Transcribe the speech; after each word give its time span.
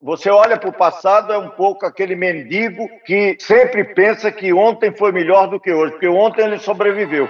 Você 0.00 0.30
olha 0.30 0.56
para 0.56 0.68
o 0.68 0.72
passado, 0.72 1.32
é 1.32 1.38
um 1.38 1.50
pouco 1.50 1.84
aquele 1.84 2.14
mendigo 2.14 2.88
que 3.04 3.36
sempre 3.40 3.82
pensa 3.82 4.30
que 4.30 4.52
ontem 4.52 4.94
foi 4.96 5.10
melhor 5.10 5.48
do 5.48 5.58
que 5.58 5.72
hoje, 5.72 5.92
porque 5.92 6.06
ontem 6.06 6.44
ele 6.44 6.58
sobreviveu. 6.58 7.28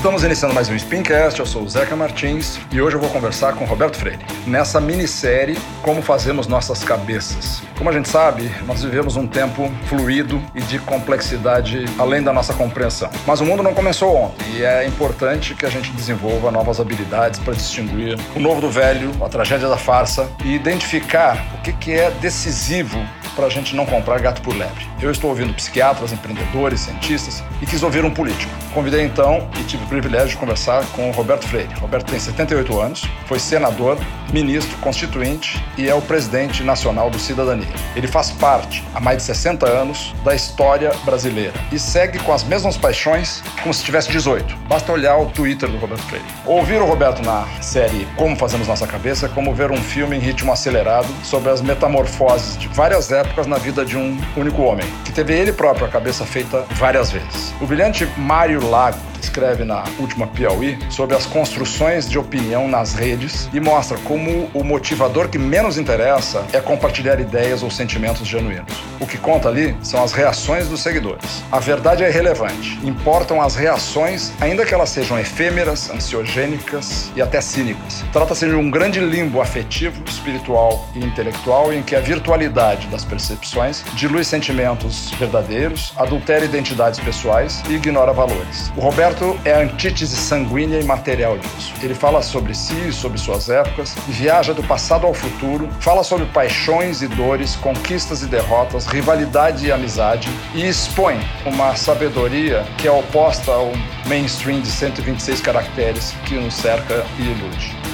Estamos 0.00 0.24
iniciando 0.24 0.54
mais 0.54 0.66
um 0.70 0.78
Spincast, 0.78 1.38
eu 1.38 1.44
sou 1.44 1.62
o 1.62 1.68
Zeca 1.68 1.94
Martins 1.94 2.58
e 2.72 2.80
hoje 2.80 2.96
eu 2.96 3.00
vou 3.00 3.10
conversar 3.10 3.52
com 3.52 3.66
Roberto 3.66 3.98
Freire. 3.98 4.24
Nessa 4.46 4.80
minissérie, 4.80 5.58
Como 5.82 6.00
Fazemos 6.00 6.46
Nossas 6.46 6.82
Cabeças. 6.82 7.62
Como 7.76 7.90
a 7.90 7.92
gente 7.92 8.08
sabe, 8.08 8.50
nós 8.66 8.82
vivemos 8.82 9.16
um 9.16 9.26
tempo 9.26 9.70
fluido 9.84 10.42
e 10.54 10.62
de 10.62 10.78
complexidade 10.78 11.84
além 11.98 12.22
da 12.22 12.32
nossa 12.32 12.54
compreensão. 12.54 13.10
Mas 13.26 13.42
o 13.42 13.44
mundo 13.44 13.62
não 13.62 13.74
começou 13.74 14.16
ontem 14.16 14.46
e 14.54 14.64
é 14.64 14.86
importante 14.86 15.54
que 15.54 15.66
a 15.66 15.70
gente 15.70 15.92
desenvolva 15.92 16.50
novas 16.50 16.80
habilidades 16.80 17.38
para 17.38 17.52
distinguir 17.52 18.18
o 18.34 18.40
novo 18.40 18.62
do 18.62 18.70
velho, 18.70 19.10
a 19.22 19.28
tragédia 19.28 19.68
da 19.68 19.76
farsa 19.76 20.30
e 20.42 20.54
identificar 20.54 21.44
o 21.58 21.60
que 21.60 21.92
é 21.92 22.10
decisivo 22.10 22.98
para 23.34 23.46
a 23.46 23.50
gente 23.50 23.74
não 23.74 23.86
comprar 23.86 24.20
gato 24.20 24.42
por 24.42 24.54
lebre. 24.54 24.86
Eu 25.00 25.10
estou 25.10 25.30
ouvindo 25.30 25.54
psiquiatras, 25.54 26.12
empreendedores, 26.12 26.80
cientistas 26.80 27.42
e 27.60 27.66
quis 27.66 27.82
ouvir 27.82 28.04
um 28.04 28.10
político. 28.10 28.52
Convidei 28.74 29.04
então 29.04 29.48
e 29.58 29.64
tive 29.64 29.84
o 29.84 29.86
privilégio 29.88 30.28
de 30.28 30.36
conversar 30.36 30.84
com 30.92 31.08
o 31.08 31.12
Roberto 31.12 31.46
Freire. 31.46 31.72
Roberto 31.74 32.10
tem 32.10 32.20
78 32.20 32.80
anos, 32.80 33.04
foi 33.26 33.38
senador, 33.38 33.98
ministro, 34.32 34.76
constituinte 34.78 35.62
e 35.76 35.88
é 35.88 35.94
o 35.94 36.00
presidente 36.00 36.62
nacional 36.62 37.10
do 37.10 37.18
Cidadania. 37.18 37.66
Ele 37.96 38.06
faz 38.06 38.30
parte, 38.30 38.84
há 38.94 39.00
mais 39.00 39.18
de 39.18 39.24
60 39.24 39.68
anos, 39.68 40.14
da 40.24 40.34
história 40.34 40.92
brasileira 41.04 41.54
e 41.72 41.78
segue 41.78 42.18
com 42.20 42.32
as 42.32 42.44
mesmas 42.44 42.76
paixões 42.76 43.42
como 43.62 43.74
se 43.74 43.82
tivesse 43.82 44.10
18. 44.10 44.56
Basta 44.68 44.92
olhar 44.92 45.16
o 45.16 45.26
Twitter 45.26 45.68
do 45.68 45.78
Roberto 45.78 46.02
Freire. 46.02 46.24
Ouvir 46.46 46.80
o 46.80 46.86
Roberto 46.86 47.22
na 47.22 47.46
série 47.60 48.06
Como 48.16 48.36
Fazemos 48.36 48.68
Nossa 48.68 48.86
Cabeça 48.86 49.26
é 49.26 49.28
como 49.28 49.54
ver 49.54 49.70
um 49.70 49.76
filme 49.76 50.16
em 50.16 50.20
ritmo 50.20 50.52
acelerado 50.52 51.08
sobre 51.24 51.50
as 51.50 51.60
metamorfoses 51.60 52.56
de 52.56 52.68
várias 52.68 53.10
épocas 53.10 53.29
na 53.46 53.56
vida 53.56 53.84
de 53.84 53.96
um 53.96 54.20
único 54.36 54.62
homem, 54.62 54.86
que 55.04 55.12
teve 55.12 55.32
ele 55.32 55.52
próprio 55.52 55.86
a 55.86 55.88
cabeça 55.88 56.26
feita 56.26 56.64
várias 56.72 57.10
vezes. 57.10 57.54
O 57.60 57.66
brilhante 57.66 58.06
Mário 58.16 58.68
Lago 58.68 58.98
escreve 59.20 59.64
na 59.64 59.84
última 59.98 60.26
Piauí 60.26 60.78
sobre 60.90 61.14
as 61.14 61.26
construções 61.26 62.08
de 62.08 62.18
opinião 62.18 62.66
nas 62.66 62.94
redes 62.94 63.48
e 63.52 63.60
mostra 63.60 63.96
como 63.98 64.50
o 64.52 64.64
motivador 64.64 65.28
que 65.28 65.38
menos 65.38 65.78
interessa 65.78 66.44
é 66.52 66.60
compartilhar 66.60 67.20
ideias 67.20 67.62
ou 67.62 67.70
sentimentos 67.70 68.26
genuínos. 68.26 68.72
O 68.98 69.06
que 69.06 69.18
conta 69.18 69.48
ali 69.48 69.76
são 69.82 70.02
as 70.02 70.12
reações 70.12 70.68
dos 70.68 70.80
seguidores. 70.80 71.42
A 71.52 71.58
verdade 71.58 72.02
é 72.02 72.08
irrelevante. 72.08 72.78
Importam 72.82 73.40
as 73.40 73.54
reações, 73.54 74.32
ainda 74.40 74.64
que 74.64 74.74
elas 74.74 74.88
sejam 74.90 75.18
efêmeras, 75.18 75.90
ansiogênicas 75.90 77.10
e 77.14 77.22
até 77.22 77.40
cínicas. 77.40 78.04
Trata-se 78.12 78.46
de 78.46 78.54
um 78.54 78.70
grande 78.70 79.00
limbo 79.00 79.40
afetivo, 79.40 80.02
espiritual 80.06 80.88
e 80.94 81.04
intelectual 81.04 81.72
em 81.72 81.82
que 81.82 81.94
a 81.94 82.00
virtualidade 82.00 82.86
das 82.88 83.04
percepções 83.10 83.84
dilui 83.94 84.24
sentimentos 84.24 85.10
verdadeiros, 85.18 85.92
adultera 85.96 86.44
identidades 86.44 87.00
pessoais 87.00 87.62
e 87.68 87.74
ignora 87.74 88.12
valores. 88.12 88.72
O 88.76 88.80
Roberto 88.80 89.38
é 89.44 89.52
a 89.52 89.58
antítese 89.58 90.16
sanguínea 90.16 90.80
e 90.80 90.84
material 90.84 91.36
disso. 91.36 91.74
Ele 91.82 91.94
fala 91.94 92.22
sobre 92.22 92.54
si, 92.54 92.92
sobre 92.92 93.18
suas 93.18 93.50
épocas, 93.50 93.94
viaja 94.08 94.54
do 94.54 94.62
passado 94.62 95.06
ao 95.06 95.12
futuro, 95.12 95.68
fala 95.80 96.04
sobre 96.04 96.26
paixões 96.26 97.02
e 97.02 97.08
dores, 97.08 97.56
conquistas 97.56 98.22
e 98.22 98.26
derrotas, 98.26 98.86
rivalidade 98.86 99.66
e 99.66 99.72
amizade 99.72 100.28
e 100.54 100.66
expõe 100.66 101.18
uma 101.44 101.74
sabedoria 101.74 102.64
que 102.78 102.86
é 102.86 102.92
oposta 102.92 103.50
ao 103.50 103.72
mainstream 104.06 104.60
de 104.60 104.68
126 104.68 105.40
caracteres 105.40 106.14
que 106.24 106.34
nos 106.34 106.54
cerca 106.54 107.04
e 107.18 107.22
ilude. 107.22 107.89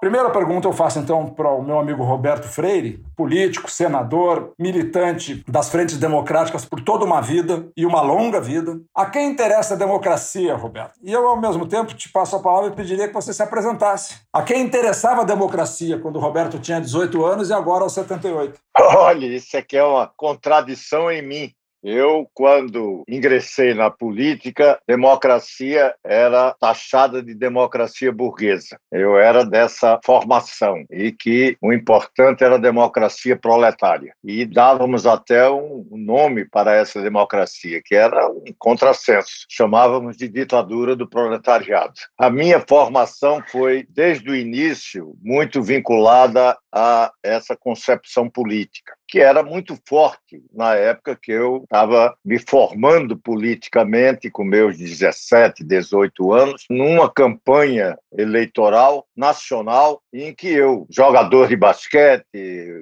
Primeira 0.00 0.30
pergunta 0.30 0.66
eu 0.66 0.72
faço 0.72 0.98
então 0.98 1.26
para 1.26 1.50
o 1.50 1.62
meu 1.62 1.78
amigo 1.78 2.02
Roberto 2.02 2.48
Freire, 2.48 3.04
político, 3.14 3.70
senador, 3.70 4.54
militante 4.58 5.44
das 5.46 5.68
frentes 5.68 5.98
democráticas 5.98 6.64
por 6.64 6.80
toda 6.80 7.04
uma 7.04 7.20
vida 7.20 7.68
e 7.76 7.84
uma 7.84 8.00
longa 8.00 8.40
vida. 8.40 8.80
A 8.94 9.04
quem 9.04 9.28
interessa 9.28 9.74
a 9.74 9.76
democracia, 9.76 10.56
Roberto? 10.56 10.98
E 11.02 11.12
eu, 11.12 11.28
ao 11.28 11.38
mesmo 11.38 11.66
tempo, 11.66 11.92
te 11.92 12.08
passo 12.08 12.34
a 12.34 12.40
palavra 12.40 12.70
e 12.70 12.74
pediria 12.74 13.08
que 13.08 13.12
você 13.12 13.34
se 13.34 13.42
apresentasse. 13.42 14.22
A 14.32 14.42
quem 14.42 14.62
interessava 14.62 15.20
a 15.20 15.24
democracia 15.24 15.98
quando 15.98 16.16
o 16.16 16.20
Roberto 16.20 16.58
tinha 16.58 16.80
18 16.80 17.22
anos 17.22 17.50
e 17.50 17.52
agora 17.52 17.84
aos 17.84 17.92
78? 17.92 18.58
Olha, 18.96 19.26
isso 19.26 19.54
aqui 19.54 19.76
é 19.76 19.84
uma 19.84 20.10
contradição 20.16 21.10
em 21.10 21.20
mim. 21.20 21.52
Eu, 21.82 22.28
quando 22.34 23.04
ingressei 23.08 23.72
na 23.72 23.90
política, 23.90 24.78
democracia 24.86 25.94
era 26.04 26.54
taxada 26.60 27.22
de 27.22 27.34
democracia 27.34 28.12
burguesa. 28.12 28.78
Eu 28.92 29.16
era 29.16 29.44
dessa 29.44 29.98
formação 30.04 30.84
e 30.90 31.10
que 31.10 31.56
o 31.62 31.72
importante 31.72 32.44
era 32.44 32.56
a 32.56 32.58
democracia 32.58 33.34
proletária. 33.34 34.14
E 34.22 34.44
dávamos 34.44 35.06
até 35.06 35.50
um 35.50 35.86
nome 35.90 36.44
para 36.44 36.74
essa 36.74 37.00
democracia, 37.00 37.80
que 37.82 37.94
era 37.94 38.28
um 38.28 38.44
contrassenso. 38.58 39.46
Chamávamos 39.48 40.18
de 40.18 40.28
ditadura 40.28 40.94
do 40.94 41.08
proletariado. 41.08 41.94
A 42.18 42.28
minha 42.28 42.60
formação 42.60 43.42
foi, 43.48 43.86
desde 43.88 44.30
o 44.30 44.36
início, 44.36 45.14
muito 45.22 45.62
vinculada 45.62 46.58
a 46.72 47.10
essa 47.22 47.56
concepção 47.56 48.28
política 48.28 48.99
que 49.10 49.18
era 49.18 49.42
muito 49.42 49.76
forte 49.88 50.42
na 50.54 50.74
época 50.76 51.18
que 51.20 51.32
eu 51.32 51.64
estava 51.64 52.14
me 52.24 52.38
formando 52.38 53.18
politicamente, 53.18 54.30
com 54.30 54.44
meus 54.44 54.78
17, 54.78 55.64
18 55.64 56.32
anos, 56.32 56.64
numa 56.70 57.10
campanha 57.10 57.98
eleitoral 58.16 59.04
nacional 59.16 60.00
em 60.12 60.32
que 60.32 60.48
eu, 60.48 60.86
jogador 60.88 61.48
de 61.48 61.56
basquete, 61.56 62.24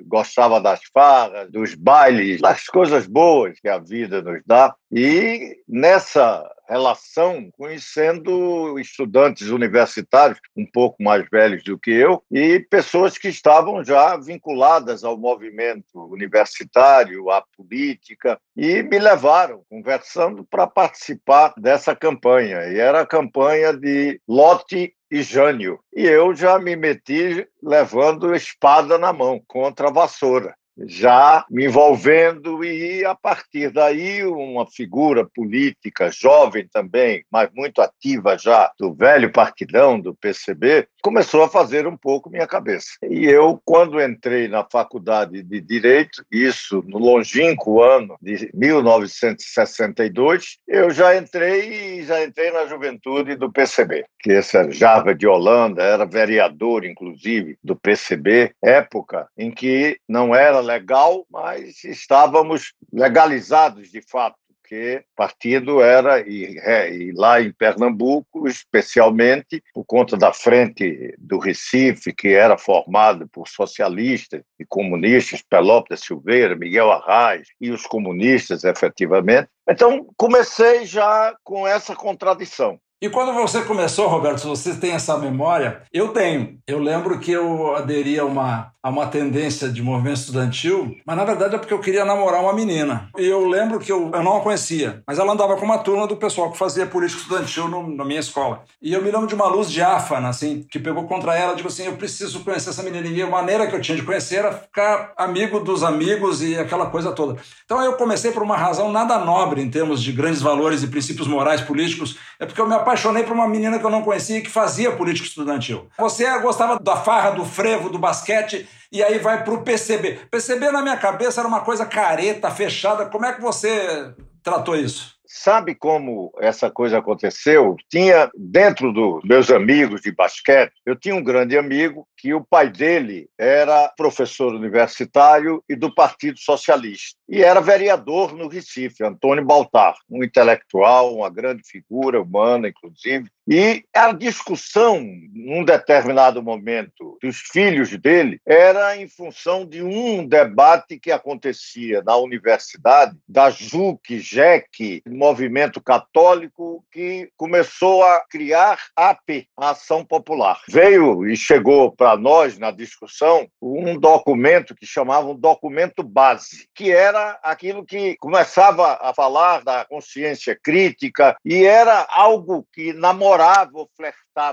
gostava 0.06 0.60
das 0.60 0.80
farras, 0.92 1.50
dos 1.50 1.74
bailes, 1.74 2.40
das 2.40 2.66
coisas 2.66 3.06
boas 3.06 3.58
que 3.60 3.68
a 3.68 3.78
vida 3.78 4.20
nos 4.20 4.42
dá, 4.46 4.74
e 4.92 5.56
nessa 5.66 6.44
relação 6.68 7.50
conhecendo 7.56 8.78
estudantes 8.78 9.48
universitários 9.48 10.38
um 10.56 10.66
pouco 10.66 11.02
mais 11.02 11.26
velhos 11.30 11.64
do 11.64 11.78
que 11.78 11.90
eu 11.90 12.22
e 12.30 12.60
pessoas 12.60 13.16
que 13.16 13.28
estavam 13.28 13.82
já 13.82 14.16
vinculadas 14.16 15.02
ao 15.02 15.16
movimento 15.16 15.84
universitário, 15.94 17.30
à 17.30 17.42
política 17.56 18.38
e 18.56 18.82
me 18.82 18.98
levaram 18.98 19.62
conversando 19.70 20.44
para 20.44 20.66
participar 20.66 21.54
dessa 21.56 21.96
campanha. 21.96 22.64
E 22.68 22.78
era 22.78 23.00
a 23.00 23.06
campanha 23.06 23.72
de 23.72 24.20
lote 24.28 24.94
e 25.10 25.22
Jânio. 25.22 25.80
E 25.94 26.02
eu 26.02 26.34
já 26.34 26.58
me 26.58 26.76
meti 26.76 27.48
levando 27.62 28.34
espada 28.34 28.98
na 28.98 29.12
mão 29.12 29.40
contra 29.46 29.88
a 29.88 29.92
vassoura 29.92 30.54
já 30.86 31.44
me 31.50 31.66
envolvendo 31.66 32.64
e 32.64 33.04
a 33.04 33.14
partir 33.14 33.70
daí 33.70 34.24
uma 34.24 34.66
figura 34.66 35.24
política 35.24 36.10
jovem 36.10 36.66
também, 36.70 37.24
mas 37.30 37.48
muito 37.54 37.80
ativa 37.80 38.36
já 38.38 38.70
do 38.78 38.94
velho 38.94 39.32
partidão 39.32 40.00
do 40.00 40.14
PCB, 40.14 40.86
começou 41.02 41.42
a 41.42 41.48
fazer 41.48 41.86
um 41.86 41.96
pouco 41.96 42.30
minha 42.30 42.46
cabeça. 42.46 42.88
E 43.02 43.24
eu 43.24 43.60
quando 43.64 44.00
entrei 44.00 44.48
na 44.48 44.64
faculdade 44.64 45.42
de 45.42 45.60
direito, 45.60 46.24
isso 46.30 46.84
no 46.86 46.98
longínquo 46.98 47.82
ano 47.82 48.16
de 48.20 48.50
1962, 48.54 50.58
eu 50.66 50.90
já 50.90 51.16
entrei 51.16 52.02
já 52.02 52.24
entrei 52.24 52.50
na 52.50 52.66
juventude 52.66 53.36
do 53.36 53.50
PCB, 53.50 54.04
que 54.20 54.32
esse 54.32 54.58
Java 54.72 55.14
de 55.14 55.26
Holanda, 55.26 55.82
era 55.82 56.04
vereador 56.04 56.84
inclusive 56.84 57.56
do 57.62 57.76
PCB, 57.76 58.52
época 58.62 59.28
em 59.36 59.50
que 59.50 59.98
não 60.08 60.34
era 60.34 60.60
legal, 60.68 61.26
mas 61.30 61.82
estávamos 61.84 62.72
legalizados 62.92 63.90
de 63.90 64.02
fato 64.02 64.36
porque 64.68 65.02
partido 65.16 65.80
era, 65.80 66.20
e, 66.20 66.58
é, 66.58 66.94
e, 66.94 67.12
lá 67.12 67.40
em 67.40 67.50
Pernambuco, 67.50 68.46
especialmente 68.46 69.62
por 69.72 69.82
conta 69.84 70.14
da 70.14 70.30
frente 70.30 71.14
do 71.18 71.38
Recife, 71.38 72.12
que 72.12 72.28
era 72.28 72.58
formado 72.58 73.26
por 73.28 73.48
socialistas 73.48 74.42
e 74.60 74.66
comunistas, 74.66 75.40
Pelópio 75.40 75.90
da 75.90 75.96
Silveira, 75.96 76.54
Miguel 76.54 76.92
Arraes 76.92 77.48
e 77.58 77.70
os 77.70 77.86
comunistas, 77.86 78.62
efetivamente. 78.62 79.48
Então, 79.66 80.06
comecei 80.18 80.84
já 80.84 81.34
com 81.42 81.66
essa 81.66 81.96
contradição. 81.96 82.78
E 83.00 83.08
quando 83.08 83.32
você 83.32 83.62
começou, 83.62 84.08
Roberto, 84.08 84.40
se 84.40 84.46
você 84.48 84.74
tem 84.74 84.90
essa 84.90 85.16
memória, 85.16 85.82
eu 85.92 86.08
tenho. 86.08 86.58
Eu 86.66 86.80
lembro 86.80 87.20
que 87.20 87.30
eu 87.30 87.76
aderi 87.76 88.18
a 88.18 88.24
uma, 88.24 88.72
a 88.82 88.88
uma 88.88 89.06
tendência 89.06 89.68
de 89.68 89.80
movimento 89.80 90.16
estudantil, 90.16 90.96
mas 91.06 91.16
na 91.16 91.24
verdade 91.24 91.54
é 91.54 91.58
porque 91.58 91.72
eu 91.72 91.78
queria 91.78 92.04
namorar 92.04 92.42
uma 92.42 92.52
menina. 92.52 93.08
E 93.16 93.24
eu 93.24 93.48
lembro 93.48 93.78
que 93.78 93.92
eu, 93.92 94.10
eu 94.12 94.22
não 94.24 94.38
a 94.38 94.40
conhecia, 94.40 95.00
mas 95.06 95.16
ela 95.16 95.32
andava 95.32 95.56
com 95.56 95.64
uma 95.64 95.78
turma 95.78 96.08
do 96.08 96.16
pessoal 96.16 96.50
que 96.50 96.58
fazia 96.58 96.86
política 96.86 97.22
estudantil 97.22 97.68
no, 97.68 97.94
na 97.94 98.04
minha 98.04 98.18
escola. 98.18 98.64
E 98.82 98.92
eu 98.92 99.00
me 99.00 99.12
lembro 99.12 99.28
de 99.28 99.34
uma 99.36 99.46
luz 99.46 99.70
diáfana, 99.70 100.28
assim, 100.28 100.66
que 100.68 100.80
pegou 100.80 101.04
contra 101.04 101.38
ela, 101.38 101.54
digo 101.54 101.68
assim, 101.68 101.84
eu 101.84 101.96
preciso 101.96 102.42
conhecer 102.42 102.70
essa 102.70 102.82
menina. 102.82 103.06
E 103.06 103.22
a 103.22 103.28
maneira 103.28 103.68
que 103.68 103.76
eu 103.76 103.80
tinha 103.80 103.96
de 103.96 104.02
conhecer 104.02 104.38
era 104.38 104.52
ficar 104.52 105.12
amigo 105.16 105.60
dos 105.60 105.84
amigos 105.84 106.42
e 106.42 106.58
aquela 106.58 106.86
coisa 106.86 107.12
toda. 107.12 107.40
Então 107.64 107.80
eu 107.80 107.92
comecei 107.92 108.32
por 108.32 108.42
uma 108.42 108.56
razão 108.56 108.90
nada 108.90 109.18
nobre 109.18 109.62
em 109.62 109.70
termos 109.70 110.02
de 110.02 110.10
grandes 110.10 110.42
valores 110.42 110.82
e 110.82 110.88
princípios 110.88 111.28
morais 111.28 111.60
políticos, 111.60 112.18
é 112.40 112.46
porque 112.46 112.60
eu 112.60 112.66
me 112.66 112.74
apaixonei 112.88 113.22
por 113.22 113.34
uma 113.34 113.46
menina 113.46 113.78
que 113.78 113.84
eu 113.84 113.90
não 113.90 114.02
conhecia 114.02 114.38
e 114.38 114.42
que 114.42 114.48
fazia 114.48 114.90
política 114.92 115.28
estudantil. 115.28 115.88
Você 115.98 116.26
gostava 116.40 116.78
da 116.78 116.96
farra, 116.96 117.30
do 117.30 117.44
frevo, 117.44 117.90
do 117.90 117.98
basquete, 117.98 118.66
e 118.90 119.02
aí 119.02 119.18
vai 119.18 119.44
para 119.44 119.52
o 119.52 119.62
PCB. 119.62 120.20
PCB 120.30 120.70
na 120.70 120.80
minha 120.80 120.96
cabeça 120.96 121.42
era 121.42 121.48
uma 121.48 121.60
coisa 121.60 121.84
careta, 121.84 122.50
fechada. 122.50 123.04
Como 123.04 123.26
é 123.26 123.34
que 123.34 123.42
você 123.42 124.14
tratou 124.42 124.74
isso? 124.74 125.18
Sabe 125.26 125.74
como 125.74 126.32
essa 126.40 126.70
coisa 126.70 126.98
aconteceu? 126.98 127.76
Tinha, 127.90 128.30
dentro 128.34 128.90
dos 128.90 129.22
meus 129.22 129.50
amigos 129.50 130.00
de 130.00 130.10
basquete, 130.10 130.72
eu 130.86 130.96
tinha 130.96 131.14
um 131.14 131.22
grande 131.22 131.58
amigo 131.58 132.08
que 132.18 132.34
o 132.34 132.44
pai 132.44 132.68
dele 132.68 133.28
era 133.38 133.92
professor 133.96 134.52
universitário 134.52 135.62
e 135.68 135.76
do 135.76 135.94
Partido 135.94 136.38
Socialista. 136.38 137.16
E 137.28 137.42
era 137.42 137.60
vereador 137.60 138.34
no 138.34 138.48
Recife, 138.48 139.04
Antônio 139.04 139.44
Baltar, 139.44 139.94
um 140.10 140.24
intelectual, 140.24 141.14
uma 141.14 141.30
grande 141.30 141.62
figura 141.64 142.20
humana, 142.20 142.68
inclusive. 142.68 143.30
E 143.46 143.84
a 143.94 144.12
discussão, 144.12 145.00
num 145.32 145.64
determinado 145.64 146.42
momento, 146.42 147.16
dos 147.22 147.38
filhos 147.38 147.96
dele 147.96 148.40
era 148.46 148.96
em 148.96 149.08
função 149.08 149.64
de 149.64 149.82
um 149.82 150.26
debate 150.26 150.98
que 150.98 151.10
acontecia 151.10 152.02
na 152.02 152.16
universidade, 152.16 153.16
da 153.26 153.48
JUC, 153.48 154.18
JEC, 154.18 155.02
movimento 155.08 155.80
católico, 155.80 156.84
que 156.92 157.30
começou 157.36 158.02
a 158.02 158.20
criar 158.28 158.78
AP, 158.96 159.46
a 159.56 159.70
Ação 159.70 160.04
Popular. 160.04 160.60
Veio 160.68 161.26
e 161.26 161.36
chegou 161.36 161.92
para 161.92 162.07
nós, 162.16 162.58
na 162.58 162.70
discussão, 162.70 163.48
um 163.60 163.98
documento 163.98 164.74
que 164.74 164.86
chamavam 164.86 165.34
documento 165.34 166.02
base, 166.02 166.68
que 166.74 166.90
era 166.90 167.38
aquilo 167.42 167.84
que 167.84 168.16
começava 168.18 168.98
a 169.00 169.12
falar 169.14 169.62
da 169.62 169.84
consciência 169.84 170.58
crítica 170.62 171.36
e 171.44 171.64
era 171.64 172.06
algo 172.10 172.66
que 172.72 172.92
namorava 172.92 173.86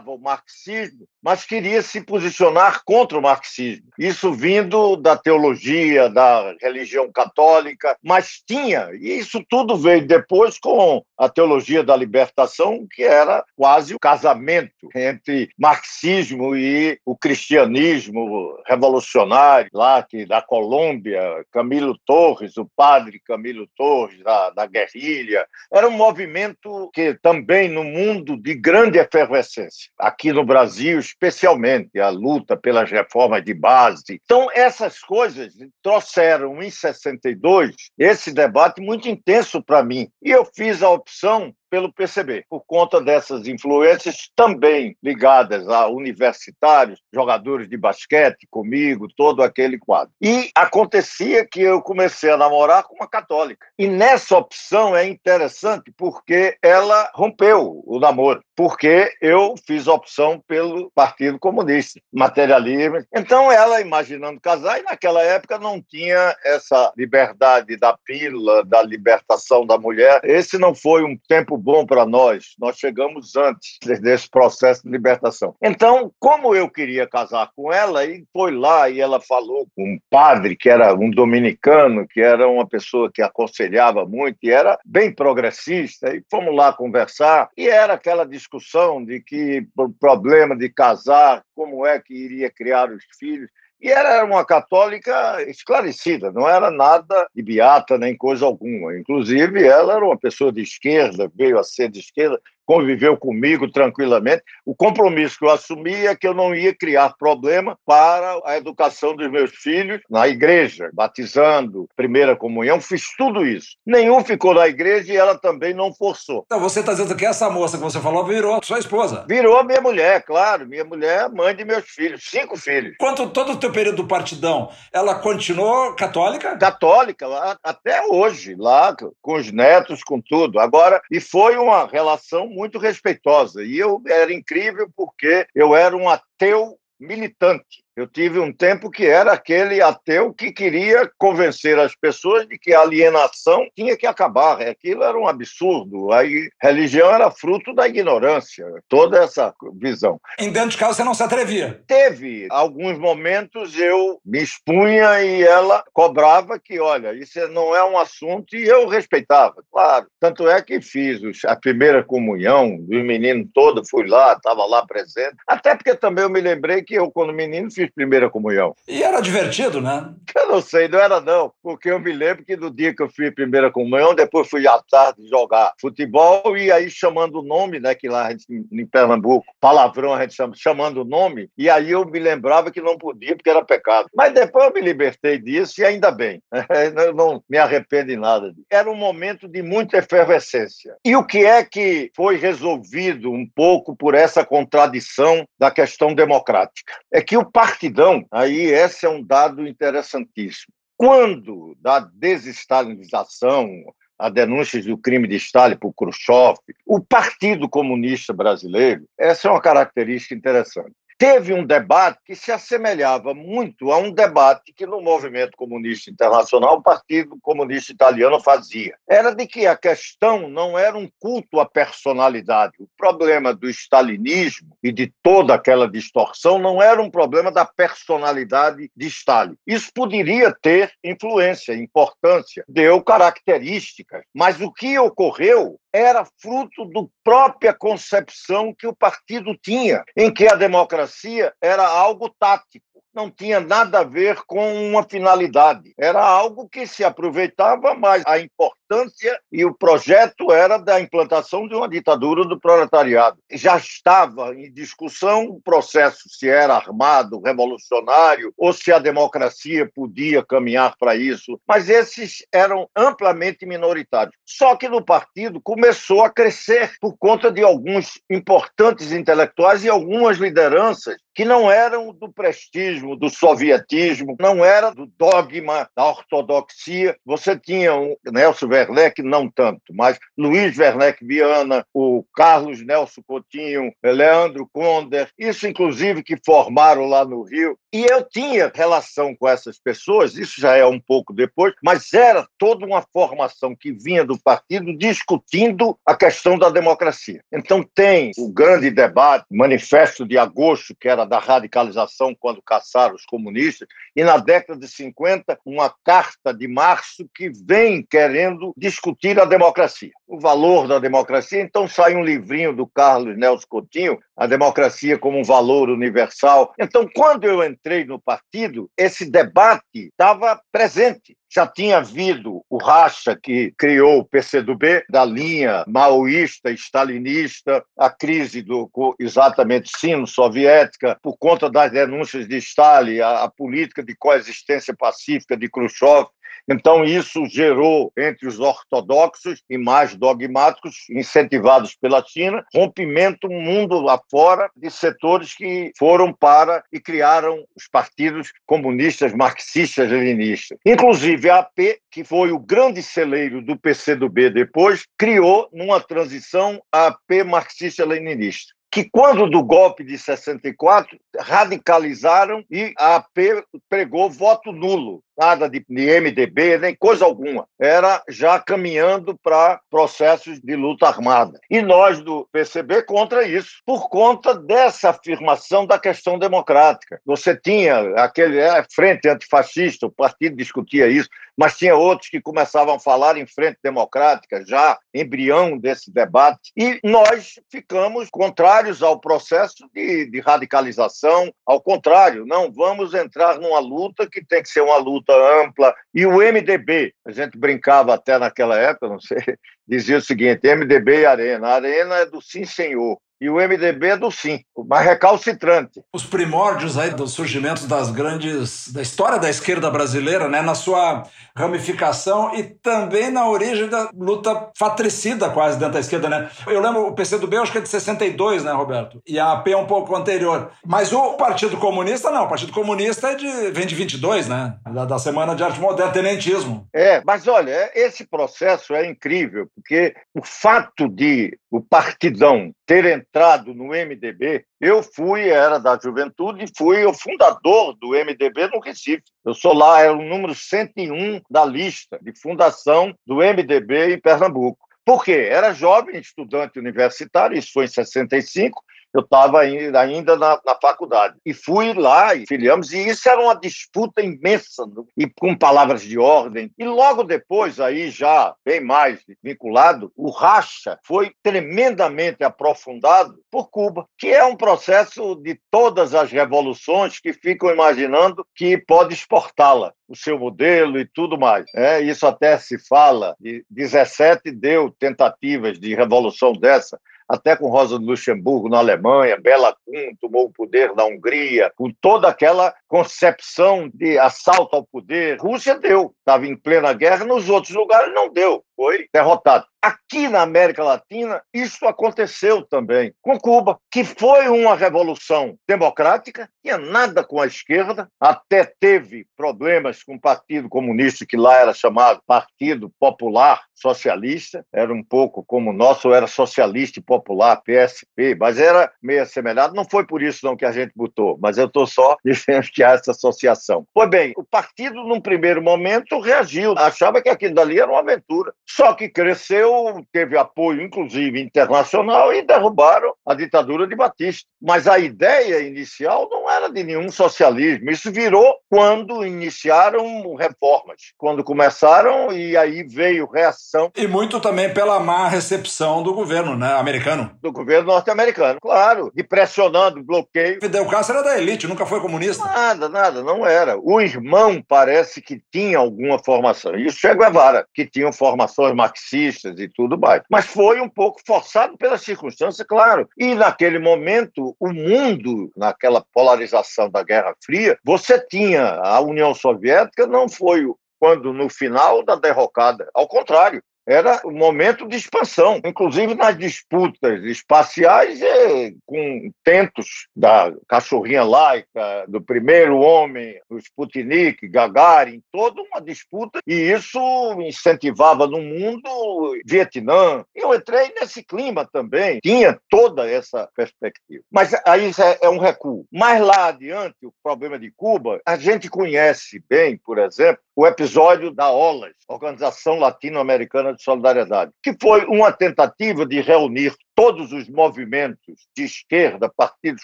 o 0.07 0.17
marxismo, 0.17 1.07
mas 1.21 1.45
queria 1.45 1.81
se 1.81 2.01
posicionar 2.01 2.81
contra 2.83 3.17
o 3.17 3.21
marxismo. 3.21 3.87
Isso 3.97 4.33
vindo 4.33 4.95
da 4.95 5.15
teologia, 5.15 6.09
da 6.09 6.53
religião 6.61 7.11
católica, 7.11 7.97
mas 8.03 8.41
tinha, 8.45 8.89
e 8.93 9.17
isso 9.17 9.43
tudo 9.49 9.77
veio 9.77 10.05
depois 10.05 10.57
com 10.59 11.03
a 11.17 11.29
teologia 11.29 11.83
da 11.83 11.95
libertação, 11.95 12.85
que 12.91 13.03
era 13.03 13.43
quase 13.55 13.95
o 13.95 13.99
casamento 13.99 14.71
entre 14.95 15.49
marxismo 15.57 16.55
e 16.55 16.99
o 17.05 17.15
cristianismo 17.15 18.57
revolucionário, 18.65 19.69
lá 19.73 20.03
que 20.03 20.25
da 20.25 20.41
Colômbia, 20.41 21.45
Camilo 21.51 21.97
Torres, 22.05 22.57
o 22.57 22.69
padre 22.75 23.21
Camilo 23.25 23.67
Torres, 23.75 24.21
da, 24.23 24.49
da 24.49 24.65
guerrilha. 24.65 25.47
Era 25.71 25.87
um 25.87 25.91
movimento 25.91 26.89
que 26.93 27.13
também 27.15 27.69
no 27.69 27.83
mundo 27.83 28.37
de 28.37 28.55
grande 28.55 28.97
efervescência. 28.97 29.74
Aqui 29.97 30.31
no 30.31 30.45
Brasil, 30.45 30.99
especialmente, 30.99 31.99
a 31.99 32.09
luta 32.09 32.55
pelas 32.57 32.89
reformas 32.89 33.43
de 33.43 33.53
base. 33.53 34.19
Então, 34.23 34.49
essas 34.53 34.99
coisas 34.99 35.53
trouxeram 35.81 36.61
em 36.61 36.69
62 36.69 37.75
esse 37.97 38.31
debate 38.31 38.81
muito 38.81 39.07
intenso 39.07 39.61
para 39.63 39.83
mim. 39.83 40.09
E 40.21 40.31
eu 40.31 40.45
fiz 40.55 40.81
a 40.83 40.89
opção 40.89 41.53
pelo 41.75 41.91
PCB, 41.91 42.45
por 42.49 42.63
conta 42.65 43.01
dessas 43.01 43.49
influências 43.49 44.29
também 44.33 44.95
ligadas 45.03 45.67
a 45.67 45.89
universitários, 45.89 47.01
jogadores 47.13 47.67
de 47.67 47.75
basquete 47.75 48.47
comigo, 48.49 49.09
todo 49.13 49.43
aquele 49.43 49.77
quadro. 49.77 50.13
E 50.21 50.49
acontecia 50.55 51.45
que 51.45 51.59
eu 51.59 51.81
comecei 51.81 52.31
a 52.31 52.37
namorar 52.37 52.83
com 52.83 52.95
uma 52.95 53.09
católica. 53.09 53.67
E 53.77 53.89
nessa 53.89 54.37
opção 54.37 54.95
é 54.95 55.05
interessante 55.05 55.91
porque 55.97 56.55
ela 56.63 57.11
rompeu 57.13 57.83
o 57.85 57.99
namoro, 57.99 58.41
porque 58.55 59.11
eu 59.21 59.55
fiz 59.67 59.85
opção 59.85 60.41
pelo 60.47 60.89
Partido 60.95 61.37
Comunista, 61.37 61.99
materialismo. 62.09 63.03
Então 63.13 63.51
ela 63.51 63.81
imaginando 63.81 64.39
casar, 64.39 64.79
e 64.79 64.83
naquela 64.83 65.21
época 65.21 65.59
não 65.59 65.81
tinha 65.81 66.37
essa 66.41 66.93
liberdade 66.95 67.75
da 67.75 67.97
pílula, 68.05 68.63
da 68.63 68.81
libertação 68.81 69.65
da 69.65 69.77
mulher. 69.77 70.21
Esse 70.23 70.57
não 70.57 70.73
foi 70.73 71.03
um 71.03 71.17
tempo 71.27 71.57
bom 71.65 71.83
para 71.83 72.05
nós. 72.05 72.53
Nós 72.59 72.77
chegamos 72.77 73.35
antes 73.35 73.79
desse 73.99 74.29
processo 74.29 74.83
de 74.83 74.89
libertação. 74.91 75.55
Então, 75.59 76.11
como 76.19 76.53
eu 76.53 76.69
queria 76.69 77.07
casar 77.07 77.49
com 77.55 77.73
ela, 77.73 78.05
e 78.05 78.23
foi 78.31 78.51
lá 78.51 78.87
e 78.87 79.01
ela 79.01 79.19
falou 79.19 79.67
com 79.75 79.83
um 79.83 79.99
padre 80.07 80.55
que 80.55 80.69
era 80.69 80.93
um 80.93 81.09
dominicano, 81.09 82.07
que 82.07 82.21
era 82.21 82.47
uma 82.47 82.67
pessoa 82.67 83.09
que 83.11 83.23
aconselhava 83.23 84.05
muito 84.05 84.37
e 84.43 84.51
era 84.51 84.77
bem 84.85 85.11
progressista, 85.11 86.15
e 86.15 86.23
fomos 86.29 86.55
lá 86.55 86.71
conversar, 86.71 87.49
e 87.57 87.67
era 87.67 87.93
aquela 87.93 88.27
discussão 88.27 89.03
de 89.03 89.19
que 89.19 89.65
o 89.75 89.89
problema 89.89 90.55
de 90.55 90.69
casar, 90.69 91.41
como 91.55 91.83
é 91.83 91.99
que 91.99 92.13
iria 92.13 92.51
criar 92.51 92.91
os 92.91 93.03
filhos. 93.17 93.49
E 93.85 93.91
era 93.91 94.25
uma 94.25 94.43
católica 94.43 95.43
esclarecida, 95.47 96.31
não 96.31 96.49
era 96.49 96.71
nada 96.71 97.29
de 97.35 97.43
beata 97.43 97.99
nem 97.99 98.17
coisa 98.17 98.43
alguma. 98.43 98.97
Inclusive, 98.97 99.63
ela 99.63 99.93
era 99.93 100.03
uma 100.03 100.17
pessoa 100.17 100.51
de 100.51 100.63
esquerda, 100.63 101.31
veio 101.35 101.59
a 101.59 101.63
ser 101.63 101.91
de 101.91 101.99
esquerda, 101.99 102.41
conviveu 102.65 103.17
comigo 103.17 103.71
tranquilamente. 103.71 104.43
O 104.65 104.75
compromisso 104.75 105.37
que 105.37 105.45
eu 105.45 105.51
assumi 105.51 106.05
é 106.05 106.15
que 106.15 106.27
eu 106.27 106.33
não 106.33 106.53
ia 106.53 106.75
criar 106.75 107.15
problema 107.17 107.77
para 107.85 108.39
a 108.45 108.57
educação 108.57 109.15
dos 109.15 109.29
meus 109.29 109.51
filhos 109.51 110.01
na 110.09 110.27
igreja, 110.27 110.89
batizando, 110.93 111.87
primeira 111.95 112.35
comunhão, 112.35 112.81
fiz 112.81 113.15
tudo 113.17 113.45
isso. 113.45 113.77
Nenhum 113.85 114.23
ficou 114.23 114.53
na 114.53 114.67
igreja 114.67 115.13
e 115.13 115.17
ela 115.17 115.37
também 115.37 115.73
não 115.73 115.93
forçou. 115.93 116.43
Então 116.45 116.59
você 116.59 116.79
está 116.79 116.91
dizendo 116.93 117.15
que 117.15 117.25
essa 117.25 117.49
moça 117.49 117.77
que 117.77 117.83
você 117.83 117.99
falou 117.99 118.25
virou 118.25 118.59
sua 118.63 118.79
esposa? 118.79 119.25
Virou 119.27 119.63
minha 119.63 119.81
mulher, 119.81 120.23
claro. 120.23 120.67
Minha 120.67 120.83
mulher 120.83 121.25
é 121.25 121.29
mãe 121.29 121.55
de 121.55 121.63
meus 121.63 121.85
filhos, 121.85 122.23
cinco 122.25 122.57
filhos. 122.57 122.95
Quanto 122.97 123.29
todo 123.29 123.53
o 123.53 123.57
teu 123.57 123.71
período 123.71 123.97
do 123.97 124.07
partidão, 124.07 124.69
ela 124.91 125.15
continuou 125.15 125.93
católica? 125.93 126.57
Católica, 126.57 127.27
até 127.63 128.05
hoje, 128.07 128.55
lá 128.57 128.95
com 129.21 129.35
os 129.35 129.51
netos, 129.51 130.03
com 130.03 130.19
tudo. 130.21 130.59
Agora, 130.59 131.01
e 131.11 131.19
foi 131.19 131.57
uma 131.57 131.85
relação 131.85 132.47
muito 132.55 132.79
respeitosa. 132.79 133.63
E 133.63 133.77
eu 133.77 134.01
era 134.07 134.33
incrível 134.33 134.89
porque 134.95 135.45
eu 135.53 135.75
era 135.75 135.95
um 135.95 136.09
ateu 136.09 136.79
militante. 136.99 137.84
Eu 137.95 138.07
tive 138.07 138.39
um 138.39 138.51
tempo 138.51 138.91
que 138.91 139.05
era 139.05 139.31
aquele 139.31 139.81
ateu 139.81 140.33
que 140.33 140.51
queria 140.51 141.09
convencer 141.17 141.79
as 141.79 141.95
pessoas 141.95 142.45
de 142.45 142.57
que 142.57 142.73
a 142.73 142.81
alienação 142.81 143.65
tinha 143.73 143.95
que 143.95 144.05
acabar. 144.05 144.61
Aquilo 144.61 145.01
era 145.01 145.17
um 145.17 145.27
absurdo. 145.27 146.11
A 146.11 146.23
religião 146.61 147.09
era 147.09 147.31
fruto 147.31 147.73
da 147.73 147.87
ignorância, 147.87 148.65
toda 148.89 149.19
essa 149.19 149.53
visão. 149.79 150.19
Em 150.37 150.51
dentro 150.51 150.71
de 150.71 150.77
casa 150.77 150.93
você 150.93 151.03
não 151.05 151.13
se 151.13 151.23
atrevia? 151.23 151.81
Teve. 151.87 152.47
Alguns 152.51 152.99
momentos 152.99 153.79
eu 153.79 154.19
me 154.25 154.41
expunha 154.41 155.23
e 155.23 155.43
ela 155.43 155.81
cobrava 155.93 156.59
que, 156.59 156.77
olha, 156.79 157.13
isso 157.13 157.47
não 157.47 157.73
é 157.73 157.83
um 157.83 157.97
assunto 157.97 158.57
e 158.57 158.65
eu 158.65 158.89
respeitava, 158.89 159.63
claro. 159.71 160.07
Tanto 160.19 160.49
é 160.49 160.61
que 160.61 160.81
fiz 160.81 161.21
a 161.45 161.55
primeira 161.55 162.03
comunhão 162.03 162.75
dos 162.77 163.05
meninos 163.05 163.47
todos, 163.53 163.89
fui 163.89 164.05
lá, 164.05 164.33
estava 164.33 164.65
lá 164.65 164.85
presente. 164.85 165.37
Até 165.47 165.75
porque 165.75 165.95
também 165.95 166.25
eu 166.25 166.29
me 166.29 166.41
lembrei 166.41 166.83
que 166.83 166.95
eu, 166.95 167.09
quando 167.09 167.31
menino, 167.31 167.71
fiz 167.71 167.84
primeira 167.93 168.29
comunhão. 168.29 168.75
E 168.87 169.03
era 169.03 169.21
divertido, 169.21 169.81
né? 169.81 170.13
Eu 170.35 170.47
não 170.47 170.61
sei, 170.61 170.87
não 170.87 170.99
era 170.99 171.21
não, 171.21 171.51
porque 171.63 171.89
eu 171.89 171.99
me 171.99 172.11
lembro 172.11 172.45
que 172.45 172.55
no 172.55 172.69
dia 172.69 172.95
que 172.95 173.01
eu 173.01 173.09
fiz 173.09 173.33
primeira 173.33 173.71
comunhão, 173.71 174.13
depois 174.13 174.49
fui 174.49 174.67
à 174.67 174.79
tarde 174.79 175.27
jogar 175.27 175.73
futebol 175.79 176.57
e 176.57 176.71
aí 176.71 176.89
chamando 176.89 177.39
o 177.39 177.43
nome, 177.43 177.79
né, 177.79 177.95
que 177.95 178.07
lá 178.07 178.29
gente, 178.31 178.45
em 178.49 178.85
Pernambuco, 178.85 179.45
palavrão 179.59 180.13
a 180.13 180.21
gente 180.21 180.35
chama, 180.35 180.53
chamando 180.55 181.01
o 181.01 181.05
nome, 181.05 181.49
e 181.57 181.69
aí 181.69 181.91
eu 181.91 182.05
me 182.05 182.19
lembrava 182.19 182.71
que 182.71 182.81
não 182.81 182.97
podia 182.97 183.35
porque 183.35 183.49
era 183.49 183.63
pecado. 183.63 184.09
Mas 184.15 184.33
depois 184.33 184.67
eu 184.67 184.73
me 184.73 184.81
libertei 184.81 185.37
disso 185.37 185.81
e 185.81 185.85
ainda 185.85 186.11
bem, 186.11 186.41
eu 187.05 187.13
não 187.13 187.43
me 187.49 187.57
arrependo 187.57 188.07
de 188.07 188.17
nada. 188.17 188.53
Era 188.69 188.89
um 188.89 188.95
momento 188.95 189.47
de 189.47 189.61
muita 189.61 189.97
efervescência. 189.97 190.95
E 191.03 191.15
o 191.15 191.23
que 191.23 191.45
é 191.45 191.63
que 191.63 192.11
foi 192.15 192.37
resolvido 192.37 193.31
um 193.31 193.47
pouco 193.55 193.95
por 193.95 194.13
essa 194.13 194.45
contradição 194.45 195.45
da 195.57 195.71
questão 195.71 196.13
democrática? 196.13 196.93
É 197.11 197.21
que 197.21 197.37
o 197.37 197.45
partido 197.45 197.74
partidão, 197.75 198.25
aí 198.31 198.61
esse 198.67 199.05
é 199.05 199.09
um 199.09 199.21
dado 199.21 199.67
interessantíssimo. 199.67 200.73
Quando 200.97 201.75
da 201.81 201.99
desestalinização, 201.99 203.69
a 204.17 204.29
denúncias 204.29 204.85
do 204.85 204.97
crime 204.97 205.27
de 205.27 205.35
Stalin 205.35 205.75
por 205.75 205.93
Khrushchev, 205.93 206.57
O 206.85 207.01
Partido 207.01 207.67
Comunista 207.67 208.31
Brasileiro, 208.31 209.05
essa 209.19 209.49
é 209.49 209.51
uma 209.51 209.61
característica 209.61 210.33
interessante 210.33 210.95
teve 211.17 211.53
um 211.53 211.65
debate 211.65 212.19
que 212.25 212.35
se 212.35 212.51
assemelhava 212.51 213.33
muito 213.33 213.91
a 213.91 213.97
um 213.97 214.11
debate 214.11 214.73
que 214.73 214.85
no 214.85 215.01
movimento 215.01 215.55
comunista 215.55 216.09
internacional 216.09 216.77
o 216.77 216.83
Partido 216.83 217.37
Comunista 217.41 217.91
Italiano 217.91 218.39
fazia. 218.39 218.95
Era 219.07 219.33
de 219.33 219.47
que 219.47 219.65
a 219.65 219.75
questão 219.75 220.49
não 220.49 220.77
era 220.77 220.97
um 220.97 221.09
culto 221.19 221.59
à 221.59 221.65
personalidade. 221.65 222.73
O 222.79 222.87
problema 222.97 223.53
do 223.53 223.69
stalinismo 223.69 224.75
e 224.83 224.91
de 224.91 225.13
toda 225.23 225.53
aquela 225.53 225.89
distorção 225.89 226.59
não 226.59 226.81
era 226.81 227.01
um 227.01 227.09
problema 227.09 227.51
da 227.51 227.65
personalidade 227.65 228.91
de 228.95 229.07
Stalin. 229.07 229.55
Isso 229.65 229.89
poderia 229.93 230.53
ter 230.61 230.91
influência, 231.03 231.73
importância, 231.73 232.63
deu 232.67 233.01
características, 233.01 234.23
mas 234.33 234.59
o 234.59 234.71
que 234.71 234.97
ocorreu 234.99 235.79
era 235.95 236.27
fruto 236.41 236.85
da 236.89 237.01
própria 237.23 237.73
concepção 237.73 238.75
que 238.77 238.85
o 238.85 238.93
partido 238.93 239.57
tinha, 239.57 240.03
em 240.17 240.33
que 240.33 240.45
a 240.45 240.55
democracia 240.55 241.53
era 241.61 241.87
algo 241.87 242.29
tático 242.37 242.94
não 243.15 243.31
tinha 243.31 243.59
nada 243.59 243.99
a 243.99 244.03
ver 244.03 244.41
com 244.45 244.89
uma 244.89 245.03
finalidade. 245.03 245.93
Era 245.97 246.21
algo 246.21 246.67
que 246.67 246.85
se 246.85 247.03
aproveitava, 247.03 247.95
mas 247.95 248.23
a 248.27 248.37
importância 248.37 249.39
e 249.51 249.63
o 249.63 249.73
projeto 249.73 250.51
era 250.51 250.77
da 250.77 250.99
implantação 250.99 251.67
de 251.67 251.73
uma 251.73 251.87
ditadura 251.87 252.43
do 252.43 252.59
proletariado. 252.59 253.37
Já 253.51 253.77
estava 253.77 254.53
em 254.53 254.71
discussão 254.71 255.45
o 255.45 255.61
processo 255.61 256.29
se 256.29 256.49
era 256.49 256.75
armado, 256.75 257.41
revolucionário, 257.41 258.53
ou 258.57 258.73
se 258.73 258.91
a 258.91 258.99
democracia 258.99 259.89
podia 259.95 260.43
caminhar 260.43 260.95
para 260.99 261.15
isso, 261.15 261.59
mas 261.67 261.89
esses 261.89 262.45
eram 262.51 262.89
amplamente 262.95 263.65
minoritários. 263.65 264.35
Só 264.45 264.75
que 264.75 264.89
no 264.89 265.03
partido 265.03 265.61
começou 265.61 266.23
a 266.23 266.29
crescer 266.29 266.93
por 266.99 267.15
conta 267.17 267.51
de 267.51 267.63
alguns 267.63 268.19
importantes 268.29 269.11
intelectuais 269.11 269.83
e 269.83 269.89
algumas 269.89 270.37
lideranças 270.37 271.15
que 271.35 271.43
não 271.43 271.69
eram 271.69 272.13
do 272.13 272.31
prestígio, 272.31 273.15
do 273.17 273.29
sovietismo, 273.29 274.37
não 274.39 274.63
era 274.63 274.91
do 274.91 275.05
dogma 275.05 275.89
da 275.93 276.05
ortodoxia. 276.05 277.17
Você 277.25 277.59
tinha 277.59 277.93
o 277.93 278.17
Nelson 278.25 278.67
Werneck, 278.67 279.21
não 279.21 279.51
tanto, 279.51 279.93
mas 279.93 280.17
Luiz 280.37 280.77
Werneck 280.77 281.25
Viana, 281.25 281.85
o 281.93 282.23
Carlos 282.33 282.83
Nelson 282.85 283.21
Coutinho, 283.27 283.91
Leandro 284.01 284.67
Conder, 284.71 285.29
isso 285.37 285.67
inclusive 285.67 286.23
que 286.23 286.37
formaram 286.45 287.05
lá 287.05 287.25
no 287.25 287.43
Rio. 287.43 287.77
E 287.95 288.03
eu 288.03 288.21
tinha 288.25 288.69
relação 288.75 289.33
com 289.33 289.47
essas 289.47 289.79
pessoas, 289.79 290.35
isso 290.35 290.59
já 290.59 290.75
é 290.75 290.85
um 290.85 290.99
pouco 290.99 291.31
depois, 291.31 291.73
mas 291.81 292.13
era 292.13 292.45
toda 292.57 292.85
uma 292.85 293.01
formação 293.01 293.73
que 293.73 293.93
vinha 293.93 294.25
do 294.25 294.37
partido 294.37 294.93
discutindo 294.97 295.97
a 296.05 296.13
questão 296.13 296.59
da 296.59 296.69
democracia. 296.69 297.41
Então 297.53 297.81
tem 297.95 298.31
o 298.37 298.51
grande 298.51 298.89
debate, 298.91 299.45
manifesto 299.49 300.25
de 300.27 300.37
agosto, 300.37 300.93
que 300.99 301.07
era 301.07 301.23
da 301.23 301.39
radicalização 301.39 302.35
quando 302.37 302.61
caçaram 302.61 303.15
os 303.15 303.25
comunistas, 303.25 303.87
e 304.13 304.25
na 304.25 304.35
década 304.35 304.77
de 304.77 304.89
50, 304.89 305.57
uma 305.65 305.89
carta 306.03 306.53
de 306.53 306.67
março 306.67 307.25
que 307.33 307.49
vem 307.49 308.03
querendo 308.03 308.73
discutir 308.75 309.39
a 309.39 309.45
democracia, 309.45 310.11
o 310.27 310.39
valor 310.39 310.87
da 310.87 310.99
democracia. 310.99 311.61
Então 311.61 311.87
sai 311.87 312.15
um 312.15 312.23
livrinho 312.23 312.73
do 312.73 312.87
Carlos 312.87 313.37
Nelson 313.37 313.65
Coutinho, 313.67 314.19
A 314.35 314.47
Democracia 314.47 315.17
como 315.17 315.39
um 315.39 315.43
Valor 315.43 315.89
Universal. 315.89 316.73
Então, 316.79 317.07
quando 317.15 317.45
eu 317.45 317.63
entrei 317.63 318.03
no 318.05 318.19
partido, 318.19 318.89
esse 318.97 319.29
debate 319.29 319.83
estava 319.95 320.59
presente 320.71 321.37
já 321.53 321.67
tinha 321.67 321.97
havido 321.97 322.61
o 322.69 322.77
racha 322.77 323.35
que 323.35 323.73
criou 323.77 324.19
o 324.19 324.25
PCdoB, 324.25 325.05
da 325.09 325.23
linha 325.23 325.83
maoísta, 325.87 326.71
stalinista, 326.71 327.83
a 327.97 328.09
crise 328.09 328.61
do 328.61 328.89
exatamente 329.19 329.89
sino-soviética, 329.97 331.17
por 331.21 331.37
conta 331.37 331.69
das 331.69 331.91
denúncias 331.91 332.47
de 332.47 332.57
Stalin, 332.57 333.19
a, 333.19 333.43
a 333.43 333.49
política 333.49 334.03
de 334.03 334.15
coexistência 334.15 334.95
pacífica 334.97 335.55
de 335.55 335.69
Khrushchev, 335.69 336.27
então, 336.67 337.03
isso 337.03 337.45
gerou 337.45 338.11
entre 338.17 338.47
os 338.47 338.59
ortodoxos 338.59 339.61
e 339.69 339.77
mais 339.77 340.15
dogmáticos, 340.15 341.05
incentivados 341.11 341.95
pela 341.95 342.23
China, 342.25 342.65
rompimento 342.73 343.47
mundo 343.47 344.09
afora 344.09 344.69
de 344.75 344.89
setores 344.89 345.55
que 345.55 345.91
foram 345.97 346.33
para 346.33 346.83
e 346.91 346.99
criaram 346.99 347.63
os 347.75 347.87
partidos 347.87 348.51
comunistas, 348.65 349.33
marxistas, 349.33 350.09
leninistas. 350.09 350.77
Inclusive, 350.85 351.34
a 351.49 351.59
AP, 351.59 351.99
que 352.11 352.23
foi 352.23 352.51
o 352.51 352.59
grande 352.59 353.01
celeiro 353.03 353.61
do 353.61 353.77
PCdoB 353.77 354.49
depois, 354.49 355.05
criou, 355.17 355.69
numa 355.71 355.99
transição, 355.99 356.81
a 356.91 357.07
AP 357.07 357.43
marxista-leninista 357.45 358.73
que 358.95 359.09
quando 359.11 359.49
do 359.49 359.61
golpe 359.61 360.05
de 360.05 360.17
64 360.17 361.19
radicalizaram 361.37 362.63
e 362.71 362.93
a 362.97 363.17
AP 363.17 363.65
pregou 363.89 364.29
voto 364.29 364.71
nulo 364.71 365.21
nada 365.37 365.69
de, 365.69 365.85
de 365.87 366.19
MDB, 366.19 366.77
nem 366.77 366.95
coisa 366.95 367.25
alguma. 367.25 367.67
Era 367.79 368.23
já 368.29 368.59
caminhando 368.59 369.37
para 369.37 369.79
processos 369.89 370.59
de 370.59 370.75
luta 370.75 371.07
armada. 371.07 371.59
E 371.69 371.81
nós 371.81 372.21
do 372.21 372.47
PCB 372.51 373.03
contra 373.03 373.47
isso, 373.47 373.81
por 373.85 374.09
conta 374.09 374.53
dessa 374.53 375.09
afirmação 375.09 375.85
da 375.85 375.99
questão 375.99 376.39
democrática. 376.39 377.19
Você 377.25 377.55
tinha 377.55 377.99
aquele 378.15 378.59
é, 378.59 378.83
frente 378.93 379.27
antifascista, 379.27 380.05
o 380.07 380.11
partido 380.11 380.55
discutia 380.55 381.07
isso, 381.07 381.29
mas 381.57 381.77
tinha 381.77 381.95
outros 381.95 382.29
que 382.29 382.41
começavam 382.41 382.95
a 382.95 382.99
falar 382.99 383.37
em 383.37 383.47
frente 383.47 383.77
democrática, 383.81 384.63
já 384.65 384.97
embrião 385.13 385.77
desse 385.77 386.11
debate, 386.11 386.71
e 386.75 386.99
nós 387.03 387.59
ficamos 387.71 388.29
contrários 388.29 389.01
ao 389.01 389.19
processo 389.19 389.87
de, 389.93 390.29
de 390.29 390.39
radicalização, 390.41 391.51
ao 391.65 391.81
contrário, 391.81 392.45
não 392.45 392.71
vamos 392.71 393.13
entrar 393.13 393.59
numa 393.59 393.79
luta 393.79 394.27
que 394.29 394.43
tem 394.43 394.61
que 394.61 394.69
ser 394.69 394.81
uma 394.81 394.97
luta 394.97 395.24
ampla. 395.33 395.93
E 396.13 396.25
o 396.25 396.41
MDB, 396.41 397.13
a 397.25 397.31
gente 397.31 397.57
brincava 397.57 398.13
até 398.13 398.37
naquela 398.37 398.77
época, 398.77 399.09
não 399.09 399.19
sei, 399.19 399.37
dizia 399.87 400.17
o 400.17 400.21
seguinte: 400.21 400.67
MDB 400.67 401.21
e 401.21 401.25
Arena. 401.25 401.67
A 401.67 401.75
Arena 401.75 402.15
é 402.17 402.25
do 402.25 402.41
Sim 402.41 402.65
Senhor 402.65 403.17
e 403.39 403.49
o 403.49 403.55
MDB 403.55 404.07
é 404.07 404.17
do 404.17 404.31
sim, 404.31 404.61
mas 404.87 405.05
recalcitrante. 405.05 406.01
Os 406.13 406.25
primórdios 406.25 406.97
aí 406.97 407.11
dos 407.11 407.33
surgimentos 407.33 407.85
das 407.85 408.09
grandes 408.09 408.91
da 408.91 409.01
história 409.01 409.37
da 409.39 409.49
esquerda 409.49 409.89
brasileira, 409.89 410.47
né, 410.47 410.61
na 410.61 410.75
sua 410.75 411.23
ramificação 411.55 412.53
e 412.55 412.63
também 412.63 413.29
na 413.29 413.47
origem 413.47 413.87
da 413.87 414.09
luta 414.13 414.69
fatricida 414.77 415.49
quase 415.49 415.77
dentro 415.77 415.93
da 415.93 415.99
esquerda, 415.99 416.29
né? 416.29 416.49
Eu 416.67 416.81
lembro 416.81 417.07
o 417.07 417.13
PCdoB, 417.13 417.57
acho 417.57 417.71
que 417.71 417.77
é 417.77 417.81
de 417.81 417.89
62, 417.89 418.63
né, 418.63 418.71
Roberto? 418.71 419.21
E 419.27 419.39
a 419.39 419.53
AP 419.53 419.67
é 419.67 419.77
um 419.77 419.85
pouco 419.85 420.15
anterior. 420.15 420.71
Mas 420.85 421.13
o 421.13 421.33
Partido 421.33 421.77
Comunista 421.77 422.29
não, 422.31 422.45
o 422.45 422.49
Partido 422.49 422.71
Comunista 422.71 423.31
é 423.31 423.35
de 423.35 423.71
vem 423.71 423.85
de 423.85 423.95
22, 423.95 424.47
né? 424.47 424.75
Da, 424.93 425.05
da 425.05 425.19
Semana 425.19 425.55
de 425.55 425.63
Arte 425.63 425.79
Moderna, 425.79 426.11
tenentismo. 426.11 426.87
É, 426.93 427.21
mas 427.25 427.47
olha, 427.47 427.91
esse 427.95 428.25
processo 428.25 428.93
é 428.93 429.09
incrível, 429.09 429.67
porque 429.75 430.13
o 430.33 430.41
fato 430.43 431.07
de 431.07 431.57
o 431.71 431.81
partidão 431.81 432.71
ter 432.85 433.05
entrado 433.05 433.73
no 433.73 433.87
MDB, 433.87 434.65
eu 434.79 435.01
fui, 435.01 435.49
era 435.49 435.79
da 435.79 435.97
juventude, 435.97 436.71
fui 436.77 437.03
o 437.05 437.13
fundador 437.13 437.95
do 437.95 438.09
MDB 438.09 438.67
no 438.67 438.79
Recife. 438.79 439.23
Eu 439.43 439.53
sou 439.53 439.73
lá, 439.73 440.01
era 440.01 440.13
o 440.13 440.23
número 440.23 440.53
101 440.53 441.41
da 441.49 441.65
lista 441.65 442.19
de 442.21 442.31
fundação 442.39 443.13
do 443.25 443.37
MDB 443.37 444.13
em 444.13 444.21
Pernambuco. 444.21 444.85
Por 445.03 445.23
quê? 445.23 445.47
Era 445.49 445.73
jovem, 445.73 446.19
estudante 446.19 446.79
universitário, 446.79 447.57
isso 447.57 447.71
foi 447.73 447.85
em 447.85 447.89
65, 447.89 448.83
eu 449.15 449.21
estava 449.21 449.61
ainda, 449.61 450.35
na, 450.35 450.59
na, 450.65 450.75
faculdade. 450.75 451.35
E 451.45 451.53
fui 451.53 451.93
lá 451.93 452.35
e 452.35 452.45
filiamos, 452.47 452.91
e 452.91 453.07
isso 453.07 453.27
era 453.29 453.41
uma 453.41 453.55
disputa 453.55 454.21
imensa, 454.21 454.83
e 455.17 455.27
com 455.27 455.55
palavras 455.55 456.01
de 456.01 456.17
ordem. 456.19 456.71
E 456.77 456.85
logo 456.85 457.23
depois, 457.23 457.79
aí 457.79 458.09
já 458.09 458.53
bem 458.65 458.81
mais 458.81 459.19
vinculado, 459.41 460.11
o 460.15 460.29
racha 460.29 460.99
foi 461.03 461.31
tremendamente 461.41 462.43
aprofundado 462.43 463.35
por 463.49 463.69
Cuba, 463.69 464.05
que 464.17 464.27
é 464.27 464.43
um 464.43 464.55
processo 464.55 465.35
de 465.35 465.59
todas 465.71 466.13
as 466.13 466.31
revoluções 466.31 467.19
que 467.19 467.33
ficam 467.33 467.71
imaginando 467.71 468.45
que 468.55 468.77
pode 468.77 469.13
exportá-la 469.13 469.93
o 470.07 470.15
seu 470.15 470.37
modelo 470.37 470.99
e 470.99 471.05
tudo 471.05 471.37
mais. 471.37 471.65
É, 471.73 472.01
isso 472.01 472.27
até 472.27 472.57
se 472.57 472.77
fala, 472.77 473.35
de 473.39 473.65
17 473.69 474.51
deu 474.51 474.91
tentativas 474.99 475.79
de 475.79 475.95
revolução 475.95 476.53
dessa, 476.53 476.99
até 477.27 477.55
com 477.55 477.69
Rosa 477.69 477.97
do 477.97 478.05
Luxemburgo 478.05 478.69
na 478.69 478.77
Alemanha, 478.77 479.39
Bela 479.39 479.75
Kun 479.85 480.15
tomou 480.19 480.45
o 480.45 480.51
poder 480.51 480.93
na 480.95 481.05
Hungria, 481.05 481.71
com 481.75 481.91
toda 482.01 482.27
aquela 482.27 482.73
concepção 482.87 483.89
de 483.93 484.17
assalto 484.17 484.75
ao 484.75 484.85
poder. 484.85 485.39
Rússia 485.39 485.75
deu, 485.77 486.13
estava 486.19 486.45
em 486.45 486.55
plena 486.55 486.93
guerra, 486.93 487.25
nos 487.25 487.49
outros 487.49 487.73
lugares 487.73 488.13
não 488.13 488.31
deu, 488.31 488.63
foi 488.75 489.07
derrotado. 489.13 489.65
Aqui 489.85 490.27
na 490.27 490.41
América 490.41 490.83
Latina, 490.83 491.43
isso 491.53 491.85
aconteceu 491.85 492.63
também 492.65 493.13
com 493.21 493.39
Cuba, 493.39 493.79
que 493.91 494.03
foi 494.03 494.49
uma 494.49 494.75
revolução 494.75 495.55
democrática, 495.67 496.49
tinha 496.63 496.79
nada 496.79 497.23
com 497.23 497.39
a 497.39 497.45
esquerda, 497.45 498.09
até 498.19 498.65
teve 498.79 499.27
problemas 499.37 500.01
com 500.01 500.15
o 500.15 500.19
Partido 500.19 500.67
Comunista, 500.67 501.23
que 501.23 501.37
lá 501.37 501.57
era 501.57 501.71
chamado 501.71 502.19
Partido 502.25 502.91
Popular 502.99 503.61
Socialista, 503.75 504.65
era 504.73 504.91
um 504.91 505.03
pouco 505.03 505.43
como 505.45 505.69
o 505.69 505.73
nosso, 505.73 506.13
era 506.13 506.25
socialista 506.25 506.99
e 506.99 507.03
popular, 507.03 507.61
PSP, 507.61 508.33
mas 508.39 508.57
era 508.57 508.91
meio 509.03 509.21
assemelhado. 509.21 509.75
Não 509.75 509.83
foi 509.83 510.05
por 510.07 510.23
isso 510.23 510.45
não 510.45 510.55
que 510.55 510.65
a 510.65 510.71
gente 510.71 510.93
botou, 510.95 511.37
mas 511.41 511.57
eu 511.57 511.67
estou 511.67 511.85
só 511.85 512.15
dizendo 512.25 512.67
que 512.73 512.81
há 512.83 512.91
essa 512.91 513.11
associação. 513.11 513.85
Pois 513.93 514.09
bem, 514.09 514.33
o 514.37 514.43
partido, 514.43 515.03
num 515.03 515.21
primeiro 515.21 515.61
momento, 515.61 516.19
reagiu, 516.19 516.73
achava 516.77 517.21
que 517.21 517.29
aquilo 517.29 517.53
dali 517.53 517.79
era 517.79 517.91
uma 517.91 517.99
aventura. 517.99 518.53
Só 518.65 518.93
que 518.93 519.09
cresceu, 519.09 519.74
teve 520.11 520.37
apoio, 520.37 520.81
inclusive 520.81 521.41
internacional, 521.41 522.33
e 522.33 522.41
derrubaram 522.41 523.13
a 523.25 523.33
ditadura 523.33 523.87
de 523.87 523.95
Batista. 523.95 524.47
Mas 524.61 524.87
a 524.87 524.97
ideia 524.97 525.61
inicial 525.61 526.27
não 526.29 526.49
era 526.49 526.69
de 526.69 526.83
nenhum 526.83 527.09
socialismo. 527.09 527.89
Isso 527.91 528.11
virou 528.11 528.55
quando 528.69 529.25
iniciaram 529.25 530.35
reformas, 530.35 531.13
quando 531.17 531.43
começaram, 531.43 532.31
e 532.31 532.57
aí 532.57 532.83
veio 532.83 533.29
reação. 533.29 533.91
E 533.95 534.07
muito 534.07 534.39
também 534.39 534.73
pela 534.73 534.99
má 534.99 535.27
recepção 535.27 536.03
do 536.03 536.13
governo 536.13 536.55
né, 536.55 536.73
americano. 536.73 537.31
Do 537.41 537.51
governo 537.51 537.87
norte-americano, 537.87 538.59
claro. 538.61 539.11
De 539.13 539.23
pressionando, 539.23 540.03
bloqueio. 540.03 540.59
Fidel 540.61 540.87
Castro 540.87 541.17
era 541.17 541.23
da 541.23 541.37
elite, 541.37 541.67
nunca 541.67 541.85
foi 541.85 541.99
comunista. 541.99 542.43
Nada, 542.45 542.89
nada, 542.89 543.23
não 543.23 543.45
era. 543.45 543.77
O 543.77 544.01
irmão 544.01 544.61
parece 544.67 545.21
que 545.21 545.41
tinha 545.51 545.77
alguma 545.77 546.19
formação. 546.19 546.75
E 546.75 546.87
o 546.87 546.91
Che 546.91 547.13
Guevara, 547.13 547.65
que 547.73 547.85
tinha 547.85 548.11
formações 548.11 548.75
marxistas 548.75 549.54
e 549.59 549.67
tudo 549.67 549.97
mais. 549.97 550.21
Mas 550.29 550.45
foi 550.45 550.79
um 550.81 550.89
pouco 550.89 551.21
forçado 551.25 551.77
pela 551.77 551.97
circunstância, 551.97 552.65
claro. 552.65 553.07
E 553.17 553.35
naquele 553.35 553.79
momento, 553.79 554.55
o 554.59 554.71
mundo, 554.71 555.51
naquela 555.55 556.03
polarização 556.13 556.89
da 556.89 557.03
Guerra 557.03 557.33
Fria, 557.43 557.77
você 557.83 558.19
tinha 558.19 558.79
a 558.83 558.99
União 558.99 559.33
Soviética, 559.33 560.07
não 560.07 560.27
foi 560.29 560.65
quando 560.99 561.33
no 561.33 561.49
final 561.49 562.03
da 562.03 562.15
derrocada. 562.15 562.89
Ao 562.93 563.07
contrário, 563.07 563.61
era 563.87 564.21
um 564.25 564.31
momento 564.31 564.87
de 564.87 564.95
expansão, 564.95 565.61
inclusive 565.63 566.15
nas 566.15 566.37
disputas 566.37 567.23
espaciais, 567.23 568.21
é, 568.21 568.71
com 568.85 569.31
tentos 569.43 570.07
da 570.15 570.51
cachorrinha 570.67 571.23
laica, 571.23 572.05
do 572.07 572.21
primeiro 572.21 572.79
homem, 572.79 573.39
do 573.49 573.57
Sputnik, 573.59 574.47
Gagarin, 574.47 575.21
toda 575.31 575.61
uma 575.61 575.79
disputa, 575.79 576.39
e 576.47 576.53
isso 576.53 576.99
incentivava 577.41 578.25
no 578.25 578.41
mundo 578.41 579.37
Vietnã. 579.45 580.25
Eu 580.33 580.53
entrei 580.53 580.91
nesse 580.99 581.23
clima 581.23 581.67
também, 581.71 582.19
tinha 582.23 582.59
toda 582.69 583.09
essa 583.09 583.47
perspectiva. 583.55 584.23
Mas 584.31 584.53
aí 584.65 584.89
é, 584.89 585.25
é 585.25 585.29
um 585.29 585.37
recuo. 585.37 585.85
Mais 585.91 586.19
lá 586.21 586.47
adiante, 586.47 586.95
o 587.03 587.13
problema 587.23 587.59
de 587.59 587.71
Cuba, 587.75 588.19
a 588.25 588.35
gente 588.35 588.69
conhece 588.69 589.43
bem, 589.47 589.77
por 589.77 589.97
exemplo, 589.97 590.41
o 590.55 590.65
episódio 590.65 591.31
da 591.31 591.51
OLAS, 591.51 591.93
Organização 592.07 592.79
Latino-Americana 592.79 593.74
de 593.75 593.83
Solidariedade, 593.83 594.51
que 594.63 594.75
foi 594.81 595.05
uma 595.05 595.31
tentativa 595.31 596.05
de 596.05 596.21
reunir 596.21 596.73
todos 596.95 597.33
os 597.33 597.49
movimentos 597.49 598.47
de 598.55 598.63
esquerda, 598.63 599.29
partidos 599.29 599.83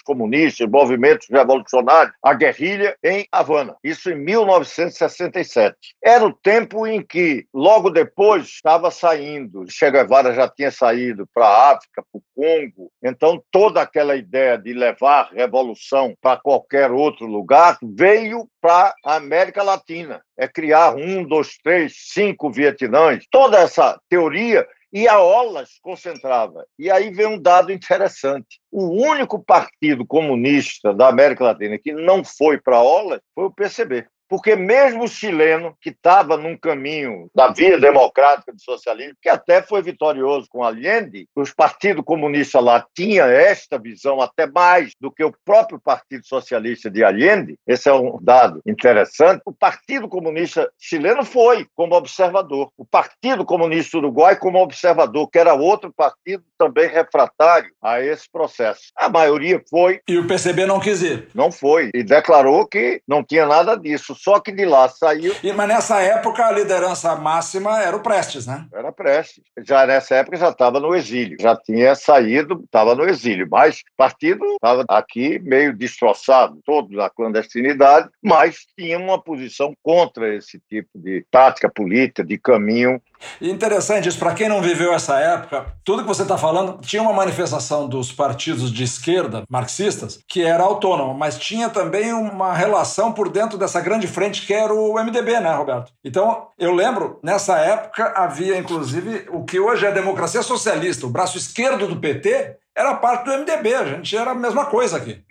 comunistas, 0.00 0.68
movimentos 0.68 1.28
revolucionários, 1.30 2.14
a 2.22 2.32
guerrilha 2.32 2.96
em 3.04 3.26
Havana. 3.30 3.76
Isso 3.84 4.10
em 4.10 4.16
1967. 4.16 5.76
Era 6.02 6.24
o 6.24 6.32
tempo 6.32 6.86
em 6.86 7.02
que, 7.02 7.46
logo 7.52 7.90
depois, 7.90 8.46
estava 8.46 8.90
saindo, 8.90 9.66
Che 9.70 9.90
Guevara 9.90 10.34
já 10.34 10.48
tinha 10.48 10.70
saído 10.70 11.28
para 11.34 11.46
a 11.46 11.72
África, 11.72 12.02
para 12.10 12.18
o 12.18 12.22
Congo, 12.34 12.90
então 13.02 13.42
toda 13.50 13.82
aquela 13.82 14.16
ideia 14.16 14.56
de 14.56 14.72
levar 14.72 15.30
revolução 15.32 16.14
para 16.20 16.40
qualquer 16.40 16.90
outro 16.90 17.26
lugar 17.26 17.78
veio 17.82 18.48
para 18.60 18.94
a 19.04 19.16
América 19.16 19.62
Latina. 19.62 20.22
É 20.36 20.48
criar 20.48 20.94
um, 20.96 21.24
dois, 21.24 21.58
três, 21.62 21.94
cinco 21.96 22.50
Vietnãs. 22.50 23.24
Toda 23.30 23.58
essa 23.58 24.00
teoria 24.08 24.66
e 24.92 25.08
a 25.08 25.20
OLAS 25.20 25.78
concentrava. 25.80 26.66
E 26.78 26.90
aí 26.90 27.10
vem 27.10 27.26
um 27.26 27.40
dado 27.40 27.72
interessante. 27.72 28.60
O 28.70 28.88
único 28.88 29.42
partido 29.42 30.06
comunista 30.06 30.92
da 30.92 31.08
América 31.08 31.44
Latina 31.44 31.78
que 31.78 31.92
não 31.92 32.22
foi 32.22 32.60
para 32.60 32.76
a 32.76 32.82
OLAS 32.82 33.20
foi 33.34 33.44
o 33.44 33.50
PCB 33.50 34.06
porque 34.32 34.56
mesmo 34.56 35.04
o 35.04 35.08
chileno, 35.08 35.76
que 35.78 35.90
estava 35.90 36.38
num 36.38 36.56
caminho 36.56 37.28
da 37.34 37.48
via 37.48 37.78
democrática 37.78 38.50
do 38.50 38.62
socialismo, 38.62 39.14
que 39.20 39.28
até 39.28 39.60
foi 39.60 39.82
vitorioso 39.82 40.46
com 40.48 40.64
Allende, 40.64 41.28
os 41.36 41.52
partidos 41.52 42.02
comunistas 42.02 42.64
lá 42.64 42.82
tinham 42.96 43.26
esta 43.26 43.78
visão 43.78 44.22
até 44.22 44.46
mais 44.46 44.92
do 44.98 45.12
que 45.12 45.22
o 45.22 45.34
próprio 45.44 45.78
Partido 45.78 46.26
Socialista 46.26 46.90
de 46.90 47.04
Allende, 47.04 47.56
esse 47.66 47.90
é 47.90 47.92
um 47.92 48.16
dado 48.22 48.62
interessante, 48.64 49.42
o 49.44 49.52
Partido 49.52 50.08
Comunista 50.08 50.66
chileno 50.80 51.26
foi 51.26 51.66
como 51.74 51.94
observador, 51.94 52.70
o 52.78 52.86
Partido 52.86 53.44
Comunista 53.44 53.98
Uruguai 53.98 54.36
como 54.36 54.62
observador, 54.62 55.28
que 55.28 55.38
era 55.38 55.52
outro 55.52 55.92
partido 55.94 56.42
também 56.56 56.88
refratário 56.88 57.70
a 57.82 58.00
esse 58.00 58.30
processo. 58.32 58.80
A 58.96 59.10
maioria 59.10 59.60
foi. 59.68 60.00
E 60.08 60.16
o 60.16 60.26
PCB 60.26 60.64
não 60.64 60.80
quis 60.80 61.02
ir? 61.02 61.28
Não 61.34 61.52
foi, 61.52 61.90
e 61.92 62.02
declarou 62.02 62.66
que 62.66 63.02
não 63.06 63.22
tinha 63.22 63.44
nada 63.44 63.76
disso 63.76 64.14
só 64.22 64.38
que 64.38 64.52
de 64.52 64.64
lá 64.64 64.88
saiu. 64.88 65.34
E, 65.42 65.52
mas 65.52 65.68
nessa 65.68 66.00
época 66.00 66.46
a 66.46 66.52
liderança 66.52 67.16
máxima 67.16 67.82
era 67.82 67.96
o 67.96 68.00
Prestes, 68.00 68.46
né? 68.46 68.66
Era 68.72 68.92
Prestes. 68.92 69.42
Já 69.66 69.84
nessa 69.84 70.14
época 70.14 70.36
já 70.36 70.50
estava 70.50 70.78
no 70.78 70.94
exílio, 70.94 71.36
já 71.40 71.56
tinha 71.56 71.94
saído, 71.96 72.62
estava 72.64 72.94
no 72.94 73.04
exílio, 73.04 73.48
mas 73.50 73.80
o 73.80 73.96
partido 73.96 74.44
estava 74.54 74.84
aqui 74.88 75.40
meio 75.40 75.76
destroçado, 75.76 76.60
todo 76.64 76.96
na 76.96 77.10
clandestinidade, 77.10 78.08
mas 78.22 78.58
tinha 78.78 78.96
uma 78.96 79.20
posição 79.20 79.74
contra 79.82 80.34
esse 80.36 80.60
tipo 80.68 80.90
de 80.94 81.26
tática 81.28 81.68
política, 81.68 82.24
de 82.24 82.38
caminho. 82.38 83.02
E 83.40 83.50
interessante 83.50 84.08
isso, 84.08 84.18
para 84.18 84.34
quem 84.34 84.48
não 84.48 84.60
viveu 84.60 84.92
essa 84.92 85.18
época, 85.18 85.66
tudo 85.84 86.02
que 86.02 86.08
você 86.08 86.22
está 86.22 86.36
falando, 86.36 86.80
tinha 86.80 87.02
uma 87.02 87.12
manifestação 87.12 87.88
dos 87.88 88.12
partidos 88.12 88.72
de 88.72 88.84
esquerda, 88.84 89.44
marxistas, 89.48 90.20
que 90.26 90.42
era 90.42 90.62
autônoma, 90.62 91.14
mas 91.14 91.38
tinha 91.38 91.68
também 91.68 92.12
uma 92.12 92.52
relação 92.52 93.12
por 93.12 93.28
dentro 93.28 93.56
dessa 93.56 93.80
grande 93.80 94.08
frente 94.12 94.46
que 94.46 94.54
era 94.54 94.72
o 94.72 94.94
MDB, 94.94 95.40
né, 95.40 95.52
Roberto? 95.54 95.92
Então, 96.04 96.48
eu 96.58 96.72
lembro, 96.72 97.18
nessa 97.22 97.58
época 97.58 98.12
havia 98.14 98.56
inclusive 98.56 99.26
o 99.30 99.44
que 99.44 99.58
hoje 99.58 99.84
é 99.84 99.88
a 99.88 99.92
democracia 99.92 100.42
socialista, 100.42 101.06
o 101.06 101.10
braço 101.10 101.36
esquerdo 101.36 101.88
do 101.88 101.96
PT 101.96 102.56
era 102.74 102.94
parte 102.94 103.24
do 103.24 103.38
MDB, 103.38 103.74
a 103.74 103.84
gente 103.84 104.16
era 104.16 104.30
a 104.30 104.34
mesma 104.34 104.66
coisa 104.66 104.96
aqui. 104.96 105.22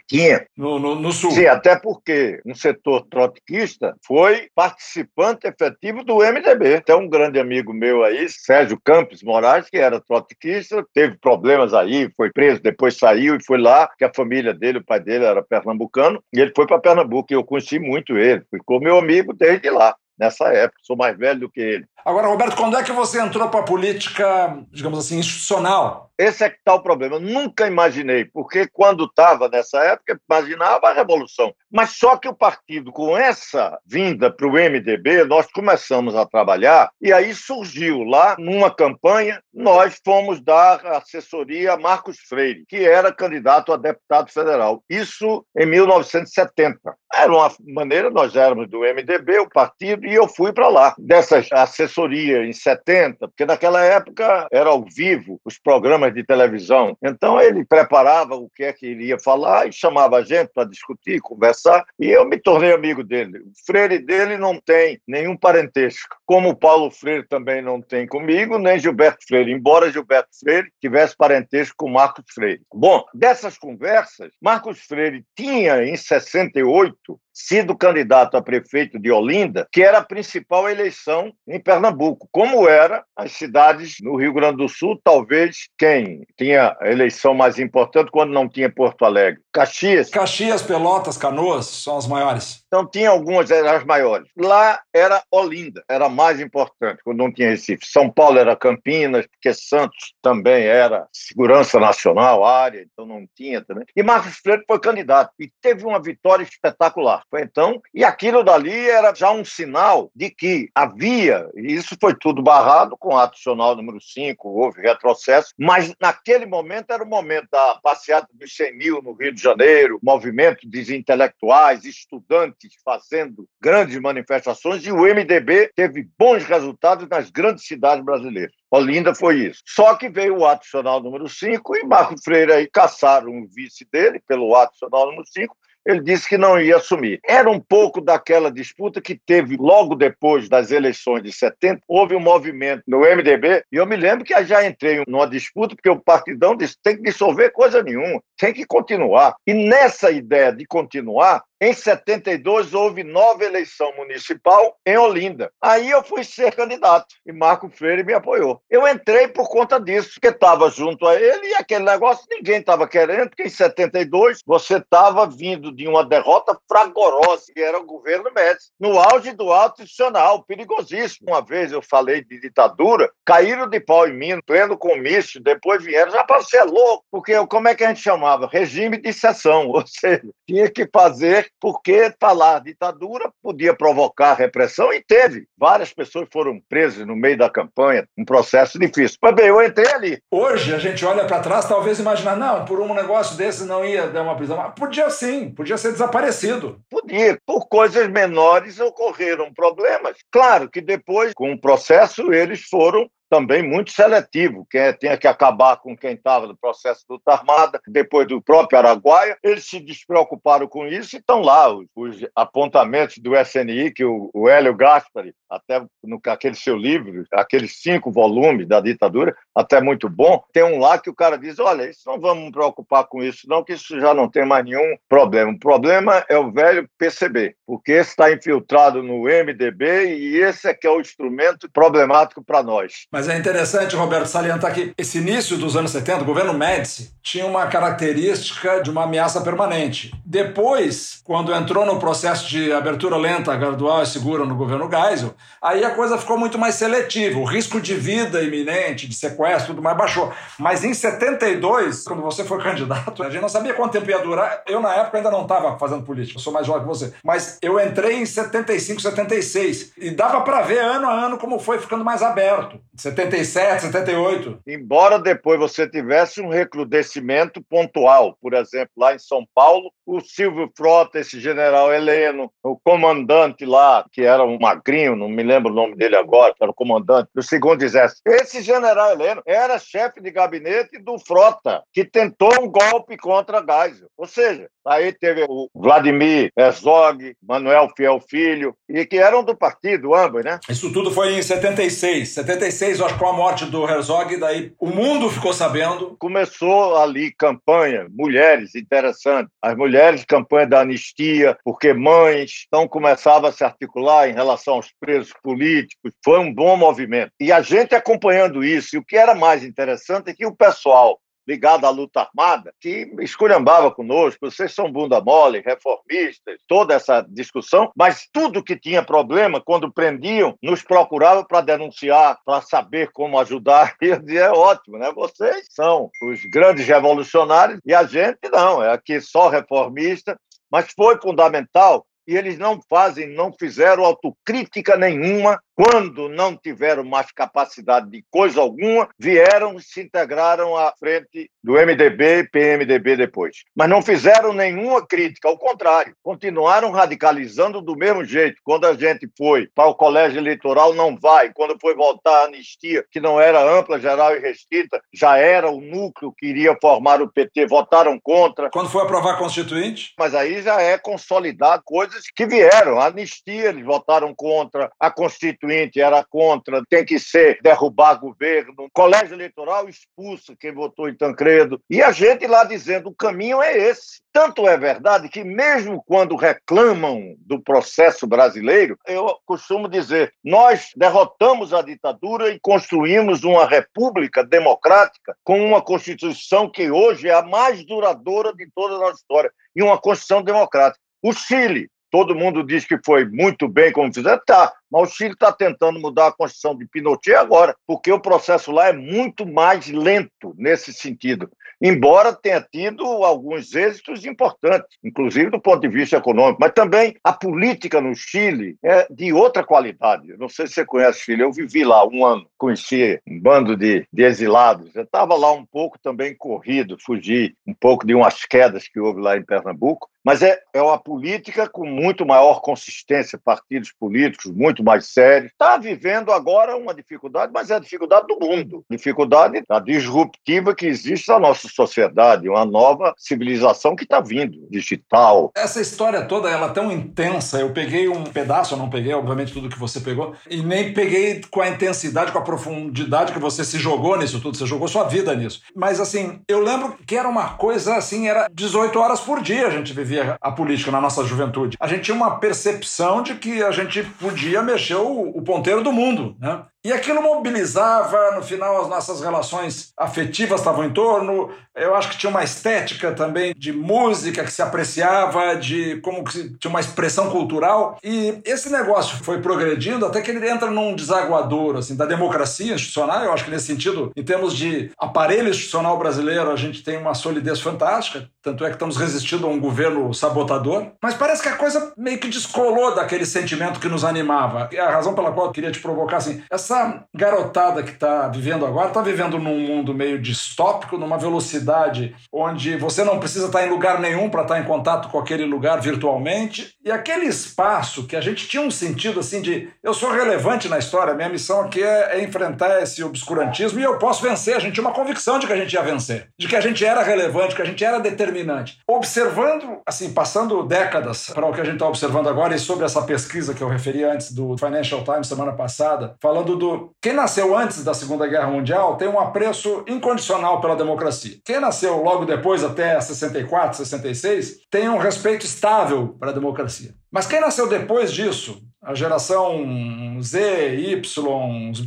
No, 0.57 0.79
no, 0.79 0.95
no, 0.95 1.11
Sul. 1.11 1.31
Sim, 1.31 1.45
até 1.45 1.75
porque 1.75 2.41
um 2.45 2.53
setor 2.53 3.05
trotskista 3.09 3.95
foi 4.05 4.47
participante 4.55 5.47
efetivo 5.47 6.03
do 6.03 6.17
MDB. 6.17 6.75
Até 6.75 6.95
um 6.95 7.09
grande 7.09 7.39
amigo 7.39 7.73
meu 7.73 8.03
aí, 8.03 8.27
Sérgio 8.29 8.79
Campos 8.83 9.23
Moraes, 9.23 9.69
que 9.69 9.77
era 9.77 10.01
trotskista, 10.01 10.85
teve 10.93 11.17
problemas 11.19 11.73
aí, 11.73 12.09
foi 12.15 12.31
preso, 12.31 12.61
depois 12.61 12.97
saiu 12.97 13.35
e 13.35 13.43
foi 13.43 13.59
lá, 13.59 13.89
que 13.97 14.05
a 14.05 14.13
família 14.13 14.53
dele, 14.53 14.79
o 14.79 14.85
pai 14.85 14.99
dele 14.99 15.25
era 15.25 15.41
pernambucano, 15.41 16.21
e 16.33 16.39
ele 16.39 16.51
foi 16.55 16.65
para 16.65 16.79
Pernambuco, 16.79 17.31
e 17.31 17.35
eu 17.35 17.43
conheci 17.43 17.79
muito 17.79 18.17
ele, 18.17 18.43
ficou 18.49 18.79
meu 18.79 18.97
amigo 18.97 19.33
desde 19.33 19.69
lá 19.69 19.95
nessa 20.21 20.49
época, 20.49 20.79
sou 20.83 20.95
mais 20.95 21.17
velho 21.17 21.41
do 21.41 21.49
que 21.49 21.59
ele. 21.59 21.85
Agora, 22.05 22.27
Roberto, 22.27 22.55
quando 22.55 22.77
é 22.77 22.83
que 22.83 22.91
você 22.91 23.19
entrou 23.19 23.49
para 23.49 23.61
a 23.61 23.63
política, 23.63 24.55
digamos 24.71 24.99
assim, 24.99 25.17
institucional? 25.17 26.10
Esse 26.21 26.43
é 26.43 26.49
que 26.51 26.57
está 26.57 26.75
o 26.75 26.83
problema. 26.83 27.15
Eu 27.15 27.19
nunca 27.19 27.65
imaginei, 27.65 28.25
porque 28.25 28.67
quando 28.67 29.05
estava 29.05 29.49
nessa 29.49 29.83
época, 29.83 30.19
imaginava 30.29 30.87
a 30.87 30.93
revolução. 30.93 31.51
Mas 31.71 31.97
só 31.97 32.15
que 32.15 32.27
o 32.27 32.35
partido, 32.35 32.91
com 32.91 33.17
essa 33.17 33.79
vinda 33.83 34.29
para 34.29 34.45
o 34.45 34.51
MDB, 34.51 35.23
nós 35.23 35.47
começamos 35.51 36.15
a 36.15 36.23
trabalhar, 36.23 36.91
e 37.01 37.11
aí 37.11 37.33
surgiu 37.33 38.03
lá, 38.03 38.35
numa 38.37 38.69
campanha, 38.69 39.41
nós 39.51 39.99
fomos 40.05 40.39
dar 40.39 40.85
assessoria 40.85 41.73
a 41.73 41.77
Marcos 41.77 42.19
Freire, 42.19 42.65
que 42.67 42.85
era 42.85 43.11
candidato 43.11 43.73
a 43.73 43.77
deputado 43.77 44.31
federal. 44.31 44.83
Isso 44.87 45.43
em 45.57 45.65
1970. 45.65 46.77
Era 47.13 47.31
uma 47.31 47.51
maneira, 47.67 48.09
nós 48.09 48.35
éramos 48.35 48.69
do 48.69 48.81
MDB, 48.81 49.39
o 49.39 49.49
partido, 49.49 50.05
e 50.05 50.13
eu 50.13 50.27
fui 50.27 50.53
para 50.53 50.69
lá. 50.69 50.95
Dessa 50.97 51.43
assessoria 51.51 52.45
em 52.45 52.53
70, 52.53 53.27
porque 53.27 53.45
naquela 53.45 53.83
época 53.83 54.47
era 54.51 54.69
ao 54.69 54.85
vivo 54.85 55.39
os 55.43 55.57
programas 55.57 56.10
de 56.11 56.23
televisão. 56.23 56.97
Então 57.01 57.39
ele 57.39 57.65
preparava 57.65 58.35
o 58.35 58.49
que 58.49 58.63
é 58.63 58.73
que 58.73 58.87
iria 58.87 59.19
falar 59.19 59.67
e 59.67 59.73
chamava 59.73 60.17
a 60.17 60.23
gente 60.23 60.51
para 60.53 60.67
discutir, 60.67 61.19
conversar, 61.21 61.83
e 61.99 62.07
eu 62.07 62.25
me 62.25 62.37
tornei 62.37 62.73
amigo 62.73 63.03
dele. 63.03 63.39
O 63.39 63.51
Freire 63.65 63.99
dele 63.99 64.37
não 64.37 64.59
tem 64.59 64.99
nenhum 65.07 65.37
parentesco, 65.37 66.15
como 66.25 66.49
o 66.49 66.55
Paulo 66.55 66.91
Freire 66.91 67.27
também 67.27 67.61
não 67.61 67.81
tem 67.81 68.07
comigo, 68.07 68.57
nem 68.57 68.79
Gilberto 68.79 69.25
Freire, 69.27 69.51
embora 69.51 69.91
Gilberto 69.91 70.29
Freire 70.39 70.71
tivesse 70.79 71.15
parentesco 71.15 71.75
com 71.77 71.89
Marcos 71.89 72.25
Freire. 72.33 72.61
Bom, 72.73 73.03
dessas 73.13 73.57
conversas, 73.57 74.33
Marcos 74.41 74.79
Freire 74.79 75.23
tinha 75.35 75.83
em 75.83 75.95
68 75.95 77.19
sido 77.47 77.77
candidato 77.77 78.37
a 78.37 78.41
prefeito 78.41 78.99
de 78.99 79.11
Olinda, 79.11 79.67
que 79.71 79.81
era 79.81 79.99
a 79.99 80.03
principal 80.03 80.69
eleição 80.69 81.31
em 81.47 81.59
Pernambuco, 81.59 82.27
como 82.31 82.67
era 82.67 83.03
as 83.15 83.33
cidades 83.33 83.95
no 84.01 84.15
Rio 84.15 84.33
Grande 84.33 84.57
do 84.57 84.69
Sul, 84.69 84.99
talvez 85.03 85.67
quem 85.77 86.25
tinha 86.37 86.75
a 86.79 86.89
eleição 86.89 87.33
mais 87.33 87.59
importante 87.59 88.11
quando 88.11 88.31
não 88.31 88.47
tinha 88.47 88.71
Porto 88.71 89.05
Alegre. 89.05 89.41
Caxias. 89.51 90.09
Caxias, 90.09 90.61
Pelotas, 90.61 91.17
Canoas 91.17 91.65
são 91.65 91.97
as 91.97 92.07
maiores. 92.07 92.63
Então 92.67 92.85
tinha 92.85 93.09
algumas 93.09 93.51
eram 93.51 93.71
as 93.71 93.83
maiores. 93.83 94.29
Lá 94.37 94.79
era 94.93 95.21
Olinda, 95.31 95.83
era 95.89 96.07
mais 96.07 96.39
importante 96.39 97.01
quando 97.03 97.17
não 97.17 97.31
tinha 97.31 97.49
Recife. 97.49 97.85
São 97.85 98.09
Paulo 98.09 98.37
era 98.37 98.55
Campinas, 98.55 99.27
porque 99.27 99.53
Santos 99.53 100.13
também 100.21 100.63
era 100.65 101.07
segurança 101.11 101.79
nacional, 101.79 102.45
área, 102.45 102.85
então 102.91 103.05
não 103.05 103.25
tinha 103.35 103.61
também. 103.61 103.85
E 103.95 104.03
Marcos 104.03 104.37
Freire 104.37 104.63
foi 104.67 104.79
candidato 104.79 105.31
e 105.39 105.51
teve 105.61 105.85
uma 105.85 106.01
vitória 106.01 106.43
espetacular. 106.43 107.23
Então, 107.39 107.81
e 107.93 108.03
aquilo 108.03 108.43
dali 108.43 108.89
era 108.89 109.13
já 109.13 109.31
um 109.31 109.45
sinal 109.45 110.11
de 110.15 110.29
que 110.29 110.69
havia, 110.75 111.49
e 111.55 111.73
isso 111.73 111.95
foi 111.99 112.13
tudo 112.15 112.41
barrado 112.41 112.97
com 112.97 113.15
o 113.15 113.17
adicional 113.17 113.75
número 113.75 113.99
5, 114.01 114.49
houve 114.49 114.81
retrocesso, 114.81 115.53
mas 115.57 115.93
naquele 115.99 116.45
momento 116.45 116.91
era 116.91 117.03
o 117.03 117.07
momento 117.07 117.47
da 117.51 117.79
passeata 117.81 118.27
dos 118.33 118.55
100 118.55 118.77
mil 118.77 119.01
no 119.01 119.13
Rio 119.13 119.33
de 119.33 119.41
Janeiro, 119.41 119.99
movimento 120.01 120.69
de 120.69 120.81
intelectuais, 120.95 121.85
estudantes 121.85 122.73
fazendo 122.83 123.47
grandes 123.61 123.99
manifestações, 123.99 124.85
e 124.85 124.91
o 124.91 125.03
MDB 125.03 125.71
teve 125.75 126.07
bons 126.17 126.43
resultados 126.43 127.07
nas 127.07 127.29
grandes 127.29 127.65
cidades 127.65 128.03
brasileiras. 128.03 128.53
Olinda 128.69 129.13
foi 129.13 129.47
isso. 129.47 129.61
Só 129.65 129.95
que 129.95 130.09
veio 130.09 130.37
o 130.37 130.45
adicional 130.45 131.01
número 131.01 131.27
5 131.27 131.75
e 131.75 131.83
Marco 131.83 132.15
Freire 132.23 132.53
aí 132.53 132.67
caçaram 132.67 133.29
o 133.41 133.47
vice 133.47 133.85
dele 133.91 134.21
pelo 134.25 134.55
adicional 134.55 135.07
número 135.07 135.25
5 135.27 135.55
ele 135.85 136.01
disse 136.01 136.27
que 136.27 136.37
não 136.37 136.59
ia 136.59 136.77
assumir. 136.77 137.19
Era 137.27 137.49
um 137.49 137.59
pouco 137.59 138.01
daquela 138.01 138.51
disputa 138.51 139.01
que 139.01 139.15
teve 139.15 139.57
logo 139.57 139.95
depois 139.95 140.47
das 140.47 140.71
eleições 140.71 141.23
de 141.23 141.31
70, 141.31 141.81
houve 141.87 142.15
um 142.15 142.19
movimento 142.19 142.83
no 142.87 142.99
MDB, 142.99 143.63
e 143.71 143.75
eu 143.75 143.85
me 143.85 143.95
lembro 143.95 144.23
que 144.23 144.43
já 144.43 144.65
entrei 144.65 145.03
numa 145.07 145.27
disputa, 145.27 145.75
porque 145.75 145.89
o 145.89 145.99
partidão 145.99 146.55
disse 146.55 146.77
tem 146.81 146.97
que 146.97 147.03
dissolver 147.03 147.51
coisa 147.51 147.81
nenhuma, 147.83 148.21
tem 148.41 148.51
que 148.51 148.65
continuar. 148.65 149.35
E 149.45 149.53
nessa 149.53 150.09
ideia 150.09 150.51
de 150.51 150.65
continuar, 150.65 151.43
em 151.63 151.73
72, 151.73 152.73
houve 152.73 153.03
nova 153.03 153.43
eleição 153.43 153.93
municipal 153.95 154.75
em 154.83 154.97
Olinda. 154.97 155.51
Aí 155.61 155.91
eu 155.91 156.03
fui 156.03 156.23
ser 156.23 156.55
candidato 156.55 157.05
e 157.23 157.31
Marco 157.31 157.69
Freire 157.69 158.03
me 158.03 158.15
apoiou. 158.15 158.59
Eu 158.67 158.87
entrei 158.87 159.27
por 159.27 159.47
conta 159.47 159.79
disso, 159.79 160.13
porque 160.15 160.29
estava 160.29 160.71
junto 160.71 161.05
a 161.05 161.13
ele 161.13 161.49
e 161.49 161.53
aquele 161.53 161.85
negócio 161.85 162.25
ninguém 162.31 162.61
estava 162.61 162.87
querendo, 162.87 163.29
porque 163.29 163.43
em 163.43 163.49
72 163.49 164.39
você 164.43 164.77
estava 164.77 165.27
vindo 165.27 165.71
de 165.71 165.87
uma 165.87 166.03
derrota 166.03 166.57
fragorosa, 166.67 167.43
que 167.53 167.61
era 167.61 167.77
o 167.77 167.85
governo 167.85 168.31
Médici, 168.33 168.71
no 168.79 168.97
auge 168.97 169.31
do 169.31 169.53
alto 169.53 169.83
institucional, 169.83 170.43
perigosíssimo. 170.43 171.29
Uma 171.29 171.43
vez 171.43 171.71
eu 171.71 171.83
falei 171.83 172.23
de 172.23 172.41
ditadura, 172.41 173.11
caíram 173.23 173.69
de 173.69 173.79
pau 173.79 174.07
em 174.07 174.17
mim, 174.17 174.41
pleno 174.47 174.75
comício, 174.75 175.39
depois 175.39 175.83
vieram, 175.83 176.11
já 176.11 176.23
para 176.23 176.41
ser 176.41 176.63
louco, 176.63 177.05
porque 177.11 177.35
como 177.45 177.67
é 177.67 177.75
que 177.75 177.83
a 177.83 177.89
gente 177.89 178.01
chamava? 178.01 178.30
Regime 178.35 178.97
de 178.97 179.09
exceção, 179.09 179.67
ou 179.69 179.83
seja, 179.85 180.23
tinha 180.47 180.69
que 180.69 180.87
fazer 180.91 181.49
porque 181.59 182.13
falar 182.19 182.59
ditadura 182.59 183.31
podia 183.41 183.75
provocar 183.75 184.33
repressão 184.33 184.93
e 184.93 185.03
teve. 185.03 185.45
Várias 185.57 185.93
pessoas 185.93 186.27
foram 186.31 186.59
presas 186.69 187.05
no 187.05 187.15
meio 187.15 187.37
da 187.37 187.49
campanha, 187.49 188.07
um 188.17 188.25
processo 188.25 188.79
difícil. 188.79 189.17
Mas 189.21 189.35
bem, 189.35 189.47
eu 189.47 189.61
entrei 189.61 189.91
ali. 189.91 190.19
Hoje 190.31 190.73
a 190.73 190.79
gente 190.79 191.05
olha 191.05 191.25
para 191.25 191.39
trás, 191.39 191.65
talvez 191.65 191.99
imaginar, 191.99 192.35
não, 192.35 192.65
por 192.65 192.79
um 192.79 192.93
negócio 192.93 193.37
desse 193.37 193.65
não 193.65 193.85
ia 193.85 194.07
dar 194.07 194.23
uma 194.23 194.35
prisão. 194.35 194.57
Mas 194.57 194.73
podia 194.73 195.09
sim, 195.09 195.49
podia 195.49 195.77
ser 195.77 195.91
desaparecido. 195.91 196.81
Podia. 196.89 197.37
Por 197.45 197.67
coisas 197.67 198.07
menores 198.09 198.79
ocorreram 198.79 199.53
problemas. 199.53 200.17
Claro 200.31 200.69
que 200.69 200.81
depois, 200.81 201.33
com 201.33 201.51
o 201.51 201.59
processo, 201.59 202.33
eles 202.33 202.61
foram 202.63 203.09
também 203.31 203.63
muito 203.63 203.93
seletivo, 203.93 204.67
que 204.69 204.77
é, 204.77 204.91
tinha 204.91 205.17
que 205.17 205.25
acabar 205.25 205.77
com 205.77 205.95
quem 205.95 206.15
estava 206.15 206.45
no 206.47 206.57
processo 206.57 206.99
de 206.99 207.13
luta 207.13 207.31
armada, 207.31 207.79
depois 207.87 208.27
do 208.27 208.41
próprio 208.41 208.77
Araguaia. 208.77 209.37
Eles 209.41 209.65
se 209.65 209.79
despreocuparam 209.79 210.67
com 210.67 210.85
isso 210.85 211.15
e 211.15 211.19
estão 211.19 211.39
lá 211.39 211.73
os, 211.73 211.85
os, 211.95 212.27
apontamentos 212.35 213.17
do 213.19 213.33
SNI, 213.33 213.91
que 213.91 214.03
o, 214.03 214.29
o 214.33 214.49
Hélio 214.49 214.75
Gaspari, 214.75 215.33
até 215.49 215.81
no 216.03 216.19
aquele 216.27 216.55
seu 216.55 216.75
livro, 216.75 217.23
aqueles 217.31 217.81
cinco 217.81 218.11
volumes 218.11 218.67
da 218.67 218.81
ditadura, 218.81 219.33
até 219.55 219.79
muito 219.79 220.09
bom, 220.09 220.43
tem 220.51 220.63
um 220.63 220.77
lá 220.77 220.99
que 220.99 221.09
o 221.09 221.15
cara 221.15 221.37
diz, 221.37 221.57
olha, 221.57 221.89
isso 221.89 222.01
não 222.05 222.19
vamos 222.19 222.43
nos 222.43 222.51
preocupar 222.51 223.05
com 223.05 223.23
isso 223.23 223.47
não, 223.47 223.63
que 223.63 223.73
isso 223.73 223.97
já 223.99 224.13
não 224.13 224.29
tem 224.29 224.45
mais 224.45 224.65
nenhum 224.65 224.97
problema. 225.07 225.51
O 225.51 225.59
problema 225.59 226.25
é 226.27 226.37
o 226.37 226.51
velho 226.51 226.85
PCB, 226.97 227.55
porque 227.65 227.93
esse 227.93 228.09
está 228.09 228.31
infiltrado 228.31 229.01
no 229.01 229.23
MDB 229.23 230.17
e 230.17 230.37
esse 230.37 230.67
é 230.67 230.73
que 230.73 230.85
é 230.85 230.91
o 230.91 230.99
instrumento 230.99 231.69
problemático 231.71 232.43
para 232.43 232.61
nós. 232.61 233.07
Mas 233.11 233.20
é 233.27 233.37
interessante, 233.37 233.95
Roberto, 233.95 234.27
salientar 234.27 234.73
que 234.73 234.93
esse 234.97 235.17
início 235.17 235.57
dos 235.57 235.75
anos 235.75 235.91
70, 235.91 236.21
o 236.21 236.25
governo 236.25 236.53
Médici 236.53 237.11
tinha 237.21 237.45
uma 237.45 237.67
característica 237.67 238.81
de 238.81 238.89
uma 238.89 239.03
ameaça 239.03 239.41
permanente. 239.41 240.11
Depois, 240.25 241.19
quando 241.23 241.53
entrou 241.53 241.85
no 241.85 241.99
processo 241.99 242.47
de 242.47 242.71
abertura 242.71 243.17
lenta, 243.17 243.55
gradual 243.55 244.03
e 244.03 244.05
segura 244.05 244.45
no 244.45 244.55
governo 244.55 244.89
Geisel, 244.89 245.33
aí 245.61 245.83
a 245.83 245.91
coisa 245.91 246.17
ficou 246.17 246.37
muito 246.37 246.57
mais 246.57 246.75
seletiva. 246.75 247.39
O 247.39 247.45
risco 247.45 247.79
de 247.81 247.93
vida 247.93 248.41
iminente, 248.41 249.07
de 249.07 249.15
sequestro, 249.15 249.73
tudo 249.73 249.81
mais 249.81 249.97
baixou. 249.97 250.31
Mas 250.57 250.83
em 250.83 250.93
72, 250.93 252.03
quando 252.03 252.21
você 252.21 252.43
foi 252.43 252.59
candidato, 252.63 253.23
a 253.23 253.29
gente 253.29 253.41
não 253.41 253.49
sabia 253.49 253.73
quanto 253.73 253.93
tempo 253.93 254.09
ia 254.09 254.19
durar. 254.19 254.63
Eu, 254.67 254.79
na 254.79 254.93
época, 254.95 255.17
ainda 255.17 255.31
não 255.31 255.43
estava 255.43 255.77
fazendo 255.77 256.03
política, 256.03 256.37
eu 256.37 256.41
sou 256.41 256.53
mais 256.53 256.65
jovem 256.65 256.83
que 256.83 256.87
você. 256.87 257.13
Mas 257.23 257.57
eu 257.61 257.79
entrei 257.79 258.17
em 258.17 258.25
75, 258.25 259.01
76. 259.01 259.93
E 259.97 260.11
dava 260.11 260.41
para 260.41 260.61
ver 260.61 260.79
ano 260.79 261.07
a 261.07 261.13
ano 261.13 261.37
como 261.37 261.59
foi 261.59 261.79
ficando 261.79 262.03
mais 262.03 262.21
aberto. 262.23 262.79
77, 263.11 263.81
78. 263.83 264.59
Embora 264.65 265.19
depois 265.19 265.59
você 265.59 265.87
tivesse 265.87 266.41
um 266.41 266.49
recrudescimento 266.49 267.61
pontual, 267.69 268.37
por 268.41 268.53
exemplo, 268.53 268.91
lá 268.97 269.13
em 269.13 269.19
São 269.19 269.45
Paulo, 269.53 269.91
o 270.05 270.19
Silvio 270.19 270.69
Frota, 270.75 271.19
esse 271.19 271.39
general 271.39 271.93
Heleno, 271.93 272.51
o 272.63 272.77
comandante 272.77 273.65
lá, 273.65 274.05
que 274.11 274.23
era 274.23 274.43
um 274.43 274.57
magrinho, 274.59 275.15
não 275.15 275.29
me 275.29 275.43
lembro 275.43 275.71
o 275.71 275.75
nome 275.75 275.95
dele 275.95 276.15
agora, 276.15 276.53
que 276.53 276.63
era 276.63 276.71
o 276.71 276.75
comandante 276.75 277.29
do 277.33 277.43
segundo 277.43 277.81
exército. 277.83 278.21
Esse 278.25 278.61
general 278.61 279.11
Heleno 279.11 279.41
era 279.45 279.79
chefe 279.79 280.21
de 280.21 280.31
gabinete 280.31 280.99
do 280.99 281.17
Frota, 281.19 281.83
que 281.93 282.03
tentou 282.03 282.51
um 282.61 282.67
golpe 282.67 283.17
contra 283.17 283.63
Geisel. 283.63 284.07
Ou 284.17 284.25
seja, 284.25 284.67
aí 284.85 285.13
teve 285.13 285.45
o 285.47 285.69
Vladimir 285.73 286.51
Herzog, 286.57 287.33
Manuel 287.41 287.89
Fiel 287.95 288.19
Filho, 288.19 288.75
e 288.89 289.05
que 289.05 289.17
eram 289.17 289.43
do 289.43 289.55
partido, 289.55 290.13
ambos, 290.13 290.43
né? 290.43 290.59
Isso 290.69 290.91
tudo 290.91 291.11
foi 291.11 291.33
em 291.33 291.41
76. 291.41 292.29
76, 292.29 293.00
acho, 293.05 293.17
com 293.17 293.27
a 293.27 293.33
morte 293.33 293.65
do 293.65 293.87
Herzog, 293.87 294.37
daí 294.37 294.73
o 294.79 294.87
mundo 294.87 295.29
ficou 295.29 295.53
sabendo. 295.53 296.15
Começou 296.19 296.97
ali 296.97 297.31
campanha, 297.33 298.07
mulheres, 298.09 298.75
interessante. 298.75 299.49
As 299.61 299.75
mulheres, 299.75 300.25
campanha 300.25 300.67
da 300.67 300.81
anistia, 300.81 301.57
porque 301.63 301.93
mães, 301.93 302.65
então 302.67 302.87
começava 302.87 303.49
a 303.49 303.51
se 303.51 303.63
articular 303.63 304.29
em 304.29 304.33
relação 304.33 304.75
aos 304.75 304.91
presos 304.99 305.33
políticos. 305.43 306.13
Foi 306.23 306.39
um 306.39 306.53
bom 306.53 306.75
movimento. 306.77 307.31
E 307.39 307.51
a 307.51 307.61
gente 307.61 307.95
acompanhando 307.95 308.63
isso, 308.63 308.95
e 308.95 308.99
o 308.99 309.05
que 309.05 309.17
era 309.17 309.35
mais 309.35 309.63
interessante 309.63 310.29
é 310.29 310.33
que 310.33 310.45
o 310.45 310.55
pessoal 310.55 311.19
ligado 311.47 311.85
à 311.85 311.89
luta 311.89 312.21
armada, 312.21 312.73
que 312.79 313.11
esculhambava 313.19 313.91
conosco, 313.91 314.49
vocês 314.49 314.73
são 314.73 314.91
bunda 314.91 315.21
mole, 315.21 315.61
reformistas, 315.65 316.59
toda 316.67 316.93
essa 316.93 317.25
discussão, 317.29 317.91
mas 317.95 318.27
tudo 318.31 318.63
que 318.63 318.77
tinha 318.77 319.03
problema, 319.03 319.61
quando 319.61 319.91
prendiam, 319.91 320.55
nos 320.61 320.81
procurava 320.81 321.43
para 321.43 321.61
denunciar, 321.61 322.37
para 322.45 322.61
saber 322.61 323.11
como 323.11 323.39
ajudar, 323.39 323.95
e 324.01 324.07
eu 324.07 324.19
dizia, 324.19 324.45
é 324.45 324.51
ótimo, 324.51 324.97
né? 324.97 325.11
Vocês 325.13 325.67
são 325.71 326.09
os 326.23 326.43
grandes 326.45 326.87
revolucionários 326.87 327.79
e 327.85 327.93
a 327.93 328.03
gente 328.03 328.39
não, 328.51 328.83
é 328.83 328.91
aqui 328.91 329.19
só 329.19 329.49
reformista, 329.49 330.37
mas 330.71 330.91
foi 330.95 331.19
fundamental 331.19 332.05
e 332.27 332.37
eles 332.37 332.57
não 332.57 332.79
fazem, 332.89 333.27
não 333.35 333.51
fizeram 333.51 334.05
autocrítica 334.05 334.95
nenhuma 334.95 335.59
quando 335.81 336.29
não 336.29 336.55
tiveram 336.55 337.03
mais 337.03 337.31
capacidade 337.31 338.07
de 338.07 338.23
coisa 338.29 338.61
alguma, 338.61 339.09
vieram 339.17 339.77
e 339.77 339.81
se 339.81 340.01
integraram 340.01 340.77
à 340.77 340.93
frente 340.99 341.49
do 341.63 341.73
MDB 341.73 342.41
e 342.41 342.47
PMDB 342.47 343.15
depois. 343.15 343.63
Mas 343.75 343.89
não 343.89 343.99
fizeram 343.99 344.53
nenhuma 344.53 345.03
crítica, 345.03 345.47
ao 345.47 345.57
contrário, 345.57 346.15
continuaram 346.21 346.91
radicalizando 346.91 347.81
do 347.81 347.95
mesmo 347.95 348.23
jeito. 348.23 348.61
Quando 348.63 348.85
a 348.85 348.93
gente 348.93 349.27
foi 349.35 349.69
para 349.73 349.87
o 349.87 349.95
colégio 349.95 350.37
eleitoral, 350.37 350.93
não 350.93 351.17
vai. 351.17 351.51
Quando 351.51 351.75
foi 351.81 351.95
voltar 351.95 352.41
a 352.41 352.45
anistia, 352.45 353.03
que 353.09 353.19
não 353.19 353.41
era 353.41 353.59
ampla, 353.63 353.99
geral 353.99 354.35
e 354.35 354.39
restrita, 354.39 355.01
já 355.11 355.37
era 355.37 355.67
o 355.67 355.81
núcleo 355.81 356.31
que 356.37 356.45
iria 356.45 356.77
formar 356.79 357.23
o 357.23 357.31
PT, 357.31 357.65
votaram 357.65 358.19
contra. 358.21 358.69
Quando 358.69 358.91
foi 358.91 359.01
aprovar 359.01 359.33
a 359.33 359.37
Constituinte? 359.37 360.13
Mas 360.15 360.35
aí 360.35 360.61
já 360.61 360.79
é 360.79 360.99
consolidado 360.99 361.81
coisas 361.83 362.25
que 362.35 362.45
vieram. 362.45 362.99
A 362.99 363.07
anistia, 363.07 363.69
eles 363.69 363.83
votaram 363.83 364.31
contra, 364.35 364.91
a 364.99 365.09
Constituinte 365.09 365.70
Era 365.99 366.23
contra, 366.23 366.81
tem 366.89 367.05
que 367.05 367.19
ser 367.19 367.59
derrubar 367.61 368.15
governo, 368.15 368.89
colégio 368.93 369.35
eleitoral 369.35 369.87
expulsa 369.87 370.55
quem 370.59 370.73
votou 370.73 371.07
em 371.07 371.15
Tancredo. 371.15 371.81
E 371.89 372.01
a 372.01 372.11
gente 372.11 372.45
lá 372.47 372.63
dizendo 372.63 373.09
o 373.09 373.15
caminho 373.15 373.61
é 373.61 373.77
esse. 373.77 374.21
Tanto 374.33 374.67
é 374.67 374.77
verdade 374.77 375.27
que, 375.27 375.43
mesmo 375.43 376.01
quando 376.05 376.35
reclamam 376.35 377.35
do 377.39 377.61
processo 377.61 378.25
brasileiro, 378.25 378.97
eu 379.05 379.35
costumo 379.45 379.89
dizer: 379.89 380.33
nós 380.43 380.89
derrotamos 380.95 381.73
a 381.73 381.81
ditadura 381.81 382.49
e 382.49 382.59
construímos 382.59 383.43
uma 383.43 383.65
república 383.65 384.43
democrática 384.43 385.35
com 385.43 385.59
uma 385.65 385.81
Constituição 385.81 386.69
que 386.69 386.89
hoje 386.89 387.27
é 387.27 387.33
a 387.33 387.41
mais 387.41 387.85
duradoura 387.85 388.53
de 388.53 388.69
toda 388.73 388.95
a 388.95 388.99
nossa 388.99 389.15
história 389.15 389.51
e 389.75 389.83
uma 389.83 389.97
Constituição 389.97 390.41
democrática. 390.41 391.01
O 391.21 391.33
Chile, 391.33 391.89
todo 392.11 392.35
mundo 392.35 392.63
diz 392.63 392.85
que 392.85 392.99
foi 393.03 393.25
muito 393.25 393.67
bem 393.67 393.91
como 393.91 394.13
fizeram, 394.13 394.41
tá, 394.45 394.71
mas 394.91 395.09
o 395.09 395.15
Chile 395.15 395.33
está 395.33 395.51
tentando 395.51 395.99
mudar 395.99 396.27
a 396.27 396.31
Constituição 396.31 396.77
de 396.77 396.85
Pinochet 396.85 397.33
agora, 397.33 397.75
porque 397.87 398.11
o 398.11 398.19
processo 398.19 398.71
lá 398.71 398.89
é 398.89 398.93
muito 398.93 399.47
mais 399.47 399.87
lento 399.87 400.53
nesse 400.57 400.93
sentido 400.93 401.49
embora 401.81 402.33
tenha 402.33 402.61
tido 402.61 403.03
alguns 403.03 403.73
êxitos 403.73 404.23
importantes, 404.23 404.97
inclusive 405.03 405.49
do 405.49 405.59
ponto 405.59 405.81
de 405.81 405.87
vista 405.87 406.17
econômico, 406.17 406.59
mas 406.61 406.71
também 406.73 407.15
a 407.23 407.33
política 407.33 407.99
no 407.99 408.15
Chile 408.15 408.75
é 408.83 409.07
de 409.09 409.33
outra 409.33 409.63
qualidade. 409.63 410.37
Não 410.37 410.47
sei 410.47 410.67
se 410.67 410.73
você 410.73 410.85
conhece 410.85 411.19
o 411.19 411.23
Chile, 411.23 411.41
eu 411.41 411.51
vivi 411.51 411.83
lá 411.83 412.07
um 412.07 412.23
ano, 412.23 412.45
conheci 412.57 413.19
um 413.27 413.39
bando 413.41 413.75
de, 413.75 414.05
de 414.13 414.23
exilados. 414.23 414.95
Eu 414.95 415.03
estava 415.03 415.35
lá 415.35 415.51
um 415.51 415.65
pouco 415.65 415.97
também 415.99 416.35
corrido, 416.37 416.97
fugi 417.03 417.55
um 417.65 417.73
pouco 417.73 418.05
de 418.05 418.13
umas 418.13 418.45
quedas 418.45 418.87
que 418.87 418.99
houve 418.99 419.19
lá 419.19 419.35
em 419.35 419.43
Pernambuco, 419.43 420.07
mas 420.23 420.41
é, 420.41 420.59
é 420.73 420.81
uma 420.81 420.97
política 420.97 421.67
com 421.67 421.85
muito 421.85 422.25
maior 422.25 422.61
consistência, 422.61 423.39
partidos 423.43 423.91
políticos 423.91 424.51
muito 424.51 424.83
mais 424.83 425.07
sérios. 425.07 425.51
Está 425.51 425.77
vivendo 425.77 426.31
agora 426.31 426.77
uma 426.77 426.93
dificuldade, 426.93 427.51
mas 427.53 427.69
é 427.69 427.75
a 427.75 427.79
dificuldade 427.79 428.27
do 428.27 428.39
mundo, 428.39 428.85
dificuldade 428.89 429.63
da 429.67 429.79
disruptiva 429.79 430.75
que 430.75 430.85
existe 430.85 431.29
na 431.29 431.39
nossa 431.39 431.67
sociedade, 431.67 432.49
uma 432.49 432.65
nova 432.65 433.13
civilização 433.17 433.95
que 433.95 434.03
está 434.03 434.19
vindo, 434.19 434.67
digital. 434.69 435.51
Essa 435.55 435.81
história 435.81 436.23
toda 436.25 436.49
ela 436.49 436.67
é 436.67 436.73
tão 436.73 436.91
intensa. 436.91 437.59
Eu 437.59 437.73
peguei 437.73 438.07
um 438.07 438.23
pedaço, 438.23 438.73
eu 438.73 438.77
não 438.77 438.89
peguei, 438.89 439.13
obviamente, 439.13 439.53
tudo 439.53 439.69
que 439.69 439.79
você 439.79 439.99
pegou, 439.99 440.35
e 440.49 440.61
nem 440.61 440.93
peguei 440.93 441.41
com 441.49 441.61
a 441.61 441.69
intensidade, 441.69 442.31
com 442.31 442.37
a 442.37 442.43
profundidade 442.43 443.33
que 443.33 443.39
você 443.39 443.63
se 443.63 443.79
jogou 443.79 444.17
nisso 444.17 444.39
tudo. 444.39 444.57
Você 444.57 444.65
jogou 444.65 444.87
sua 444.87 445.05
vida 445.05 445.35
nisso. 445.35 445.61
Mas, 445.75 445.99
assim, 445.99 446.41
eu 446.47 446.61
lembro 446.61 446.97
que 447.05 447.15
era 447.15 447.27
uma 447.27 447.49
coisa 447.55 447.95
assim, 447.95 448.27
era 448.27 448.47
18 448.53 448.99
horas 448.99 449.19
por 449.19 449.41
dia 449.41 449.67
a 449.67 449.69
gente 449.69 449.93
vivia 449.93 450.10
a 450.19 450.51
política 450.51 450.91
na 450.91 451.01
nossa 451.01 451.23
juventude. 451.23 451.77
A 451.79 451.87
gente 451.87 452.01
tinha 452.01 452.15
uma 452.15 452.39
percepção 452.39 453.21
de 453.21 453.35
que 453.35 453.61
a 453.63 453.71
gente 453.71 454.03
podia 454.19 454.61
mexer 454.61 454.95
o, 454.95 455.29
o 455.29 455.41
ponteiro 455.41 455.83
do 455.83 455.91
mundo, 455.91 456.35
né? 456.39 456.63
E 456.83 456.91
aquilo 456.91 457.21
mobilizava, 457.21 458.31
no 458.31 458.41
final, 458.41 458.81
as 458.81 458.89
nossas 458.89 459.21
relações 459.21 459.93
afetivas 459.95 460.61
estavam 460.61 460.83
em 460.83 460.89
torno. 460.89 461.51
Eu 461.75 461.95
acho 461.95 462.09
que 462.09 462.17
tinha 462.17 462.29
uma 462.29 462.43
estética 462.43 463.11
também 463.11 463.53
de 463.55 463.71
música 463.71 464.43
que 464.43 464.51
se 464.51 464.63
apreciava, 464.63 465.55
de 465.55 465.97
como 466.01 466.23
que 466.23 466.57
tinha 466.57 466.69
uma 466.69 466.79
expressão 466.79 467.29
cultural. 467.29 467.99
E 468.03 468.41
esse 468.43 468.71
negócio 468.71 469.23
foi 469.23 469.41
progredindo 469.41 470.07
até 470.07 470.21
que 470.21 470.31
ele 470.31 470.49
entra 470.49 470.71
num 470.71 470.95
desaguador 470.95 471.77
assim, 471.77 471.95
da 471.95 472.05
democracia 472.05 472.73
institucional. 472.73 473.23
Eu 473.23 473.31
acho 473.31 473.45
que 473.45 473.51
nesse 473.51 473.67
sentido, 473.67 474.11
em 474.15 474.23
termos 474.23 474.57
de 474.57 474.91
aparelho 474.97 475.49
institucional 475.49 475.99
brasileiro, 475.99 476.51
a 476.51 476.55
gente 476.55 476.83
tem 476.83 476.97
uma 476.97 477.13
solidez 477.13 477.61
fantástica. 477.61 478.27
Tanto 478.41 478.65
é 478.65 478.69
que 478.69 478.75
estamos 478.75 478.97
resistindo 478.97 479.45
a 479.45 479.49
um 479.49 479.59
governo 479.59 480.11
sabotador. 480.15 480.87
Mas 481.01 481.13
parece 481.13 481.43
que 481.43 481.49
a 481.49 481.55
coisa 481.55 481.93
meio 481.95 482.17
que 482.17 482.27
descolou 482.27 482.95
daquele 482.95 483.25
sentimento 483.25 483.79
que 483.79 483.87
nos 483.87 484.03
animava. 484.03 484.67
E 484.71 484.79
a 484.79 484.89
razão 484.89 485.13
pela 485.13 485.31
qual 485.31 485.45
eu 485.45 485.51
queria 485.51 485.71
te 485.71 485.79
provocar 485.79 486.17
assim, 486.17 486.41
essa 486.49 486.70
essa 486.71 487.03
garotada 487.13 487.83
que 487.83 487.91
está 487.91 488.29
vivendo 488.29 488.65
agora 488.65 488.87
está 488.87 489.01
vivendo 489.01 489.37
num 489.37 489.59
mundo 489.59 489.93
meio 489.93 490.19
distópico, 490.21 490.97
numa 490.97 491.17
velocidade 491.17 492.15
onde 492.31 492.77
você 492.77 493.03
não 493.03 493.19
precisa 493.19 493.47
estar 493.47 493.59
tá 493.59 493.67
em 493.67 493.69
lugar 493.69 493.99
nenhum 493.99 494.29
para 494.29 494.43
estar 494.43 494.55
tá 494.55 494.61
em 494.61 494.63
contato 494.63 495.09
com 495.09 495.19
aquele 495.19 495.45
lugar 495.45 495.81
virtualmente. 495.81 496.73
E 496.83 496.89
aquele 496.91 497.25
espaço 497.25 498.07
que 498.07 498.15
a 498.15 498.21
gente 498.21 498.47
tinha 498.47 498.63
um 498.63 498.71
sentido 498.71 499.19
assim 499.19 499.41
de 499.41 499.69
eu 499.83 499.93
sou 499.93 500.11
relevante 500.11 500.69
na 500.69 500.79
história, 500.79 501.13
minha 501.13 501.29
missão 501.29 501.61
aqui 501.61 501.83
é, 501.83 502.19
é 502.19 502.23
enfrentar 502.23 502.81
esse 502.81 503.03
obscurantismo 503.03 503.79
e 503.79 503.83
eu 503.83 503.97
posso 503.97 504.23
vencer. 504.23 504.55
A 504.55 504.59
gente 504.59 504.73
tinha 504.73 504.85
uma 504.85 504.93
convicção 504.93 505.37
de 505.37 505.47
que 505.47 505.53
a 505.53 505.57
gente 505.57 505.73
ia 505.73 505.83
vencer, 505.83 506.29
de 506.39 506.47
que 506.47 506.55
a 506.55 506.61
gente 506.61 506.85
era 506.85 507.03
relevante, 507.03 507.55
que 507.55 507.61
a 507.61 507.65
gente 507.65 507.83
era 507.83 507.99
determinante. 507.99 508.79
Observando, 508.87 509.81
assim, 509.85 510.13
passando 510.13 510.63
décadas 510.63 511.29
para 511.33 511.45
o 511.45 511.53
que 511.53 511.61
a 511.61 511.65
gente 511.65 511.73
está 511.73 511.87
observando 511.87 512.29
agora 512.29 512.55
e 512.55 512.59
sobre 512.59 512.85
essa 512.85 513.01
pesquisa 513.01 513.53
que 513.53 513.61
eu 513.61 513.67
referi 513.67 514.03
antes 514.03 514.31
do 514.31 514.57
Financial 514.57 515.03
Times 515.03 515.27
semana 515.27 515.53
passada, 515.53 516.15
falando 516.21 516.60
quem 517.01 517.13
nasceu 517.13 517.55
antes 517.55 517.83
da 517.83 517.93
Segunda 517.93 518.27
Guerra 518.27 518.47
Mundial 518.47 518.95
tem 518.97 519.07
um 519.07 519.19
apreço 519.19 519.83
incondicional 519.87 520.59
pela 520.59 520.75
democracia. 520.75 521.37
Quem 521.45 521.59
nasceu 521.59 522.01
logo 522.01 522.25
depois, 522.25 522.63
até 522.63 522.99
64, 522.99 523.77
66, 523.77 524.61
tem 524.69 524.89
um 524.89 524.97
respeito 524.97 525.45
estável 525.45 526.15
para 526.19 526.31
a 526.31 526.33
democracia. 526.33 526.93
Mas 527.11 527.27
quem 527.27 527.39
nasceu 527.39 527.67
depois 527.67 528.11
disso, 528.11 528.61
a 528.81 528.95
geração 528.95 530.19
Z, 530.21 530.75
Y, 530.75 531.01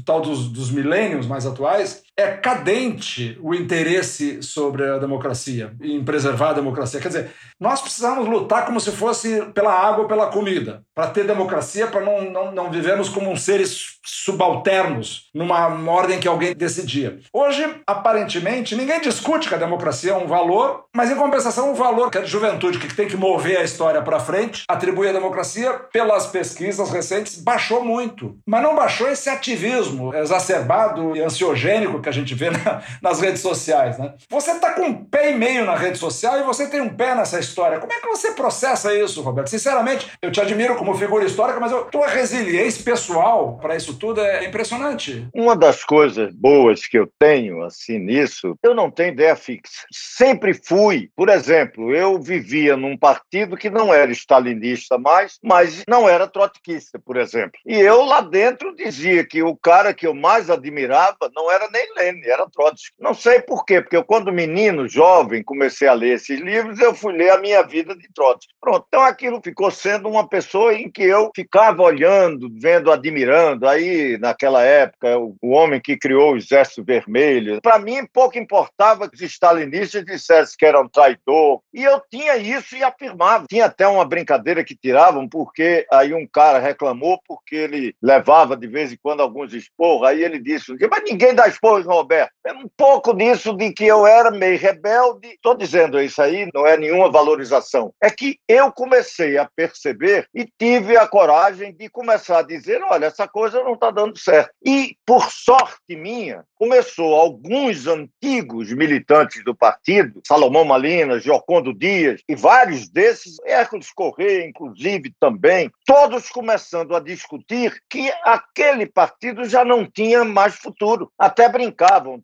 tal 0.05 0.21
dos, 0.21 0.49
dos 0.49 0.71
milênios 0.71 1.27
mais 1.27 1.47
atuais, 1.47 2.04
é 2.17 2.29
cadente 2.29 3.39
o 3.43 3.55
interesse 3.55 4.43
sobre 4.43 4.89
a 4.89 4.99
democracia, 4.99 5.75
em 5.83 6.03
preservar 6.05 6.51
a 6.51 6.55
democracia. 6.55 7.01
Quer 7.01 7.09
dizer, 7.09 7.31
nós 7.59 7.81
precisamos 7.81 8.29
lutar 8.29 8.67
como 8.67 8.81
se 8.81 8.93
fosse 8.93 9.43
pela 9.53 9.73
água 9.73 10.07
pela 10.07 10.29
comida, 10.29 10.83
para 10.95 11.09
ter 11.09 11.25
democracia, 11.25 11.87
para 11.87 12.01
não, 12.01 12.31
não, 12.31 12.53
não 12.53 12.71
vivermos 12.71 13.09
como 13.09 13.37
seres 13.37 13.95
subalternos 14.05 15.31
numa 15.35 15.69
ordem 15.91 16.21
que 16.21 16.29
alguém 16.29 16.55
decidia. 16.55 17.19
Hoje, 17.33 17.65
aparentemente, 17.87 18.77
ninguém 18.77 19.01
discute 19.01 19.49
que 19.49 19.55
a 19.55 19.59
democracia 19.59 20.13
é 20.13 20.17
um 20.17 20.27
valor, 20.27 20.85
mas 20.95 21.11
em 21.11 21.17
compensação, 21.17 21.71
um 21.71 21.75
valor 21.75 22.11
que 22.11 22.21
de 22.21 22.27
juventude, 22.27 22.79
que 22.79 22.95
tem 22.95 23.09
que 23.09 23.17
mover 23.17 23.59
a 23.59 23.65
história 23.65 24.03
para 24.03 24.21
frente, 24.21 24.65
atribui 24.69 25.09
a 25.09 25.13
democracia, 25.13 25.73
pelas 25.93 26.27
pesquisas 26.27 26.91
recentes, 26.91 27.41
baixou 27.41 27.85
muito. 27.85 28.39
Mas 28.47 28.63
não 28.63 28.77
baixou 28.77 29.09
esse 29.09 29.29
ativismo 29.29 30.15
exacerbado 30.15 31.17
e 31.17 31.21
ansiogênico 31.21 32.01
que 32.05 32.09
a 32.09 32.13
gente 32.13 32.35
vê 32.35 32.51
na, 32.51 32.83
nas 33.03 33.21
redes 33.21 33.41
sociais. 33.41 33.99
Né? 33.99 34.15
Você 34.29 34.53
está 34.53 34.73
com 34.75 34.83
um 34.83 35.05
pé 35.05 35.33
e 35.33 35.35
meio 35.35 35.65
na 35.65 35.75
rede 35.75 35.99
social 35.99 36.39
e 36.39 36.45
você 36.45 36.69
tem 36.69 36.81
um 36.81 36.95
pé 36.95 37.15
nessa 37.15 37.41
história. 37.41 37.81
Como 37.81 37.93
é 37.93 38.01
que 38.01 38.07
você 38.07 38.33
processa 38.33 38.95
isso, 38.95 39.23
Roberto? 39.23 39.49
Sinceramente, 39.49 40.11
eu 40.23 40.31
te 40.31 40.41
admiro 40.41 40.77
como 40.77 40.95
figura 40.95 41.25
histórica, 41.25 41.59
mas 41.59 41.73
a 41.73 41.83
tua 41.85 42.07
resiliência 42.07 42.85
pessoal 42.85 43.59
para 43.61 43.77
isso 43.77 43.95
tudo 43.99 44.21
é 44.21 44.45
impressionante. 44.45 45.27
Uma 45.35 45.57
das 45.57 45.85
coisas 45.85 46.33
boas 46.35 46.87
que 46.87 46.99
eu 46.99 47.11
tenho 47.19 47.63
assim 47.63 47.99
nisso, 47.99 48.57
eu 48.63 48.75
não 48.75 48.91
tenho 48.91 49.13
ideia 49.13 49.35
fixa. 49.35 49.87
Sempre 49.91 50.55
fui, 50.55 51.11
por 51.17 51.29
exemplo, 51.29 51.95
eu 51.95 52.21
vivia 52.21 52.77
num 52.77 52.97
partido 52.97 53.57
que 53.57 53.71
não 53.71 53.93
era 53.93 54.13
stalinista 54.13 54.99
mais, 54.99 55.39
mas 55.43 55.83
não 55.89 56.09
era 56.09 56.29
trotskista, 56.29 56.99
por 56.99 57.17
exemplo. 57.17 57.59
E 57.67 57.79
eu 57.79 58.05
lá 58.05 58.21
dentro 58.21 58.75
dizia 58.75 59.25
que 59.25 59.43
o 59.43 59.57
cara 59.57 59.95
que 59.95 60.07
eu 60.07 60.15
mais 60.15 60.51
admirava 60.51 61.31
não 61.35 61.51
era 61.51 61.69
nem 61.71 61.94
Era 61.97 62.49
Trotsky. 62.51 62.95
Não 62.99 63.15
sei 63.15 63.41
por 63.41 63.65
quê, 63.65 63.81
porque 63.81 63.97
eu, 63.97 64.05
quando 64.05 64.33
menino, 64.33 64.89
jovem, 64.89 65.43
comecei 65.43 65.89
a 65.89 65.93
ler 65.93 66.15
esses 66.15 66.41
livros, 66.41 66.79
eu 66.81 66.95
fui 66.95 67.13
ler 67.13 67.31
a 67.31 67.39
minha 67.39 67.63
vida 67.63 67.97
de 67.97 68.09
Trotsky. 68.13 68.53
Pronto, 68.61 68.85
então 68.89 69.03
aquilo 69.03 69.41
ficou 69.43 69.71
sendo 69.71 70.09
uma 70.09 70.29
pessoa 70.29 70.75
em 70.75 70.91
que 70.91 71.03
eu 71.03 71.31
ficava 71.35 71.83
olhando, 71.83 72.49
vendo, 72.53 72.91
admirando. 72.91 73.67
Aí, 73.69 74.19
naquela 74.19 74.63
época, 74.63 75.19
o, 75.19 75.37
o 75.41 75.51
homem 75.51 75.81
que 75.81 75.97
criou 75.97 76.33
o 76.33 76.37
Exército 76.37 76.85
Vermelho. 76.85 77.61
Para 77.61 77.79
mim, 77.79 78.07
pouco 78.13 78.39
importava 78.39 79.09
que 79.09 79.17
os 79.17 79.23
stalinistas 79.23 80.05
dissessem 80.05 80.57
que 80.59 80.67
era 80.67 80.81
um 80.81 80.89
traidor. 80.89 81.61
E 81.73 81.83
eu 81.83 82.01
tinha 82.11 82.37
isso 82.37 82.77
e 82.77 82.83
afirmava. 82.83 83.47
Tinha 83.49 83.67
até 83.67 83.87
uma 83.87 84.05
brincadeira 84.05 84.65
que 84.65 84.77
tiravam, 84.77 85.29
porque 85.29 85.87
aí 85.93 86.15
um 86.15 86.27
cara 86.27 86.59
reclamou 86.59 87.21
porque 87.27 87.57
ele 87.57 87.95
levava 88.03 88.57
de 88.57 88.67
vez 88.67 88.93
em 88.93 88.99
quando 89.03 89.21
alguns 89.21 89.53
esporros. 89.53 90.09
Aí 90.09 90.23
ele 90.23 90.39
disse: 90.39 90.75
Mas 90.91 91.05
ninguém 91.05 91.35
dá 91.35 91.49
esporro 91.49 91.84
Roberto. 91.87 92.33
É 92.45 92.53
um 92.53 92.69
pouco 92.77 93.15
disso 93.15 93.55
de 93.55 93.73
que 93.73 93.85
eu 93.85 94.07
era 94.07 94.31
meio 94.31 94.59
rebelde. 94.59 95.29
Estou 95.29 95.55
dizendo 95.57 96.01
isso 96.01 96.21
aí, 96.21 96.49
não 96.53 96.67
é 96.67 96.77
nenhuma 96.77 97.11
valorização. 97.11 97.93
É 98.03 98.11
que 98.11 98.39
eu 98.49 98.73
comecei 98.73 99.39
a 99.39 99.49
perceber 99.55 100.27
e 100.35 100.47
tive 100.59 100.97
a 100.97 101.07
coragem 101.07 101.75
de 101.75 101.89
começar 101.89 102.39
a 102.39 102.43
dizer: 102.43 102.83
olha, 102.83 103.07
essa 103.07 103.27
coisa 103.29 103.63
não 103.63 103.75
está 103.75 103.91
dando 103.91 104.19
certo. 104.19 104.51
E, 104.65 104.97
por 105.07 105.31
sorte 105.31 105.97
minha, 105.97 106.45
começou 106.55 107.15
alguns 107.15 107.87
antigos 107.87 108.73
militantes 108.73 109.45
do 109.45 109.55
partido, 109.55 110.21
Salomão 110.27 110.65
Malina, 110.65 111.19
Jocondo 111.19 111.75
Dias 111.75 112.23
e 112.29 112.35
vários 112.35 112.89
desses, 112.89 113.37
Hércules 113.45 113.91
Corrêa, 113.93 114.47
inclusive, 114.47 115.13
também, 115.21 115.71
todos 115.85 116.29
começando 116.29 116.95
a 116.97 117.01
discutir 117.01 117.79
que 117.89 118.11
aquele 118.23 118.87
partido 118.87 119.45
já 119.45 119.65
não 119.65 119.87
tinha 119.87 120.25
mais 120.25 120.55
futuro. 120.55 121.11
Até 121.19 121.49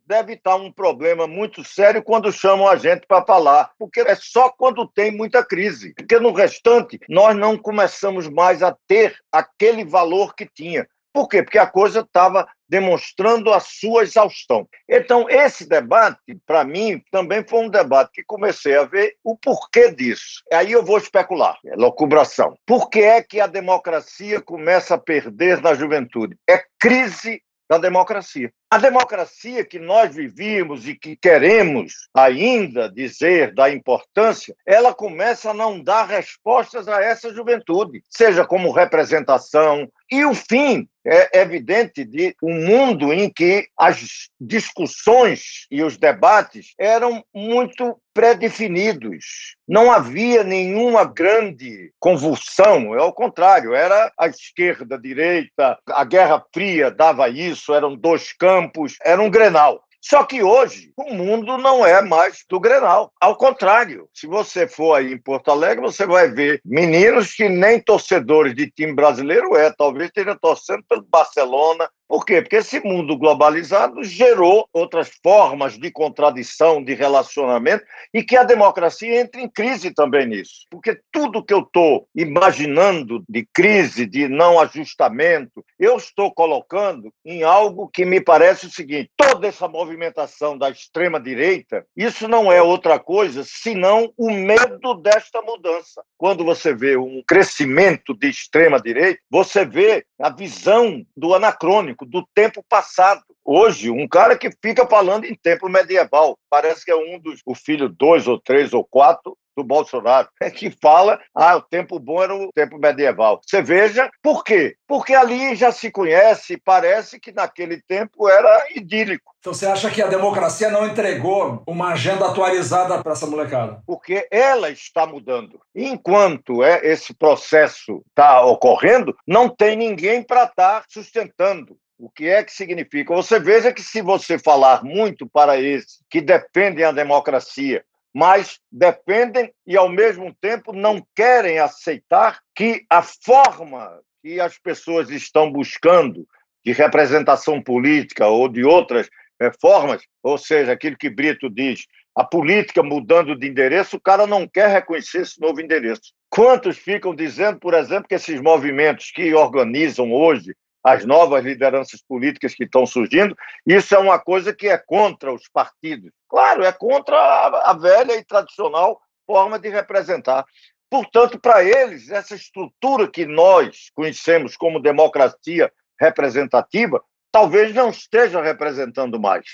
deve 0.05 0.33
estar 0.33 0.55
um 0.55 0.71
problema 0.71 1.27
muito 1.27 1.63
sério 1.63 2.03
quando 2.03 2.31
chamam 2.31 2.67
a 2.67 2.75
gente 2.75 3.05
para 3.07 3.25
falar, 3.25 3.71
porque 3.77 4.01
é 4.01 4.15
só 4.15 4.49
quando 4.49 4.87
tem 4.87 5.11
muita 5.11 5.43
crise. 5.43 5.93
Porque 5.93 6.19
no 6.19 6.31
restante, 6.31 6.99
nós 7.07 7.35
não 7.35 7.57
começamos 7.57 8.27
mais 8.27 8.63
a 8.63 8.75
ter 8.87 9.15
aquele 9.31 9.85
valor 9.85 10.35
que 10.35 10.45
tinha. 10.45 10.87
Por 11.13 11.27
quê? 11.27 11.43
Porque 11.43 11.57
a 11.57 11.67
coisa 11.67 11.99
estava 11.99 12.47
demonstrando 12.69 13.51
a 13.51 13.59
sua 13.59 14.03
exaustão. 14.03 14.65
Então, 14.87 15.29
esse 15.29 15.67
debate, 15.67 16.39
para 16.45 16.63
mim, 16.63 17.03
também 17.11 17.43
foi 17.45 17.65
um 17.65 17.69
debate 17.69 18.11
que 18.13 18.23
comecei 18.23 18.77
a 18.77 18.85
ver 18.85 19.15
o 19.21 19.37
porquê 19.37 19.91
disso. 19.91 20.41
Aí 20.53 20.71
eu 20.71 20.83
vou 20.83 20.97
especular, 20.97 21.57
é 21.65 21.75
locubração. 21.75 22.55
Por 22.65 22.89
que 22.89 23.01
é 23.01 23.21
que 23.21 23.41
a 23.41 23.47
democracia 23.47 24.39
começa 24.39 24.95
a 24.95 24.97
perder 24.97 25.61
na 25.61 25.73
juventude? 25.73 26.37
É 26.49 26.63
crise 26.79 27.41
da 27.69 27.77
democracia. 27.77 28.53
A 28.73 28.77
democracia 28.77 29.65
que 29.65 29.77
nós 29.77 30.15
vivíamos 30.15 30.87
e 30.87 30.95
que 30.95 31.17
queremos 31.17 32.07
ainda 32.13 32.89
dizer 32.89 33.53
da 33.53 33.69
importância, 33.69 34.55
ela 34.65 34.93
começa 34.93 35.51
a 35.51 35.53
não 35.53 35.83
dar 35.83 36.07
respostas 36.07 36.87
a 36.87 37.03
essa 37.03 37.33
juventude, 37.33 38.01
seja 38.09 38.45
como 38.45 38.71
representação. 38.71 39.91
E 40.09 40.23
o 40.23 40.33
fim 40.33 40.87
é 41.05 41.39
evidente 41.39 42.05
de 42.05 42.35
um 42.41 42.65
mundo 42.65 43.11
em 43.11 43.29
que 43.29 43.67
as 43.77 44.29
discussões 44.39 45.65
e 45.69 45.83
os 45.83 45.97
debates 45.97 46.73
eram 46.79 47.23
muito 47.33 47.97
pré-definidos. 48.13 49.55
Não 49.67 49.91
havia 49.91 50.43
nenhuma 50.43 51.05
grande 51.05 51.91
convulsão, 51.99 52.93
é 52.93 52.99
ao 52.99 53.13
contrário, 53.13 53.73
era 53.73 54.11
a 54.17 54.27
esquerda, 54.27 54.95
a 54.95 54.99
direita, 54.99 55.79
a 55.87 56.03
Guerra 56.03 56.43
Fria 56.53 56.91
dava 56.91 57.29
isso, 57.29 57.73
eram 57.73 57.95
dois 57.95 58.33
campos, 58.33 58.60
era 59.03 59.21
um 59.21 59.29
grenal. 59.29 59.81
Só 60.01 60.23
que 60.23 60.41
hoje 60.41 60.91
o 60.97 61.13
mundo 61.13 61.59
não 61.59 61.85
é 61.85 62.01
mais 62.01 62.43
do 62.49 62.59
Grenal. 62.59 63.13
Ao 63.21 63.35
contrário, 63.35 64.09
se 64.11 64.25
você 64.25 64.67
for 64.67 64.95
aí 64.95 65.13
em 65.13 65.17
Porto 65.17 65.51
Alegre, 65.51 65.79
você 65.85 66.07
vai 66.07 66.27
ver 66.27 66.59
meninos 66.65 67.33
que 67.33 67.47
nem 67.47 67.79
torcedores 67.79 68.55
de 68.55 68.69
time 68.71 68.93
brasileiro 68.93 69.55
é, 69.55 69.71
talvez 69.71 70.07
estejam 70.07 70.35
torcendo 70.35 70.83
pelo 70.89 71.03
Barcelona, 71.03 71.87
por 72.11 72.25
quê? 72.25 72.41
Porque 72.41 72.57
esse 72.57 72.81
mundo 72.81 73.17
globalizado 73.17 74.03
gerou 74.03 74.67
outras 74.73 75.09
formas 75.23 75.77
de 75.77 75.89
contradição, 75.89 76.83
de 76.83 76.93
relacionamento, 76.93 77.85
e 78.13 78.21
que 78.21 78.35
a 78.35 78.43
democracia 78.43 79.21
entra 79.21 79.39
em 79.39 79.47
crise 79.47 79.93
também 79.93 80.25
nisso. 80.25 80.67
Porque 80.69 80.99
tudo 81.09 81.41
que 81.41 81.53
eu 81.53 81.61
estou 81.61 82.05
imaginando 82.13 83.23
de 83.29 83.47
crise, 83.53 84.05
de 84.05 84.27
não 84.27 84.59
ajustamento, 84.59 85.63
eu 85.79 85.95
estou 85.95 86.33
colocando 86.33 87.13
em 87.23 87.43
algo 87.43 87.87
que 87.87 88.03
me 88.03 88.19
parece 88.19 88.65
o 88.65 88.71
seguinte: 88.71 89.09
toda 89.15 89.47
essa 89.47 89.69
movimentação 89.69 90.57
da 90.57 90.69
extrema-direita, 90.69 91.85
isso 91.95 92.27
não 92.27 92.51
é 92.51 92.61
outra 92.61 92.99
coisa 92.99 93.45
senão 93.45 94.11
o 94.17 94.29
medo 94.31 94.95
desta 94.95 95.41
mudança. 95.41 96.03
Quando 96.17 96.43
você 96.43 96.75
vê 96.75 96.97
um 96.97 97.23
crescimento 97.25 98.13
de 98.13 98.27
extrema-direita, 98.27 99.21
você 99.29 99.63
vê 99.63 100.05
a 100.19 100.29
visão 100.29 101.05
do 101.15 101.33
anacrônico 101.33 102.00
do 102.05 102.25
tempo 102.33 102.63
passado. 102.67 103.23
Hoje, 103.43 103.89
um 103.89 104.07
cara 104.07 104.37
que 104.37 104.49
fica 104.61 104.87
falando 104.87 105.25
em 105.25 105.35
tempo 105.35 105.67
medieval, 105.67 106.37
parece 106.49 106.85
que 106.85 106.91
é 106.91 106.95
um 106.95 107.19
dos, 107.19 107.41
o 107.45 107.55
filho 107.55 107.89
dois 107.89 108.27
ou 108.27 108.39
três 108.39 108.73
ou 108.73 108.83
quatro 108.83 109.37
do 109.55 109.63
Bolsonaro, 109.63 110.29
é 110.41 110.49
que 110.49 110.71
fala, 110.81 111.19
ah, 111.35 111.57
o 111.57 111.61
tempo 111.61 111.99
bom 111.99 112.21
era 112.21 112.35
o 112.35 112.51
tempo 112.53 112.77
medieval. 112.77 113.41
Você 113.45 113.61
veja, 113.61 114.09
por 114.21 114.43
quê? 114.43 114.75
Porque 114.87 115.13
ali 115.13 115.55
já 115.55 115.71
se 115.71 115.91
conhece, 115.91 116.57
parece 116.57 117.19
que 117.19 117.31
naquele 117.31 117.81
tempo 117.81 118.29
era 118.29 118.67
idílico. 118.75 119.31
Então 119.39 119.53
você 119.53 119.65
acha 119.65 119.89
que 119.89 120.01
a 120.01 120.07
democracia 120.07 120.69
não 120.69 120.85
entregou 120.85 121.63
uma 121.65 121.93
agenda 121.93 122.27
atualizada 122.27 123.01
para 123.01 123.13
essa 123.13 123.25
molecada? 123.25 123.81
Porque 123.87 124.27
ela 124.29 124.69
está 124.69 125.07
mudando. 125.07 125.59
Enquanto 125.75 126.63
é, 126.63 126.85
esse 126.85 127.13
processo 127.13 128.03
está 128.09 128.45
ocorrendo, 128.45 129.15
não 129.25 129.49
tem 129.49 129.75
ninguém 129.75 130.21
para 130.21 130.43
estar 130.43 130.81
tá 130.81 130.85
sustentando. 130.87 131.75
O 132.01 132.09
que 132.09 132.27
é 132.27 132.43
que 132.43 132.51
significa? 132.51 133.13
Você 133.13 133.39
veja 133.39 133.71
que 133.71 133.83
se 133.83 134.01
você 134.01 134.39
falar 134.39 134.83
muito 134.83 135.29
para 135.29 135.61
esses 135.61 135.99
que 136.09 136.19
defendem 136.19 136.83
a 136.83 136.91
democracia, 136.91 137.85
mas 138.11 138.59
defendem 138.71 139.53
e, 139.67 139.77
ao 139.77 139.87
mesmo 139.87 140.35
tempo, 140.41 140.73
não 140.73 141.05
querem 141.15 141.59
aceitar 141.59 142.39
que 142.55 142.83
a 142.89 143.03
forma 143.03 143.99
que 144.23 144.39
as 144.39 144.57
pessoas 144.57 145.11
estão 145.11 145.51
buscando 145.51 146.27
de 146.65 146.71
representação 146.71 147.61
política 147.61 148.25
ou 148.25 148.49
de 148.49 148.63
outras 148.63 149.07
eh, 149.39 149.51
formas, 149.61 150.01
ou 150.23 150.39
seja, 150.39 150.71
aquilo 150.71 150.97
que 150.97 151.07
Brito 151.07 151.51
diz, 151.51 151.85
a 152.15 152.23
política 152.23 152.81
mudando 152.81 153.37
de 153.37 153.47
endereço, 153.47 153.97
o 153.97 154.01
cara 154.01 154.25
não 154.25 154.47
quer 154.47 154.69
reconhecer 154.69 155.21
esse 155.21 155.39
novo 155.39 155.61
endereço. 155.61 156.13
Quantos 156.31 156.79
ficam 156.79 157.13
dizendo, 157.13 157.59
por 157.59 157.75
exemplo, 157.75 158.07
que 158.09 158.15
esses 158.15 158.41
movimentos 158.41 159.11
que 159.11 159.35
organizam 159.35 160.11
hoje 160.11 160.55
as 160.83 161.05
novas 161.05 161.43
lideranças 161.43 162.01
políticas 162.01 162.55
que 162.55 162.63
estão 162.63 162.85
surgindo, 162.85 163.35
isso 163.65 163.93
é 163.93 163.99
uma 163.99 164.19
coisa 164.19 164.53
que 164.53 164.67
é 164.67 164.77
contra 164.77 165.31
os 165.31 165.47
partidos. 165.47 166.11
Claro, 166.27 166.63
é 166.63 166.71
contra 166.71 167.17
a, 167.17 167.73
velha 167.73 168.15
e 168.15 168.23
tradicional 168.23 168.99
forma 169.25 169.59
de 169.59 169.69
representar. 169.69 170.43
Portanto, 170.89 171.39
para 171.39 171.63
eles, 171.63 172.09
essa 172.09 172.35
estrutura 172.35 173.07
que 173.07 173.25
nós 173.25 173.89
conhecemos 173.93 174.57
como 174.57 174.81
democracia 174.81 175.71
representativa, 175.99 177.01
talvez 177.31 177.73
não 177.73 177.89
esteja 177.89 178.41
representando 178.41 179.19
mais. 179.19 179.45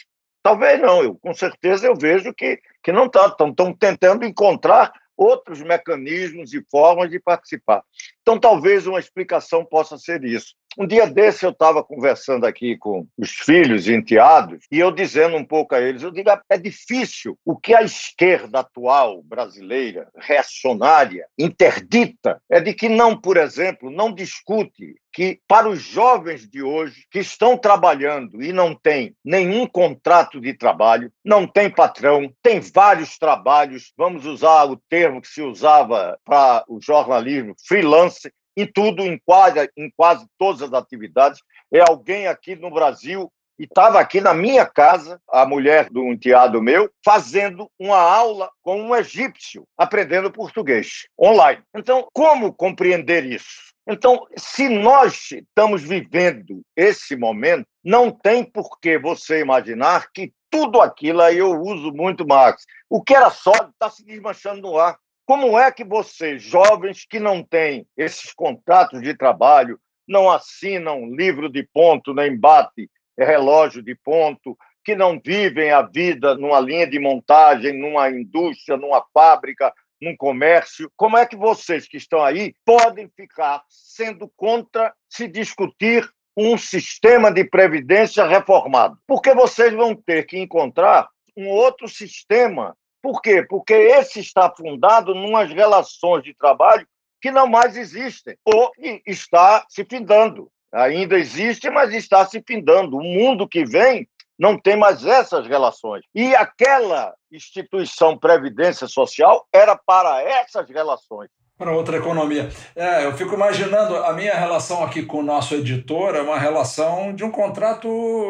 Talvez 0.42 0.80
não, 0.80 1.04
eu 1.04 1.16
com 1.16 1.34
certeza 1.34 1.86
eu 1.86 1.96
vejo 1.96 2.34
que, 2.34 2.60
que 2.82 2.92
não 2.92 3.06
está. 3.08 3.28
Estão, 3.28 3.54
tentando 3.74 4.26
encontrar 4.26 4.94
outros 5.18 5.62
mecanismos 5.62 6.54
e 6.54 6.63
formas 6.72 7.10
de 7.10 7.20
participar. 7.20 7.84
Então, 8.22 8.40
talvez 8.40 8.88
uma 8.88 9.00
explicação 9.00 9.66
possa 9.66 9.98
ser 9.98 10.24
isso. 10.24 10.56
Um 10.80 10.86
dia 10.86 11.08
desse 11.08 11.44
eu 11.44 11.50
estava 11.50 11.84
conversando 11.84 12.46
aqui 12.46 12.78
com 12.78 13.08
os 13.18 13.32
filhos 13.32 13.88
enteados 13.88 14.60
e 14.72 14.78
eu 14.78 14.92
dizendo 14.92 15.36
um 15.36 15.44
pouco 15.44 15.74
a 15.74 15.82
eles, 15.82 16.04
eu 16.04 16.12
digo, 16.12 16.30
é 16.48 16.56
difícil. 16.56 17.36
O 17.44 17.58
que 17.58 17.74
a 17.74 17.82
esquerda 17.82 18.60
atual 18.60 19.24
brasileira, 19.24 20.08
reacionária, 20.16 21.26
interdita, 21.36 22.40
é 22.48 22.62
de 22.62 22.76
que 22.76 22.88
não, 22.88 23.20
por 23.20 23.38
exemplo, 23.38 23.90
não 23.90 24.13
discute 24.13 24.96
que 25.18 25.40
para 25.48 25.68
os 25.68 25.82
jovens 25.82 26.48
de 26.48 26.62
hoje 26.62 27.08
que 27.10 27.18
estão 27.18 27.58
trabalhando 27.58 28.40
e 28.44 28.54
não 28.54 28.76
têm 28.76 29.16
nenhum 29.26 29.66
contrato 29.66 30.40
de 30.40 30.54
trabalho, 30.54 31.12
não 31.26 31.48
tem 31.48 31.72
patrão, 31.72 32.32
tem 32.44 32.60
vários 32.60 33.18
trabalhos, 33.18 33.92
vamos 33.98 34.28
usar 34.28 34.66
o 34.66 34.78
termo 34.88 35.20
que 35.20 35.28
se 35.28 35.42
usava 35.42 36.20
para 36.24 36.63
o 36.68 36.80
jornalismo, 36.80 37.56
freelance, 37.68 38.32
em 38.58 38.65
tudo, 38.65 39.04
em 39.04 39.22
quase, 39.24 39.70
em 39.78 39.91
quase 39.96 40.26
todas 40.38 40.63
as 40.63 40.74
atividades. 40.74 41.39
É 41.72 41.80
alguém 41.80 42.28
aqui 42.28 42.56
no 42.56 42.72
Brasil 42.72 43.32
e 43.60 43.63
estava 43.63 44.00
aqui 44.00 44.20
na 44.20 44.34
minha 44.34 44.65
casa, 44.65 45.22
a 45.30 45.46
mulher 45.46 45.89
do 45.89 46.04
enteado 46.06 46.62
meu, 46.62 46.89
fazendo 47.06 47.70
uma 47.80 47.98
aula 47.98 48.50
com 48.62 48.82
um 48.82 48.96
egípcio, 48.96 49.63
aprendendo 49.78 50.32
português, 50.32 51.08
online. 51.20 51.62
Então, 51.76 52.08
como 52.13 52.54
compreender 52.54 53.26
isso? 53.26 53.67
Então, 53.89 54.28
se 54.38 54.67
nós 54.67 55.32
estamos 55.32 55.82
vivendo 55.82 56.62
esse 56.76 57.15
momento, 57.15 57.65
não 57.84 58.12
tem 58.12 58.43
por 58.43 58.80
que 58.80 59.00
você 59.00 59.39
imaginar 59.39 60.12
que 60.12 60.34
tudo 60.50 60.82
aquilo 60.82 61.22
aí 61.22 61.38
eu 61.38 61.52
uso 61.62 61.91
muito 61.93 62.28
Marx. 62.28 62.65
O 62.89 63.02
que 63.02 63.15
era 63.15 63.30
sólido 63.30 63.70
está 63.70 63.89
se 63.89 64.04
desmanchando 64.04 64.62
no 64.62 64.78
ar. 64.78 64.98
Como 65.28 65.60
é 65.60 65.70
que 65.70 65.84
vocês, 65.84 66.42
jovens 66.42 67.06
que 67.06 67.20
não 67.20 67.44
têm 67.44 67.86
esses 67.98 68.32
contratos 68.32 69.02
de 69.02 69.13
trabalho, 69.13 69.78
não 70.08 70.32
assinam 70.32 71.06
livro 71.13 71.50
de 71.50 71.68
ponto, 71.74 72.13
nem 72.13 72.34
bate 72.40 72.90
relógio 73.20 73.84
de 73.84 73.94
ponto, 73.94 74.58
que 74.86 74.96
não 74.96 75.20
vivem 75.20 75.70
a 75.70 75.82
vida 75.82 76.34
numa 76.36 76.62
linha 76.62 76.88
de 76.88 76.98
montagem, 76.98 77.78
numa 77.78 78.10
indústria, 78.10 78.78
numa 78.78 79.04
fábrica, 79.13 79.74
num 80.02 80.16
comércio, 80.16 80.90
como 80.96 81.18
é 81.18 81.26
que 81.26 81.36
vocês 81.36 81.90
que 81.90 81.98
estão 81.98 82.24
aí 82.24 82.54
podem 82.63 83.10
ficar 83.10 83.62
sendo 83.68 84.32
contra 84.38 84.94
se 85.10 85.28
discutir 85.28 86.10
um 86.38 86.58
sistema 86.58 87.34
de 87.34 87.44
previdência 87.44 88.26
reformado? 88.26 88.98
Porque 89.06 89.34
vocês 89.34 89.74
vão 89.74 89.94
ter 89.94 90.26
que 90.26 90.38
encontrar 90.38 91.10
um 91.36 91.50
outro 91.50 91.90
sistema 91.90 92.78
por 93.01 93.21
quê? 93.21 93.43
Porque 93.43 93.73
esse 93.73 94.19
está 94.19 94.49
fundado 94.49 95.13
em 95.13 95.29
umas 95.29 95.51
relações 95.51 96.23
de 96.23 96.33
trabalho 96.33 96.88
que 97.21 97.31
não 97.31 97.47
mais 97.47 97.75
existem, 97.75 98.38
ou 98.45 98.71
está 99.05 99.65
se 99.69 99.83
findando. 99.83 100.51
Ainda 100.71 101.17
existe, 101.17 101.69
mas 101.69 101.93
está 101.93 102.25
se 102.25 102.43
findando. 102.45 102.97
O 102.97 103.03
mundo 103.03 103.47
que 103.47 103.65
vem 103.65 104.07
não 104.38 104.60
tem 104.60 104.75
mais 104.75 105.03
essas 105.05 105.47
relações. 105.47 106.03
E 106.13 106.36
aquela 106.36 107.15
instituição 107.31 108.17
Previdência 108.17 108.88
Social 108.88 109.47
era 109.51 109.75
para 109.75 110.21
essas 110.21 110.69
relações 110.69 111.29
para 111.58 111.72
outra 111.72 111.98
economia. 111.98 112.50
É, 112.76 113.06
eu 113.06 113.13
fico 113.13 113.34
imaginando 113.34 113.96
a 113.98 114.13
minha 114.13 114.34
relação 114.34 114.84
aqui 114.84 115.04
com 115.04 115.20
o 115.20 115.24
nosso 115.24 115.56
editor 115.56 116.15
é 116.15 116.22
uma 116.22 116.38
relação 116.38 117.13
de 117.13 117.24
um 117.24 117.32
contrato 117.32 117.88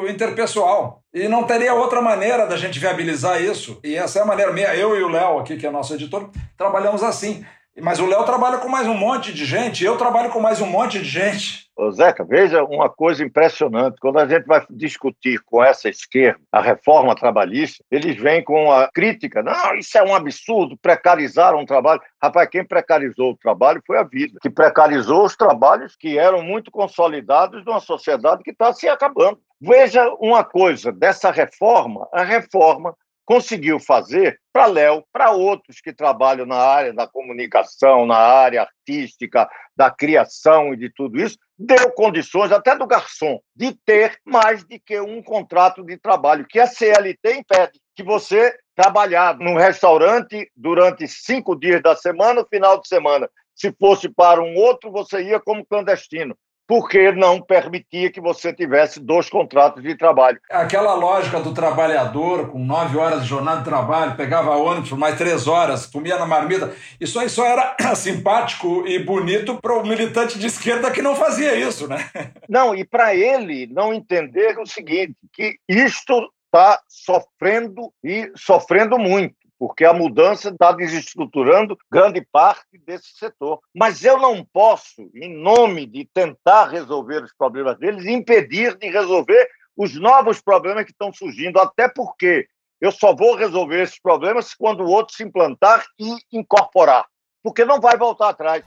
interpessoal. 0.07 1.01
E 1.13 1.27
não 1.27 1.43
teria 1.43 1.73
outra 1.73 2.01
maneira 2.01 2.45
da 2.45 2.55
gente 2.55 2.79
viabilizar 2.79 3.41
isso. 3.41 3.79
E 3.83 3.95
essa 3.95 4.19
é 4.19 4.21
a 4.21 4.25
maneira 4.25 4.53
minha. 4.53 4.73
Eu 4.75 4.97
e 4.97 5.03
o 5.03 5.09
Léo 5.09 5.39
aqui, 5.39 5.57
que 5.57 5.65
é 5.65 5.71
nosso 5.71 5.93
editor, 5.93 6.29
trabalhamos 6.57 7.03
assim. 7.03 7.43
Mas 7.79 7.99
o 7.99 8.07
Léo 8.07 8.23
trabalha 8.23 8.57
com 8.57 8.67
mais 8.67 8.87
um 8.87 8.93
monte 8.95 9.31
de 9.31 9.45
gente, 9.45 9.83
eu 9.83 9.97
trabalho 9.97 10.31
com 10.31 10.39
mais 10.39 10.59
um 10.59 10.65
monte 10.65 10.97
de 10.97 11.05
gente. 11.05 11.67
Ô 11.77 11.91
Zeca, 11.91 12.25
veja 12.25 12.63
uma 12.63 12.89
coisa 12.89 13.23
impressionante. 13.23 13.99
Quando 14.01 14.17
a 14.17 14.27
gente 14.27 14.45
vai 14.47 14.65
discutir 14.71 15.39
com 15.45 15.63
essa 15.63 15.87
esquerda 15.87 16.39
a 16.51 16.59
reforma 16.59 17.13
trabalhista, 17.13 17.83
eles 17.91 18.19
vêm 18.19 18.43
com 18.43 18.71
a 18.71 18.89
crítica. 18.91 19.43
Não, 19.43 19.75
isso 19.75 19.95
é 19.95 20.03
um 20.03 20.15
absurdo, 20.15 20.75
precarizaram 20.81 21.61
o 21.61 21.65
trabalho. 21.67 22.01
Rapaz, 22.21 22.49
quem 22.49 22.65
precarizou 22.65 23.33
o 23.33 23.37
trabalho 23.37 23.79
foi 23.85 23.99
a 23.99 24.03
vida, 24.03 24.39
que 24.41 24.49
precarizou 24.49 25.23
os 25.23 25.35
trabalhos 25.35 25.95
que 25.95 26.17
eram 26.17 26.41
muito 26.41 26.71
consolidados 26.71 27.63
numa 27.63 27.79
sociedade 27.79 28.43
que 28.43 28.51
está 28.51 28.73
se 28.73 28.89
acabando. 28.89 29.39
Veja 29.61 30.07
uma 30.19 30.43
coisa 30.43 30.91
dessa 30.91 31.29
reforma: 31.29 32.07
a 32.11 32.23
reforma 32.23 32.95
conseguiu 33.27 33.77
fazer 33.77 34.39
para 34.53 34.67
Léo, 34.67 35.03
para 35.11 35.31
outros 35.31 35.81
que 35.81 35.91
trabalham 35.91 36.45
na 36.45 36.55
área 36.55 36.93
da 36.93 37.05
comunicação, 37.05 38.05
na 38.05 38.15
área 38.15 38.61
artística, 38.61 39.47
da 39.75 39.91
criação 39.91 40.73
e 40.73 40.77
de 40.77 40.89
tudo 40.89 41.19
isso, 41.19 41.37
deu 41.59 41.91
condições, 41.91 42.53
até 42.53 42.73
do 42.73 42.87
garçom, 42.87 43.37
de 43.53 43.77
ter 43.85 44.17
mais 44.25 44.63
de 44.63 44.79
que 44.79 44.97
um 45.01 45.21
contrato 45.21 45.83
de 45.83 45.97
trabalho, 45.97 46.47
que 46.47 46.57
a 46.57 46.65
CLT 46.65 47.39
impede 47.39 47.81
que 47.93 48.01
você 48.01 48.57
trabalhar 48.73 49.37
num 49.37 49.57
restaurante 49.57 50.49
durante 50.55 51.05
cinco 51.05 51.53
dias 51.53 51.81
da 51.81 51.97
semana, 51.97 52.45
final 52.49 52.79
de 52.79 52.87
semana. 52.87 53.29
Se 53.53 53.75
fosse 53.77 54.07
para 54.07 54.41
um 54.41 54.55
outro, 54.55 54.89
você 54.89 55.21
ia 55.21 55.39
como 55.39 55.65
clandestino 55.65 56.33
porque 56.67 57.11
não 57.13 57.41
permitia 57.41 58.11
que 58.11 58.19
você 58.19 58.53
tivesse 58.53 58.99
dois 58.99 59.29
contratos 59.29 59.81
de 59.81 59.95
trabalho. 59.95 60.39
Aquela 60.51 60.93
lógica 60.93 61.39
do 61.39 61.53
trabalhador, 61.53 62.49
com 62.49 62.59
nove 62.59 62.97
horas 62.97 63.23
de 63.23 63.29
jornada 63.29 63.59
de 63.59 63.65
trabalho, 63.65 64.17
pegava 64.17 64.57
ônibus 64.57 64.89
por 64.89 64.99
mais 64.99 65.17
três 65.17 65.47
horas, 65.47 65.85
comia 65.85 66.17
na 66.17 66.25
marmita, 66.25 66.75
isso 66.99 67.19
aí 67.19 67.29
só 67.29 67.45
era 67.45 67.75
simpático 67.95 68.85
e 68.85 68.99
bonito 68.99 69.59
para 69.61 69.77
o 69.77 69.87
militante 69.87 70.37
de 70.37 70.47
esquerda 70.47 70.91
que 70.91 71.01
não 71.01 71.15
fazia 71.15 71.55
isso, 71.55 71.87
né? 71.87 72.09
Não, 72.49 72.73
e 72.75 72.83
para 72.83 73.13
ele 73.13 73.67
não 73.67 73.93
entender 73.93 74.57
o 74.57 74.65
seguinte, 74.65 75.15
que 75.33 75.57
isto 75.67 76.29
está 76.45 76.79
sofrendo 76.87 77.91
e 78.03 78.31
sofrendo 78.35 78.97
muito 78.97 79.35
porque 79.59 79.85
a 79.85 79.93
mudança 79.93 80.49
está 80.49 80.71
desestruturando 80.71 81.77
grande 81.91 82.25
parte 82.31 82.77
desse 82.85 83.17
setor. 83.17 83.59
Mas 83.75 84.03
eu 84.03 84.17
não 84.17 84.45
posso, 84.45 85.09
em 85.15 85.35
nome 85.35 85.85
de 85.85 86.07
tentar 86.13 86.67
resolver 86.67 87.23
os 87.23 87.33
problemas 87.33 87.77
deles, 87.77 88.05
impedir 88.05 88.77
de 88.77 88.89
resolver 88.89 89.47
os 89.75 89.95
novos 89.95 90.41
problemas 90.41 90.85
que 90.85 90.91
estão 90.91 91.13
surgindo, 91.13 91.59
até 91.59 91.87
porque 91.87 92.47
eu 92.81 92.91
só 92.91 93.15
vou 93.15 93.35
resolver 93.35 93.81
esses 93.81 93.99
problemas 93.99 94.53
quando 94.53 94.81
o 94.81 94.89
outro 94.89 95.15
se 95.15 95.23
implantar 95.23 95.85
e 95.99 96.15
incorporar, 96.31 97.05
porque 97.43 97.65
não 97.65 97.79
vai 97.79 97.97
voltar 97.97 98.29
atrás. 98.29 98.63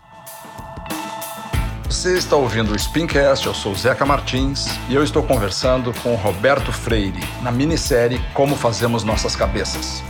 Você 1.85 2.17
está 2.17 2.37
ouvindo 2.37 2.73
o 2.73 2.79
Spincast, 2.79 3.47
eu 3.47 3.53
sou 3.53 3.75
Zeca 3.75 4.07
Martins 4.07 4.67
e 4.89 4.95
eu 4.95 5.03
estou 5.03 5.25
conversando 5.27 5.93
com 6.03 6.15
Roberto 6.15 6.73
Freire 6.73 7.21
na 7.43 7.51
minissérie 7.51 8.21
Como 8.33 8.57
Fazemos 8.57 9.03
Nossas 9.03 9.35
Cabeças. 9.35 10.03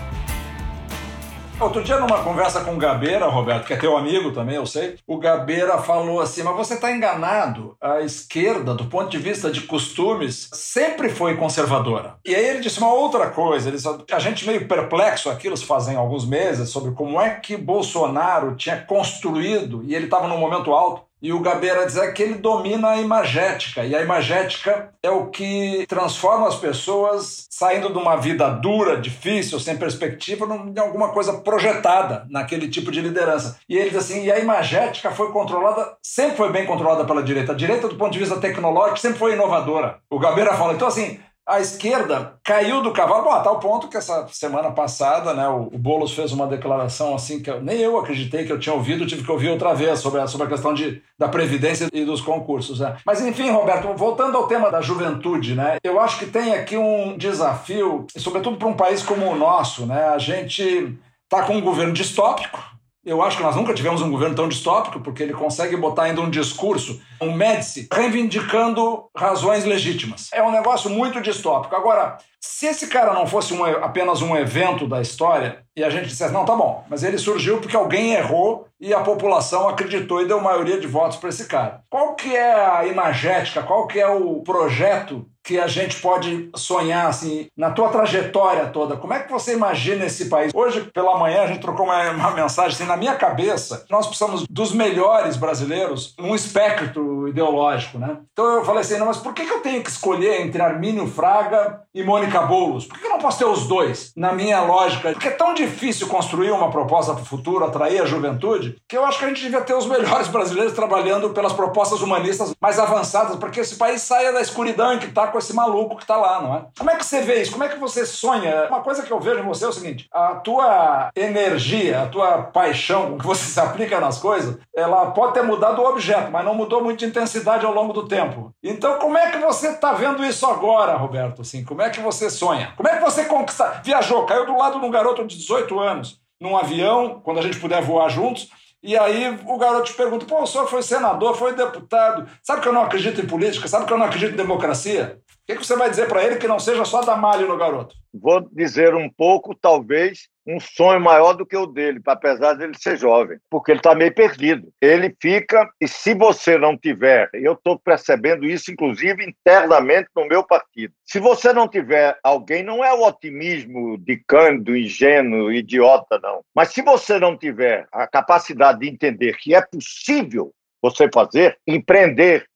Outro 1.60 1.84
dia, 1.84 1.98
numa 1.98 2.24
conversa 2.24 2.64
com 2.64 2.74
o 2.74 2.78
Gabeira, 2.78 3.26
Roberto, 3.26 3.66
que 3.66 3.74
é 3.74 3.76
teu 3.76 3.94
amigo 3.94 4.32
também, 4.32 4.56
eu 4.56 4.64
sei, 4.64 4.96
o 5.06 5.18
Gabeira 5.18 5.76
falou 5.76 6.18
assim: 6.18 6.42
Mas 6.42 6.56
você 6.56 6.72
está 6.72 6.90
enganado. 6.90 7.76
A 7.78 8.00
esquerda, 8.00 8.74
do 8.74 8.86
ponto 8.86 9.10
de 9.10 9.18
vista 9.18 9.50
de 9.50 9.60
costumes, 9.60 10.48
sempre 10.54 11.10
foi 11.10 11.36
conservadora. 11.36 12.14
E 12.24 12.34
aí 12.34 12.46
ele 12.46 12.60
disse 12.60 12.78
uma 12.78 12.94
outra 12.94 13.28
coisa: 13.28 13.68
ele 13.68 13.76
disse, 13.76 13.88
a 14.10 14.18
gente 14.18 14.46
meio 14.46 14.66
perplexo 14.66 15.28
aquilo 15.28 15.54
se 15.54 15.66
fazem 15.66 15.96
alguns 15.96 16.26
meses 16.26 16.70
sobre 16.70 16.92
como 16.92 17.20
é 17.20 17.34
que 17.34 17.58
Bolsonaro 17.58 18.56
tinha 18.56 18.78
construído, 18.80 19.84
e 19.84 19.94
ele 19.94 20.06
estava 20.06 20.26
num 20.26 20.38
momento 20.38 20.72
alto, 20.72 21.09
e 21.22 21.32
o 21.32 21.40
Gabeira 21.40 21.86
dizer 21.86 22.12
que 22.12 22.22
ele 22.22 22.34
domina 22.34 22.90
a 22.90 23.00
imagética, 23.00 23.84
e 23.84 23.94
a 23.94 24.00
imagética 24.00 24.92
é 25.02 25.10
o 25.10 25.26
que 25.26 25.84
transforma 25.88 26.48
as 26.48 26.56
pessoas 26.56 27.46
saindo 27.50 27.92
de 27.92 27.98
uma 27.98 28.16
vida 28.16 28.48
dura, 28.48 28.96
difícil, 28.96 29.60
sem 29.60 29.76
perspectiva, 29.76 30.46
em 30.46 30.78
alguma 30.78 31.10
coisa 31.10 31.34
projetada 31.40 32.26
naquele 32.30 32.68
tipo 32.68 32.90
de 32.90 33.00
liderança. 33.00 33.58
E 33.68 33.76
ele 33.76 33.90
diz 33.90 33.98
assim: 33.98 34.24
e 34.24 34.32
a 34.32 34.38
imagética 34.38 35.10
foi 35.10 35.30
controlada, 35.30 35.94
sempre 36.02 36.36
foi 36.36 36.50
bem 36.50 36.66
controlada 36.66 37.04
pela 37.04 37.22
direita. 37.22 37.52
A 37.52 37.56
direita, 37.56 37.88
do 37.88 37.96
ponto 37.96 38.12
de 38.12 38.18
vista 38.18 38.36
tecnológico, 38.36 38.98
sempre 38.98 39.18
foi 39.18 39.34
inovadora. 39.34 39.98
O 40.08 40.18
Gabeira 40.18 40.54
fala: 40.54 40.72
então, 40.72 40.88
assim, 40.88 41.20
a 41.50 41.58
esquerda 41.58 42.34
caiu 42.44 42.80
do 42.80 42.92
cavalo, 42.92 43.24
bom, 43.24 43.32
a 43.32 43.40
tal 43.40 43.58
ponto 43.58 43.88
que 43.88 43.96
essa 43.96 44.28
semana 44.28 44.70
passada, 44.70 45.34
né, 45.34 45.48
o, 45.48 45.62
o 45.62 45.78
Boulos 45.78 46.12
fez 46.12 46.30
uma 46.30 46.46
declaração 46.46 47.12
assim 47.12 47.42
que 47.42 47.50
eu, 47.50 47.60
nem 47.60 47.78
eu 47.78 47.98
acreditei 47.98 48.44
que 48.44 48.52
eu 48.52 48.58
tinha 48.58 48.72
ouvido, 48.72 49.04
tive 49.04 49.24
que 49.24 49.32
ouvir 49.32 49.50
outra 49.50 49.74
vez 49.74 49.98
sobre 49.98 50.20
a, 50.20 50.28
sobre 50.28 50.46
a 50.46 50.50
questão 50.50 50.72
de, 50.72 51.02
da 51.18 51.28
Previdência 51.28 51.88
e 51.92 52.04
dos 52.04 52.20
concursos. 52.20 52.78
Né? 52.78 52.96
Mas 53.04 53.20
enfim, 53.20 53.50
Roberto, 53.50 53.92
voltando 53.96 54.36
ao 54.36 54.46
tema 54.46 54.70
da 54.70 54.80
juventude, 54.80 55.56
né, 55.56 55.78
eu 55.82 55.98
acho 55.98 56.20
que 56.20 56.26
tem 56.26 56.54
aqui 56.54 56.76
um 56.76 57.18
desafio, 57.18 58.06
sobretudo 58.16 58.56
para 58.56 58.68
um 58.68 58.76
país 58.76 59.02
como 59.02 59.26
o 59.26 59.36
nosso, 59.36 59.86
né, 59.86 60.04
a 60.04 60.18
gente 60.18 60.96
está 61.24 61.42
com 61.44 61.56
um 61.56 61.60
governo 61.60 61.92
distópico, 61.92 62.62
eu 63.04 63.22
acho 63.22 63.38
que 63.38 63.42
nós 63.42 63.56
nunca 63.56 63.74
tivemos 63.74 64.02
um 64.02 64.10
governo 64.10 64.36
tão 64.36 64.48
distópico, 64.48 65.00
porque 65.00 65.22
ele 65.22 65.32
consegue 65.32 65.76
botar 65.76 66.04
ainda 66.04 66.20
um 66.20 66.30
discurso, 66.30 67.00
um 67.20 67.32
Médici, 67.32 67.88
reivindicando 67.92 69.04
razões 69.16 69.64
legítimas. 69.64 70.28
É 70.32 70.42
um 70.42 70.50
negócio 70.50 70.90
muito 70.90 71.20
distópico. 71.20 71.74
Agora, 71.74 72.18
se 72.40 72.66
esse 72.66 72.86
cara 72.86 73.12
não 73.12 73.26
fosse 73.26 73.52
um, 73.52 73.62
apenas 73.64 74.22
um 74.22 74.34
evento 74.34 74.88
da 74.88 75.00
história 75.00 75.62
e 75.76 75.84
a 75.84 75.90
gente 75.90 76.08
dissesse, 76.08 76.32
não, 76.32 76.44
tá 76.44 76.56
bom, 76.56 76.84
mas 76.88 77.02
ele 77.02 77.18
surgiu 77.18 77.58
porque 77.58 77.76
alguém 77.76 78.14
errou 78.14 78.66
e 78.80 78.94
a 78.94 79.00
população 79.00 79.68
acreditou 79.68 80.22
e 80.22 80.26
deu 80.26 80.40
maioria 80.40 80.80
de 80.80 80.86
votos 80.86 81.18
para 81.18 81.28
esse 81.28 81.46
cara. 81.46 81.82
Qual 81.90 82.14
que 82.14 82.34
é 82.34 82.54
a 82.54 82.86
imagética, 82.86 83.62
qual 83.62 83.86
que 83.86 84.00
é 84.00 84.08
o 84.08 84.40
projeto 84.42 85.26
que 85.44 85.58
a 85.58 85.66
gente 85.66 86.00
pode 86.00 86.50
sonhar 86.54 87.06
assim 87.06 87.48
na 87.56 87.70
tua 87.70 87.88
trajetória 87.88 88.66
toda? 88.68 88.96
Como 88.96 89.12
é 89.12 89.20
que 89.20 89.30
você 89.30 89.52
imagina 89.52 90.06
esse 90.06 90.28
país? 90.28 90.52
Hoje 90.54 90.90
pela 90.94 91.18
manhã 91.18 91.42
a 91.42 91.46
gente 91.46 91.60
trocou 91.60 91.84
uma, 91.86 92.10
uma 92.10 92.30
mensagem 92.30 92.72
assim 92.72 92.84
na 92.84 92.96
minha 92.96 93.14
cabeça. 93.16 93.84
Nós 93.90 94.06
precisamos 94.06 94.46
dos 94.48 94.72
melhores 94.72 95.36
brasileiros 95.36 96.14
num 96.18 96.34
espectro 96.34 97.09
ideológico, 97.28 97.98
né? 97.98 98.18
Então 98.32 98.46
eu 98.56 98.64
falei 98.64 98.80
assim, 98.80 98.98
não, 98.98 99.06
mas 99.06 99.18
por 99.18 99.34
que, 99.34 99.44
que 99.44 99.52
eu 99.52 99.60
tenho 99.60 99.82
que 99.82 99.90
escolher 99.90 100.40
entre 100.40 100.62
Armínio 100.62 101.06
Fraga 101.06 101.82
e 101.94 102.02
Mônica 102.02 102.40
Boulos? 102.42 102.86
Por 102.86 102.94
que, 102.94 103.00
que 103.00 103.06
eu 103.06 103.10
não 103.10 103.18
posso 103.18 103.38
ter 103.38 103.44
os 103.44 103.66
dois? 103.66 104.12
Na 104.16 104.32
minha 104.32 104.60
lógica, 104.62 105.12
porque 105.12 105.28
é 105.28 105.32
tão 105.32 105.54
difícil 105.54 106.06
construir 106.08 106.50
uma 106.50 106.70
proposta 106.70 107.12
para 107.12 107.22
o 107.22 107.26
futuro, 107.26 107.64
atrair 107.64 108.00
a 108.00 108.06
juventude, 108.06 108.76
que 108.88 108.96
eu 108.96 109.04
acho 109.04 109.18
que 109.18 109.24
a 109.24 109.28
gente 109.28 109.42
devia 109.42 109.60
ter 109.60 109.74
os 109.74 109.86
melhores 109.86 110.28
brasileiros 110.28 110.72
trabalhando 110.72 111.30
pelas 111.30 111.52
propostas 111.52 112.00
humanistas 112.00 112.52
mais 112.60 112.78
avançadas, 112.78 113.36
para 113.36 113.50
que 113.50 113.60
esse 113.60 113.76
país 113.76 114.02
saia 114.02 114.32
da 114.32 114.40
escuridão 114.40 114.92
em 114.92 114.98
que 114.98 115.06
está 115.06 115.26
com 115.26 115.38
esse 115.38 115.54
maluco 115.54 115.96
que 115.96 116.02
está 116.02 116.16
lá, 116.16 116.40
não 116.40 116.54
é? 116.54 116.64
Como 116.78 116.90
é 116.90 116.96
que 116.96 117.04
você 117.04 117.20
vê 117.22 117.42
isso? 117.42 117.52
Como 117.52 117.64
é 117.64 117.68
que 117.68 117.78
você 117.78 118.06
sonha? 118.06 118.66
Uma 118.68 118.80
coisa 118.80 119.02
que 119.02 119.12
eu 119.12 119.20
vejo 119.20 119.40
em 119.40 119.46
você 119.46 119.64
é 119.64 119.68
o 119.68 119.72
seguinte: 119.72 120.06
a 120.12 120.34
tua 120.36 121.10
energia, 121.14 122.02
a 122.02 122.06
tua 122.06 122.42
paixão 122.42 123.16
que 123.18 123.26
você 123.26 123.44
se 123.44 123.60
aplica 123.60 124.00
nas 124.00 124.18
coisas, 124.18 124.58
ela 124.74 125.10
pode 125.10 125.34
ter 125.34 125.42
mudado 125.42 125.80
o 125.80 125.86
objeto, 125.86 126.30
mas 126.30 126.44
não 126.44 126.54
mudou 126.54 126.82
muito 126.82 126.99
de 127.00 127.06
intensidade 127.06 127.66
ao 127.66 127.74
longo 127.74 127.92
do 127.92 128.06
tempo. 128.06 128.54
Então, 128.62 128.98
como 128.98 129.18
é 129.18 129.30
que 129.30 129.38
você 129.38 129.70
está 129.70 129.92
vendo 129.92 130.24
isso 130.24 130.46
agora, 130.46 130.96
Roberto? 130.96 131.42
Assim, 131.42 131.64
como 131.64 131.82
é 131.82 131.90
que 131.90 132.00
você 132.00 132.30
sonha? 132.30 132.72
Como 132.76 132.88
é 132.88 132.96
que 132.96 133.02
você 133.02 133.24
conquista? 133.24 133.80
Viajou, 133.84 134.24
caiu 134.26 134.46
do 134.46 134.56
lado 134.56 134.78
de 134.78 134.86
um 134.86 134.90
garoto 134.90 135.26
de 135.26 135.36
18 135.36 135.78
anos 135.80 136.20
num 136.40 136.56
avião, 136.56 137.20
quando 137.22 137.38
a 137.38 137.42
gente 137.42 137.58
puder 137.58 137.82
voar 137.82 138.08
juntos, 138.08 138.48
e 138.82 138.96
aí 138.96 139.38
o 139.46 139.58
garoto 139.58 139.90
te 139.90 139.94
pergunta: 139.94 140.24
pô, 140.24 140.42
o 140.42 140.46
senhor 140.46 140.66
foi 140.66 140.82
senador, 140.82 141.36
foi 141.36 141.54
deputado, 141.54 142.26
sabe 142.42 142.62
que 142.62 142.68
eu 142.68 142.72
não 142.72 142.82
acredito 142.82 143.20
em 143.20 143.26
política, 143.26 143.68
sabe 143.68 143.84
que 143.84 143.92
eu 143.92 143.98
não 143.98 144.06
acredito 144.06 144.32
em 144.32 144.36
democracia? 144.36 145.18
O 145.42 145.52
que, 145.52 145.66
você 145.66 145.76
vai 145.76 145.90
dizer 145.90 146.06
para 146.06 146.24
ele 146.24 146.36
que 146.36 146.46
não 146.46 146.60
seja 146.60 146.84
só 146.84 147.02
dar 147.02 147.16
malho 147.16 147.48
no 147.48 147.58
garoto? 147.58 147.96
Vou 148.14 148.40
dizer 148.52 148.94
um 148.94 149.10
pouco, 149.10 149.54
talvez, 149.54 150.28
um 150.50 150.58
sonho 150.58 151.00
maior 151.00 151.34
do 151.34 151.46
que 151.46 151.56
o 151.56 151.66
dele, 151.66 152.00
apesar 152.06 152.54
dele 152.54 152.74
ser 152.76 152.96
jovem, 152.96 153.38
porque 153.48 153.70
ele 153.70 153.78
está 153.78 153.94
meio 153.94 154.12
perdido. 154.12 154.72
Ele 154.80 155.14
fica, 155.20 155.68
e 155.80 155.86
se 155.86 156.12
você 156.14 156.58
não 156.58 156.76
tiver, 156.76 157.30
eu 157.32 157.52
estou 157.52 157.78
percebendo 157.78 158.44
isso, 158.44 158.72
inclusive, 158.72 159.24
internamente 159.24 160.08
no 160.16 160.26
meu 160.26 160.42
partido. 160.42 160.92
Se 161.04 161.20
você 161.20 161.52
não 161.52 161.68
tiver 161.68 162.18
alguém, 162.22 162.62
não 162.62 162.84
é 162.84 162.92
o 162.92 163.06
otimismo 163.06 163.96
de 163.98 164.16
cândido, 164.26 164.76
ingênuo, 164.76 165.52
idiota, 165.52 166.18
não. 166.22 166.40
Mas 166.54 166.72
se 166.72 166.82
você 166.82 167.18
não 167.18 167.36
tiver 167.36 167.86
a 167.92 168.06
capacidade 168.06 168.80
de 168.80 168.88
entender 168.88 169.36
que 169.36 169.54
é 169.54 169.62
possível 169.62 170.52
você 170.82 171.08
fazer, 171.12 171.58
empreender, 171.66 172.46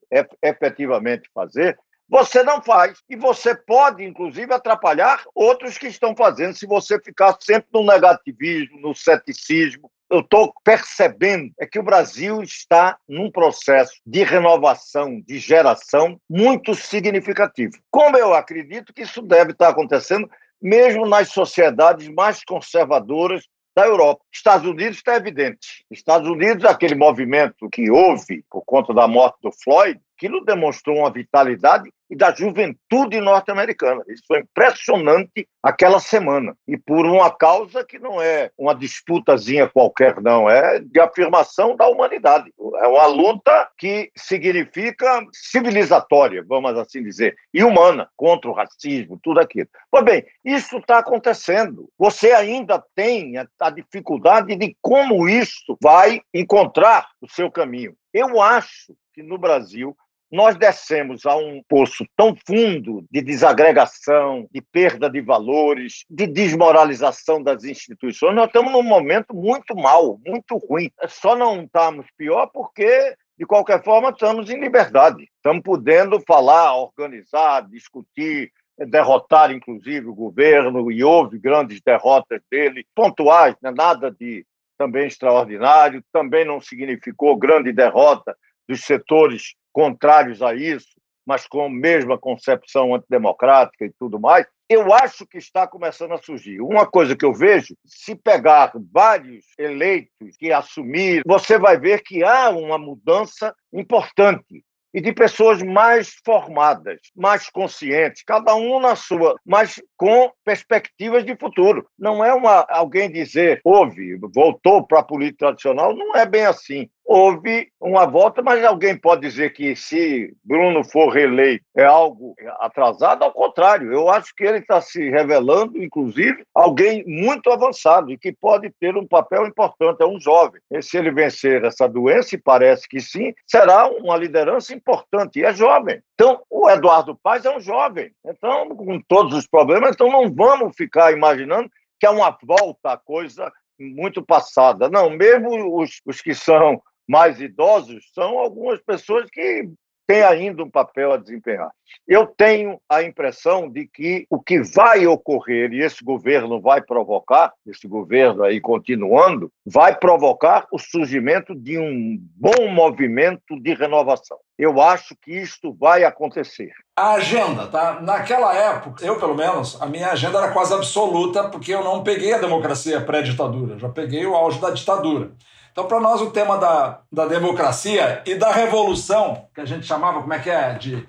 efetivamente 0.42 1.28
fazer, 1.34 1.78
você 2.08 2.42
não 2.42 2.62
faz. 2.62 2.98
E 3.08 3.16
você 3.16 3.54
pode, 3.54 4.04
inclusive, 4.04 4.52
atrapalhar 4.52 5.22
outros 5.34 5.78
que 5.78 5.86
estão 5.86 6.14
fazendo 6.14 6.54
se 6.54 6.66
você 6.66 7.00
ficar 7.00 7.36
sempre 7.40 7.68
no 7.72 7.84
negativismo, 7.84 8.80
no 8.80 8.94
ceticismo. 8.94 9.90
Eu 10.10 10.20
estou 10.20 10.52
percebendo 10.62 11.50
é 11.58 11.66
que 11.66 11.78
o 11.78 11.82
Brasil 11.82 12.42
está 12.42 12.98
num 13.08 13.30
processo 13.30 13.94
de 14.06 14.22
renovação, 14.22 15.20
de 15.26 15.38
geração 15.38 16.20
muito 16.28 16.74
significativo. 16.74 17.72
Como 17.90 18.16
eu 18.16 18.34
acredito 18.34 18.92
que 18.92 19.02
isso 19.02 19.22
deve 19.22 19.52
estar 19.52 19.70
acontecendo 19.70 20.28
mesmo 20.60 21.06
nas 21.06 21.28
sociedades 21.28 22.08
mais 22.08 22.44
conservadoras 22.44 23.44
da 23.74 23.86
Europa. 23.86 24.22
Estados 24.32 24.66
Unidos 24.66 24.98
está 24.98 25.16
evidente. 25.16 25.84
Estados 25.90 26.28
Unidos, 26.28 26.64
aquele 26.64 26.94
movimento 26.94 27.68
que 27.70 27.90
houve 27.90 28.44
por 28.50 28.62
conta 28.64 28.94
da 28.94 29.08
morte 29.08 29.38
do 29.42 29.50
Floyd, 29.50 30.00
aquilo 30.16 30.44
demonstrou 30.44 30.98
uma 30.98 31.10
vitalidade 31.10 31.90
e 32.14 32.16
da 32.16 32.32
juventude 32.32 33.20
norte-americana. 33.20 34.04
Isso 34.08 34.22
foi 34.28 34.38
impressionante 34.38 35.48
aquela 35.60 35.98
semana. 35.98 36.56
E 36.66 36.78
por 36.78 37.04
uma 37.06 37.28
causa 37.28 37.84
que 37.84 37.98
não 37.98 38.22
é 38.22 38.52
uma 38.56 38.72
disputazinha 38.72 39.68
qualquer, 39.68 40.20
não, 40.22 40.48
é 40.48 40.78
de 40.78 41.00
afirmação 41.00 41.74
da 41.74 41.88
humanidade. 41.88 42.52
É 42.76 42.86
uma 42.86 43.06
luta 43.06 43.68
que 43.76 44.12
significa 44.16 45.26
civilizatória, 45.32 46.44
vamos 46.46 46.78
assim 46.78 47.02
dizer, 47.02 47.34
e 47.52 47.64
humana, 47.64 48.08
contra 48.16 48.48
o 48.48 48.54
racismo, 48.54 49.18
tudo 49.20 49.40
aquilo. 49.40 49.68
Pois 49.90 50.04
bem, 50.04 50.24
isso 50.44 50.76
está 50.78 50.98
acontecendo. 50.98 51.90
Você 51.98 52.30
ainda 52.30 52.80
tem 52.94 53.34
a 53.58 53.70
dificuldade 53.70 54.54
de 54.54 54.76
como 54.80 55.28
isso 55.28 55.76
vai 55.82 56.20
encontrar 56.32 57.08
o 57.20 57.28
seu 57.28 57.50
caminho. 57.50 57.96
Eu 58.12 58.40
acho 58.40 58.94
que 59.12 59.22
no 59.22 59.38
Brasil 59.38 59.96
nós 60.34 60.56
descemos 60.56 61.24
a 61.26 61.36
um 61.36 61.62
poço 61.68 62.04
tão 62.16 62.34
fundo 62.44 63.06
de 63.08 63.22
desagregação, 63.22 64.48
de 64.50 64.60
perda 64.60 65.08
de 65.08 65.20
valores, 65.20 66.04
de 66.10 66.26
desmoralização 66.26 67.40
das 67.40 67.62
instituições. 67.62 68.34
Nós 68.34 68.48
estamos 68.48 68.72
num 68.72 68.82
momento 68.82 69.32
muito 69.32 69.76
mal, 69.76 70.18
muito 70.26 70.56
ruim. 70.56 70.90
Só 71.06 71.36
não 71.36 71.62
estamos 71.62 72.06
pior 72.16 72.48
porque 72.52 73.14
de 73.38 73.46
qualquer 73.46 73.82
forma, 73.82 74.10
estamos 74.10 74.50
em 74.50 74.60
liberdade. 74.60 75.28
Estamos 75.36 75.62
podendo 75.62 76.20
falar, 76.20 76.76
organizar, 76.76 77.68
discutir, 77.68 78.52
derrotar, 78.78 79.50
inclusive, 79.52 80.06
o 80.06 80.14
governo, 80.14 80.90
e 80.90 81.02
houve 81.02 81.38
grandes 81.38 81.80
derrotas 81.80 82.40
dele, 82.50 82.86
pontuais, 82.94 83.54
né? 83.62 83.72
nada 83.72 84.10
de 84.10 84.44
também 84.76 85.06
extraordinário, 85.06 86.02
também 86.12 86.44
não 86.44 86.60
significou 86.60 87.36
grande 87.36 87.72
derrota 87.72 88.36
dos 88.68 88.80
setores 88.82 89.54
contrários 89.74 90.40
a 90.40 90.54
isso, 90.54 90.94
mas 91.26 91.46
com 91.46 91.64
a 91.64 91.70
mesma 91.70 92.16
concepção 92.16 92.94
antidemocrática 92.94 93.84
e 93.84 93.92
tudo 93.98 94.20
mais, 94.20 94.46
eu 94.68 94.94
acho 94.94 95.26
que 95.26 95.36
está 95.36 95.66
começando 95.66 96.12
a 96.12 96.18
surgir. 96.18 96.60
Uma 96.60 96.86
coisa 96.86 97.16
que 97.16 97.24
eu 97.24 97.34
vejo, 97.34 97.74
se 97.84 98.14
pegar 98.14 98.72
vários 98.92 99.44
eleitos 99.58 100.36
que 100.38 100.52
assumir, 100.52 101.22
você 101.26 101.58
vai 101.58 101.78
ver 101.78 102.02
que 102.02 102.24
há 102.24 102.50
uma 102.50 102.78
mudança 102.78 103.54
importante 103.72 104.64
e 104.94 105.00
de 105.00 105.12
pessoas 105.12 105.60
mais 105.60 106.14
formadas, 106.24 107.00
mais 107.16 107.50
conscientes, 107.50 108.22
cada 108.24 108.54
um 108.54 108.78
na 108.78 108.94
sua, 108.94 109.34
mas 109.44 109.82
com 109.96 110.30
perspectivas 110.44 111.24
de 111.24 111.36
futuro. 111.36 111.84
Não 111.98 112.24
é 112.24 112.32
uma 112.32 112.64
alguém 112.70 113.10
dizer, 113.10 113.60
houve, 113.64 114.16
voltou 114.32 114.86
para 114.86 115.00
a 115.00 115.04
política 115.04 115.46
tradicional, 115.46 115.96
não 115.96 116.14
é 116.14 116.24
bem 116.24 116.46
assim 116.46 116.88
houve 117.04 117.68
uma 117.80 118.06
volta, 118.06 118.42
mas 118.42 118.64
alguém 118.64 118.96
pode 118.96 119.20
dizer 119.20 119.52
que 119.52 119.76
se 119.76 120.34
Bruno 120.42 120.82
for 120.82 121.10
reeleito 121.10 121.64
é 121.76 121.84
algo 121.84 122.34
atrasado, 122.60 123.22
ao 123.22 123.32
contrário, 123.32 123.92
eu 123.92 124.08
acho 124.08 124.34
que 124.34 124.44
ele 124.44 124.58
está 124.58 124.80
se 124.80 125.10
revelando, 125.10 125.82
inclusive, 125.82 126.44
alguém 126.54 127.04
muito 127.06 127.50
avançado 127.50 128.10
e 128.10 128.18
que 128.18 128.32
pode 128.32 128.70
ter 128.80 128.96
um 128.96 129.06
papel 129.06 129.46
importante, 129.46 130.02
é 130.02 130.06
um 130.06 130.18
jovem. 130.18 130.60
E 130.70 130.80
se 130.80 130.96
ele 130.96 131.10
vencer 131.10 131.64
essa 131.64 131.86
doença, 131.86 132.34
e 132.34 132.38
parece 132.38 132.88
que 132.88 133.00
sim, 133.00 133.34
será 133.46 133.86
uma 133.86 134.16
liderança 134.16 134.74
importante, 134.74 135.38
e 135.38 135.44
é 135.44 135.52
jovem. 135.52 136.00
Então, 136.14 136.42
o 136.48 136.68
Eduardo 136.70 137.18
Paz 137.22 137.44
é 137.44 137.54
um 137.54 137.60
jovem, 137.60 138.10
então, 138.24 138.68
com 138.68 139.00
todos 139.06 139.34
os 139.34 139.46
problemas, 139.46 139.90
então 139.94 140.10
não 140.10 140.32
vamos 140.32 140.74
ficar 140.76 141.12
imaginando 141.12 141.70
que 142.00 142.06
é 142.06 142.10
uma 142.10 142.36
volta 142.42 142.92
à 142.92 142.96
coisa 142.96 143.52
muito 143.78 144.24
passada. 144.24 144.88
Não, 144.88 145.10
mesmo 145.10 145.80
os, 145.80 146.00
os 146.06 146.20
que 146.20 146.34
são 146.34 146.80
mais 147.08 147.40
idosos 147.40 148.10
são 148.14 148.38
algumas 148.38 148.80
pessoas 148.82 149.28
que 149.30 149.68
têm 150.06 150.22
ainda 150.22 150.62
um 150.62 150.70
papel 150.70 151.12
a 151.12 151.16
desempenhar. 151.16 151.70
Eu 152.06 152.26
tenho 152.26 152.78
a 152.88 153.02
impressão 153.02 153.70
de 153.70 153.86
que 153.86 154.26
o 154.28 154.40
que 154.40 154.62
vai 154.62 155.06
ocorrer, 155.06 155.72
e 155.72 155.80
esse 155.80 156.04
governo 156.04 156.60
vai 156.60 156.82
provocar, 156.82 157.52
esse 157.66 157.88
governo 157.88 158.42
aí 158.42 158.60
continuando, 158.60 159.50
vai 159.64 159.96
provocar 159.96 160.66
o 160.70 160.78
surgimento 160.78 161.54
de 161.54 161.78
um 161.78 162.18
bom 162.36 162.68
movimento 162.68 163.58
de 163.60 163.74
renovação. 163.74 164.38
Eu 164.58 164.80
acho 164.80 165.16
que 165.22 165.32
isto 165.32 165.72
vai 165.72 166.04
acontecer. 166.04 166.72
A 166.96 167.14
agenda, 167.14 167.66
tá? 167.66 168.00
Naquela 168.00 168.54
época, 168.54 169.04
eu 169.04 169.18
pelo 169.18 169.34
menos, 169.34 169.80
a 169.80 169.86
minha 169.86 170.10
agenda 170.10 170.38
era 170.38 170.52
quase 170.52 170.74
absoluta, 170.74 171.48
porque 171.48 171.72
eu 171.72 171.82
não 171.82 172.02
peguei 172.02 172.34
a 172.34 172.38
democracia 172.38 173.00
pré-ditadura, 173.00 173.78
já 173.78 173.88
peguei 173.88 174.24
o 174.26 174.34
auge 174.34 174.60
da 174.60 174.70
ditadura. 174.70 175.32
Então, 175.74 175.86
para 175.86 175.98
nós, 175.98 176.20
o 176.20 176.30
tema 176.30 176.56
da, 176.56 177.00
da 177.10 177.26
democracia 177.26 178.22
e 178.24 178.36
da 178.36 178.52
revolução, 178.52 179.48
que 179.52 179.60
a 179.60 179.64
gente 179.64 179.84
chamava, 179.84 180.20
como 180.20 180.32
é 180.32 180.38
que 180.38 180.48
é? 180.48 180.74
De 180.74 181.04